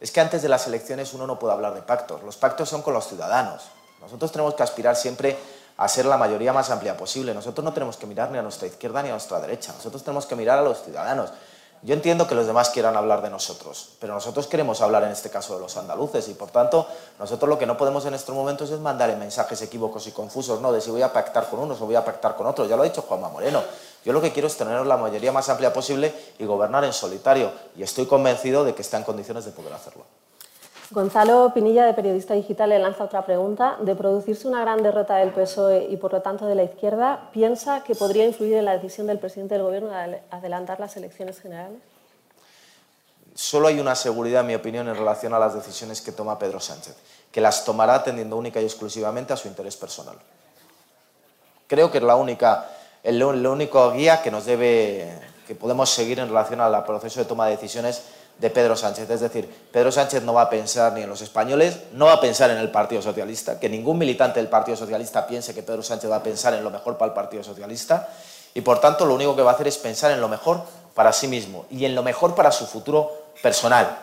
Es 0.00 0.10
que 0.10 0.20
antes 0.20 0.40
de 0.40 0.48
las 0.48 0.66
elecciones 0.66 1.12
uno 1.12 1.26
no 1.26 1.38
puede 1.38 1.52
hablar 1.52 1.74
de 1.74 1.82
pactos. 1.82 2.22
Los 2.22 2.38
pactos 2.38 2.70
son 2.70 2.80
con 2.80 2.94
los 2.94 3.06
ciudadanos. 3.06 3.64
Nosotros 4.00 4.32
tenemos 4.32 4.54
que 4.54 4.62
aspirar 4.62 4.96
siempre 4.96 5.36
a 5.76 5.86
ser 5.88 6.06
la 6.06 6.16
mayoría 6.16 6.54
más 6.54 6.70
amplia 6.70 6.96
posible. 6.96 7.34
Nosotros 7.34 7.62
no 7.62 7.74
tenemos 7.74 7.98
que 7.98 8.06
mirar 8.06 8.30
ni 8.30 8.38
a 8.38 8.42
nuestra 8.42 8.66
izquierda 8.66 9.02
ni 9.02 9.10
a 9.10 9.12
nuestra 9.12 9.40
derecha. 9.40 9.74
Nosotros 9.74 10.02
tenemos 10.02 10.24
que 10.24 10.36
mirar 10.36 10.58
a 10.58 10.62
los 10.62 10.82
ciudadanos. 10.82 11.34
Yo 11.82 11.94
entiendo 11.94 12.26
que 12.26 12.34
los 12.34 12.46
demás 12.46 12.68
quieran 12.68 12.94
hablar 12.94 13.22
de 13.22 13.30
nosotros, 13.30 13.92
pero 14.00 14.12
nosotros 14.12 14.46
queremos 14.46 14.82
hablar 14.82 15.02
en 15.04 15.12
este 15.12 15.30
caso 15.30 15.54
de 15.54 15.60
los 15.60 15.78
andaluces 15.78 16.28
y 16.28 16.34
por 16.34 16.50
tanto 16.50 16.86
nosotros 17.18 17.48
lo 17.48 17.58
que 17.58 17.64
no 17.64 17.78
podemos 17.78 18.04
en 18.04 18.12
estos 18.12 18.34
momentos 18.34 18.70
es 18.70 18.80
mandar 18.80 19.16
mensajes 19.16 19.62
equívocos 19.62 20.06
y 20.06 20.12
confusos, 20.12 20.60
no, 20.60 20.72
de 20.72 20.82
si 20.82 20.90
voy 20.90 21.00
a 21.00 21.10
pactar 21.10 21.48
con 21.48 21.58
unos 21.58 21.80
o 21.80 21.86
voy 21.86 21.94
a 21.94 22.04
pactar 22.04 22.36
con 22.36 22.46
otros. 22.46 22.68
Ya 22.68 22.76
lo 22.76 22.82
ha 22.82 22.84
dicho 22.84 23.00
Juanma 23.00 23.30
Moreno. 23.30 23.62
Yo 24.04 24.12
lo 24.12 24.20
que 24.20 24.30
quiero 24.30 24.48
es 24.48 24.56
tener 24.58 24.84
la 24.84 24.98
mayoría 24.98 25.32
más 25.32 25.48
amplia 25.48 25.72
posible 25.72 26.14
y 26.38 26.44
gobernar 26.44 26.84
en 26.84 26.92
solitario 26.92 27.50
y 27.74 27.82
estoy 27.82 28.04
convencido 28.04 28.62
de 28.64 28.74
que 28.74 28.82
está 28.82 28.98
en 28.98 29.04
condiciones 29.04 29.46
de 29.46 29.52
poder 29.52 29.72
hacerlo. 29.72 30.04
Gonzalo 30.90 31.52
Pinilla, 31.54 31.86
de 31.86 31.94
Periodista 31.94 32.34
Digital, 32.34 32.70
le 32.70 32.78
lanza 32.78 33.04
otra 33.04 33.24
pregunta. 33.24 33.76
De 33.80 33.94
producirse 33.94 34.48
una 34.48 34.60
gran 34.60 34.82
derrota 34.82 35.16
del 35.16 35.30
PSOE 35.30 35.86
y, 35.88 35.96
por 35.96 36.12
lo 36.12 36.20
tanto, 36.20 36.46
de 36.46 36.56
la 36.56 36.64
izquierda, 36.64 37.30
¿piensa 37.32 37.84
que 37.84 37.94
podría 37.94 38.26
influir 38.26 38.54
en 38.56 38.64
la 38.64 38.72
decisión 38.72 39.06
del 39.06 39.20
presidente 39.20 39.54
del 39.54 39.62
Gobierno 39.62 39.90
de 39.90 40.20
adelantar 40.30 40.80
las 40.80 40.96
elecciones 40.96 41.40
generales? 41.40 41.78
Solo 43.34 43.68
hay 43.68 43.78
una 43.78 43.94
seguridad, 43.94 44.40
en 44.40 44.48
mi 44.48 44.54
opinión, 44.56 44.88
en 44.88 44.96
relación 44.96 45.32
a 45.32 45.38
las 45.38 45.54
decisiones 45.54 46.00
que 46.00 46.10
toma 46.10 46.38
Pedro 46.38 46.58
Sánchez, 46.58 46.96
que 47.30 47.40
las 47.40 47.64
tomará 47.64 47.94
atendiendo 47.94 48.36
única 48.36 48.60
y 48.60 48.64
exclusivamente 48.64 49.32
a 49.32 49.36
su 49.36 49.46
interés 49.46 49.76
personal. 49.76 50.16
Creo 51.68 51.90
que 51.92 51.98
es 51.98 52.04
la 52.04 52.16
única 52.16 52.68
el, 53.02 53.22
único 53.22 53.92
guía 53.92 54.22
que 54.22 54.30
nos 54.30 54.44
debe, 54.44 55.08
que 55.46 55.54
podemos 55.54 55.88
seguir 55.88 56.18
en 56.18 56.28
relación 56.28 56.60
al 56.60 56.84
proceso 56.84 57.20
de 57.20 57.26
toma 57.26 57.46
de 57.46 57.52
decisiones 57.52 58.02
de 58.40 58.50
Pedro 58.50 58.74
Sánchez. 58.74 59.08
Es 59.10 59.20
decir, 59.20 59.48
Pedro 59.70 59.92
Sánchez 59.92 60.22
no 60.22 60.32
va 60.32 60.42
a 60.42 60.50
pensar 60.50 60.92
ni 60.94 61.02
en 61.02 61.08
los 61.08 61.20
españoles, 61.20 61.78
no 61.92 62.06
va 62.06 62.14
a 62.14 62.20
pensar 62.20 62.50
en 62.50 62.56
el 62.56 62.70
Partido 62.70 63.02
Socialista, 63.02 63.60
que 63.60 63.68
ningún 63.68 63.98
militante 63.98 64.40
del 64.40 64.48
Partido 64.48 64.76
Socialista 64.76 65.26
piense 65.26 65.54
que 65.54 65.62
Pedro 65.62 65.82
Sánchez 65.82 66.10
va 66.10 66.16
a 66.16 66.22
pensar 66.22 66.54
en 66.54 66.64
lo 66.64 66.70
mejor 66.70 66.96
para 66.96 67.10
el 67.10 67.14
Partido 67.14 67.44
Socialista, 67.44 68.08
y 68.54 68.62
por 68.62 68.80
tanto 68.80 69.04
lo 69.04 69.14
único 69.14 69.36
que 69.36 69.42
va 69.42 69.52
a 69.52 69.54
hacer 69.54 69.68
es 69.68 69.78
pensar 69.78 70.10
en 70.10 70.20
lo 70.20 70.28
mejor 70.28 70.62
para 70.94 71.12
sí 71.12 71.28
mismo 71.28 71.66
y 71.70 71.84
en 71.84 71.94
lo 71.94 72.02
mejor 72.02 72.34
para 72.34 72.50
su 72.50 72.66
futuro 72.66 73.12
personal. 73.42 73.96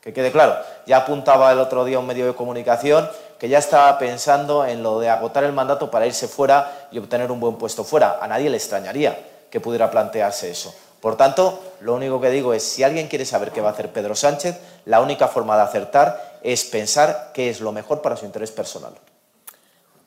Que 0.00 0.12
quede 0.12 0.32
claro, 0.32 0.56
ya 0.86 0.98
apuntaba 0.98 1.52
el 1.52 1.58
otro 1.58 1.84
día 1.84 1.98
un 1.98 2.06
medio 2.06 2.26
de 2.26 2.34
comunicación 2.34 3.08
que 3.38 3.48
ya 3.48 3.58
estaba 3.58 3.98
pensando 3.98 4.64
en 4.64 4.82
lo 4.82 4.98
de 4.98 5.10
agotar 5.10 5.44
el 5.44 5.52
mandato 5.52 5.90
para 5.90 6.06
irse 6.06 6.26
fuera 6.26 6.88
y 6.90 6.98
obtener 6.98 7.30
un 7.30 7.38
buen 7.38 7.56
puesto 7.56 7.84
fuera. 7.84 8.18
A 8.20 8.26
nadie 8.26 8.50
le 8.50 8.56
extrañaría 8.56 9.18
que 9.50 9.60
pudiera 9.60 9.90
plantearse 9.90 10.50
eso. 10.50 10.74
Por 11.00 11.16
tanto, 11.16 11.60
lo 11.80 11.94
único 11.94 12.20
que 12.20 12.30
digo 12.30 12.52
es, 12.52 12.62
si 12.62 12.82
alguien 12.82 13.06
quiere 13.06 13.24
saber 13.24 13.52
qué 13.52 13.60
va 13.60 13.68
a 13.68 13.72
hacer 13.72 13.92
Pedro 13.92 14.14
Sánchez, 14.14 14.60
la 14.84 15.00
única 15.00 15.28
forma 15.28 15.56
de 15.56 15.62
acertar 15.62 16.38
es 16.42 16.64
pensar 16.64 17.30
qué 17.32 17.50
es 17.50 17.60
lo 17.60 17.72
mejor 17.72 18.02
para 18.02 18.16
su 18.16 18.26
interés 18.26 18.50
personal. 18.50 18.92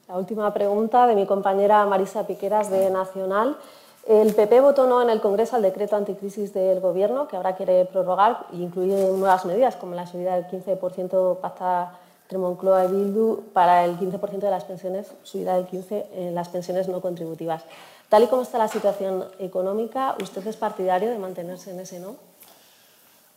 La 0.08 0.18
última 0.18 0.54
pregunta 0.54 1.08
de 1.08 1.16
mi 1.16 1.26
compañera 1.26 1.86
Marisa 1.86 2.28
Piqueras 2.28 2.70
de 2.70 2.90
Nacional. 2.90 3.58
El 4.06 4.34
PP 4.34 4.60
votó 4.60 4.86
no 4.86 5.02
en 5.02 5.10
el 5.10 5.22
Congreso 5.22 5.56
al 5.56 5.62
decreto 5.62 5.96
anticrisis 5.96 6.54
del 6.54 6.82
Gobierno, 6.82 7.28
que 7.30 7.38
ahora 7.38 7.56
quiere 7.56 7.86
prorrogar 7.86 8.46
e 8.52 8.58
incluir 8.58 8.94
nuevas 9.14 9.46
medidas, 9.46 9.78
como 9.78 9.96
la 9.96 10.06
subida 10.08 10.36
del 10.36 10.48
15% 10.48 11.38
pactada 11.38 12.00
entre 12.32 12.40
Moncloa 12.40 12.86
y 12.86 12.88
Bildu 12.88 13.52
para 13.52 13.84
el 13.84 14.00
15% 14.00 14.40
de 14.40 14.50
las 14.50 14.64
pensiones, 14.64 15.08
subida 15.24 15.56
del 15.56 15.68
15% 15.68 16.06
en 16.14 16.34
las 16.34 16.48
pensiones 16.48 16.88
no 16.88 17.02
contributivas. 17.02 17.64
Tal 18.08 18.24
y 18.24 18.28
como 18.28 18.44
está 18.44 18.58
la 18.58 18.70
situación 18.70 19.26
económica, 19.38 20.16
¿usted 20.22 20.48
es 20.48 20.56
partidario 20.56 21.10
de 21.10 21.18
mantenerse 21.18 21.72
en 21.72 21.82
ese 21.82 22.00
no? 22.00 22.16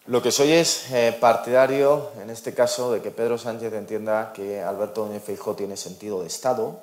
Lo 0.07 0.23
que 0.23 0.31
soy 0.31 0.53
es 0.53 0.93
eh, 0.93 1.17
partidario, 1.19 2.11
en 2.23 2.31
este 2.31 2.55
caso, 2.55 2.93
de 2.93 3.03
que 3.03 3.11
Pedro 3.11 3.37
Sánchez 3.37 3.73
entienda 3.73 4.33
que 4.33 4.63
Alberto 4.63 5.07
Núñez 5.07 5.25
Feijóo 5.25 5.57
tiene 5.57 5.77
sentido 5.77 6.21
de 6.21 6.29
Estado 6.29 6.79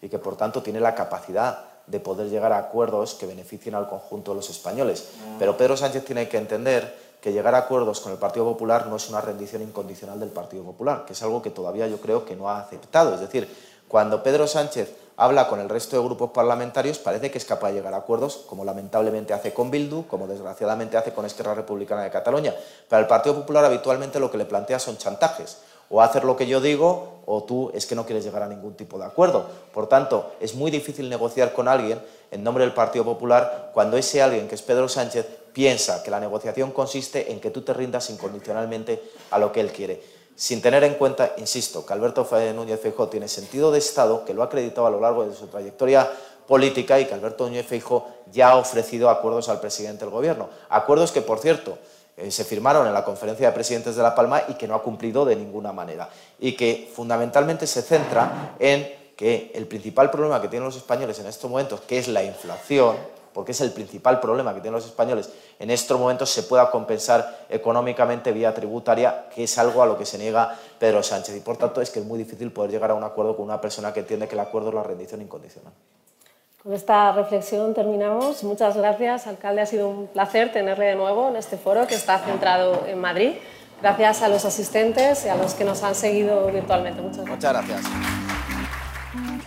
y 0.00 0.08
que, 0.08 0.18
por 0.18 0.36
tanto, 0.36 0.64
tiene 0.64 0.80
la 0.80 0.96
capacidad 0.96 1.64
de 1.86 2.00
poder 2.00 2.28
llegar 2.28 2.52
a 2.52 2.58
acuerdos 2.58 3.14
que 3.14 3.26
beneficien 3.26 3.76
al 3.76 3.88
conjunto 3.88 4.32
de 4.32 4.38
los 4.38 4.50
españoles. 4.50 5.10
Pero 5.38 5.56
Pedro 5.56 5.76
Sánchez 5.76 6.04
tiene 6.04 6.28
que 6.28 6.38
entender 6.38 7.01
que 7.22 7.32
llegar 7.32 7.54
a 7.54 7.58
acuerdos 7.58 8.00
con 8.00 8.10
el 8.10 8.18
Partido 8.18 8.44
Popular 8.44 8.88
no 8.88 8.96
es 8.96 9.08
una 9.08 9.20
rendición 9.20 9.62
incondicional 9.62 10.18
del 10.18 10.30
Partido 10.30 10.64
Popular, 10.64 11.04
que 11.06 11.12
es 11.12 11.22
algo 11.22 11.40
que 11.40 11.50
todavía 11.50 11.86
yo 11.86 11.98
creo 12.00 12.24
que 12.24 12.34
no 12.34 12.50
ha 12.50 12.58
aceptado. 12.58 13.14
Es 13.14 13.20
decir, 13.20 13.48
cuando 13.86 14.24
Pedro 14.24 14.48
Sánchez 14.48 14.92
habla 15.16 15.46
con 15.46 15.60
el 15.60 15.68
resto 15.68 15.96
de 15.96 16.04
grupos 16.04 16.32
parlamentarios, 16.32 16.98
parece 16.98 17.30
que 17.30 17.38
es 17.38 17.44
capaz 17.44 17.68
de 17.68 17.74
llegar 17.74 17.94
a 17.94 17.98
acuerdos, 17.98 18.44
como 18.48 18.64
lamentablemente 18.64 19.32
hace 19.32 19.54
con 19.54 19.70
Bildu, 19.70 20.08
como 20.08 20.26
desgraciadamente 20.26 20.96
hace 20.96 21.12
con 21.12 21.24
Esquerra 21.24 21.54
Republicana 21.54 22.02
de 22.02 22.10
Cataluña. 22.10 22.56
Pero 22.88 22.98
al 22.98 23.06
Partido 23.06 23.36
Popular 23.36 23.64
habitualmente 23.64 24.18
lo 24.18 24.28
que 24.28 24.38
le 24.38 24.44
plantea 24.44 24.80
son 24.80 24.98
chantajes. 24.98 25.58
O 25.90 26.02
hacer 26.02 26.24
lo 26.24 26.36
que 26.36 26.48
yo 26.48 26.60
digo, 26.60 27.20
o 27.26 27.44
tú 27.44 27.70
es 27.72 27.86
que 27.86 27.94
no 27.94 28.04
quieres 28.04 28.24
llegar 28.24 28.42
a 28.42 28.48
ningún 28.48 28.74
tipo 28.74 28.98
de 28.98 29.04
acuerdo. 29.04 29.46
Por 29.72 29.88
tanto, 29.88 30.32
es 30.40 30.56
muy 30.56 30.72
difícil 30.72 31.08
negociar 31.08 31.52
con 31.52 31.68
alguien 31.68 32.02
en 32.32 32.42
nombre 32.42 32.64
del 32.64 32.74
Partido 32.74 33.04
Popular 33.04 33.70
cuando 33.74 33.96
ese 33.96 34.22
alguien, 34.22 34.48
que 34.48 34.56
es 34.56 34.62
Pedro 34.62 34.88
Sánchez, 34.88 35.41
piensa 35.52 36.02
que 36.02 36.10
la 36.10 36.20
negociación 36.20 36.72
consiste 36.72 37.32
en 37.32 37.40
que 37.40 37.50
tú 37.50 37.62
te 37.62 37.72
rindas 37.72 38.10
incondicionalmente 38.10 39.02
a 39.30 39.38
lo 39.38 39.52
que 39.52 39.60
él 39.60 39.72
quiere 39.72 40.22
sin 40.34 40.62
tener 40.62 40.82
en 40.84 40.94
cuenta, 40.94 41.34
insisto, 41.36 41.84
que 41.84 41.92
Alberto 41.92 42.26
Núñez 42.54 42.80
Feijóo 42.80 43.08
tiene 43.08 43.28
sentido 43.28 43.70
de 43.70 43.78
Estado, 43.78 44.24
que 44.24 44.34
lo 44.34 44.42
ha 44.42 44.46
acreditado 44.46 44.86
a 44.86 44.90
lo 44.90 45.00
largo 45.00 45.26
de 45.26 45.34
su 45.34 45.46
trayectoria 45.46 46.10
política 46.46 46.98
y 46.98 47.06
que 47.06 47.14
Alberto 47.14 47.46
Núñez 47.46 47.66
Feijóo 47.66 48.08
ya 48.32 48.50
ha 48.50 48.56
ofrecido 48.56 49.10
acuerdos 49.10 49.48
al 49.48 49.60
presidente 49.60 50.04
del 50.04 50.10
Gobierno. 50.10 50.48
Acuerdos 50.68 51.12
que, 51.12 51.22
por 51.22 51.38
cierto, 51.38 51.78
eh, 52.16 52.30
se 52.30 52.44
firmaron 52.44 52.86
en 52.86 52.94
la 52.94 53.04
conferencia 53.04 53.46
de 53.46 53.54
presidentes 53.54 53.94
de 53.94 54.02
La 54.02 54.14
Palma 54.14 54.42
y 54.48 54.54
que 54.54 54.66
no 54.66 54.74
ha 54.74 54.82
cumplido 54.82 55.24
de 55.24 55.36
ninguna 55.36 55.72
manera. 55.72 56.08
Y 56.40 56.56
que 56.56 56.90
fundamentalmente 56.94 57.66
se 57.66 57.82
centra 57.82 58.56
en 58.58 59.12
que 59.16 59.52
el 59.54 59.66
principal 59.66 60.10
problema 60.10 60.40
que 60.40 60.48
tienen 60.48 60.66
los 60.66 60.76
españoles 60.76 61.18
en 61.20 61.26
estos 61.26 61.50
momentos, 61.50 61.80
que 61.82 61.98
es 61.98 62.08
la 62.08 62.24
inflación, 62.24 62.96
porque 63.32 63.52
es 63.52 63.60
el 63.60 63.72
principal 63.72 64.20
problema 64.20 64.54
que 64.54 64.60
tienen 64.60 64.74
los 64.74 64.86
españoles, 64.86 65.30
en 65.58 65.70
estos 65.70 65.98
momentos 65.98 66.30
se 66.30 66.42
pueda 66.42 66.70
compensar 66.70 67.46
económicamente 67.48 68.32
vía 68.32 68.52
tributaria, 68.54 69.26
que 69.34 69.44
es 69.44 69.58
algo 69.58 69.82
a 69.82 69.86
lo 69.86 69.96
que 69.96 70.06
se 70.06 70.18
niega 70.18 70.56
Pedro 70.78 71.02
Sánchez. 71.02 71.36
Y 71.36 71.40
por 71.40 71.56
tanto 71.56 71.80
es 71.80 71.90
que 71.90 72.00
es 72.00 72.04
muy 72.04 72.18
difícil 72.18 72.52
poder 72.52 72.70
llegar 72.70 72.90
a 72.90 72.94
un 72.94 73.04
acuerdo 73.04 73.36
con 73.36 73.44
una 73.44 73.60
persona 73.60 73.92
que 73.92 74.00
entiende 74.00 74.28
que 74.28 74.34
el 74.34 74.40
acuerdo 74.40 74.68
es 74.68 74.74
la 74.74 74.82
rendición 74.82 75.22
incondicional. 75.22 75.72
Con 76.62 76.72
esta 76.74 77.10
reflexión 77.12 77.74
terminamos. 77.74 78.44
Muchas 78.44 78.76
gracias, 78.76 79.26
alcalde. 79.26 79.62
Ha 79.62 79.66
sido 79.66 79.88
un 79.88 80.06
placer 80.06 80.52
tenerle 80.52 80.86
de 80.86 80.94
nuevo 80.94 81.28
en 81.28 81.36
este 81.36 81.56
foro 81.56 81.86
que 81.88 81.96
está 81.96 82.18
centrado 82.20 82.86
en 82.86 83.00
Madrid. 83.00 83.32
Gracias 83.80 84.22
a 84.22 84.28
los 84.28 84.44
asistentes 84.44 85.26
y 85.26 85.28
a 85.28 85.34
los 85.34 85.54
que 85.54 85.64
nos 85.64 85.82
han 85.82 85.96
seguido 85.96 86.46
virtualmente. 86.46 87.02
Muchas 87.02 87.24
gracias. 87.24 87.52
Muchas 87.52 87.68
gracias. 87.68 88.31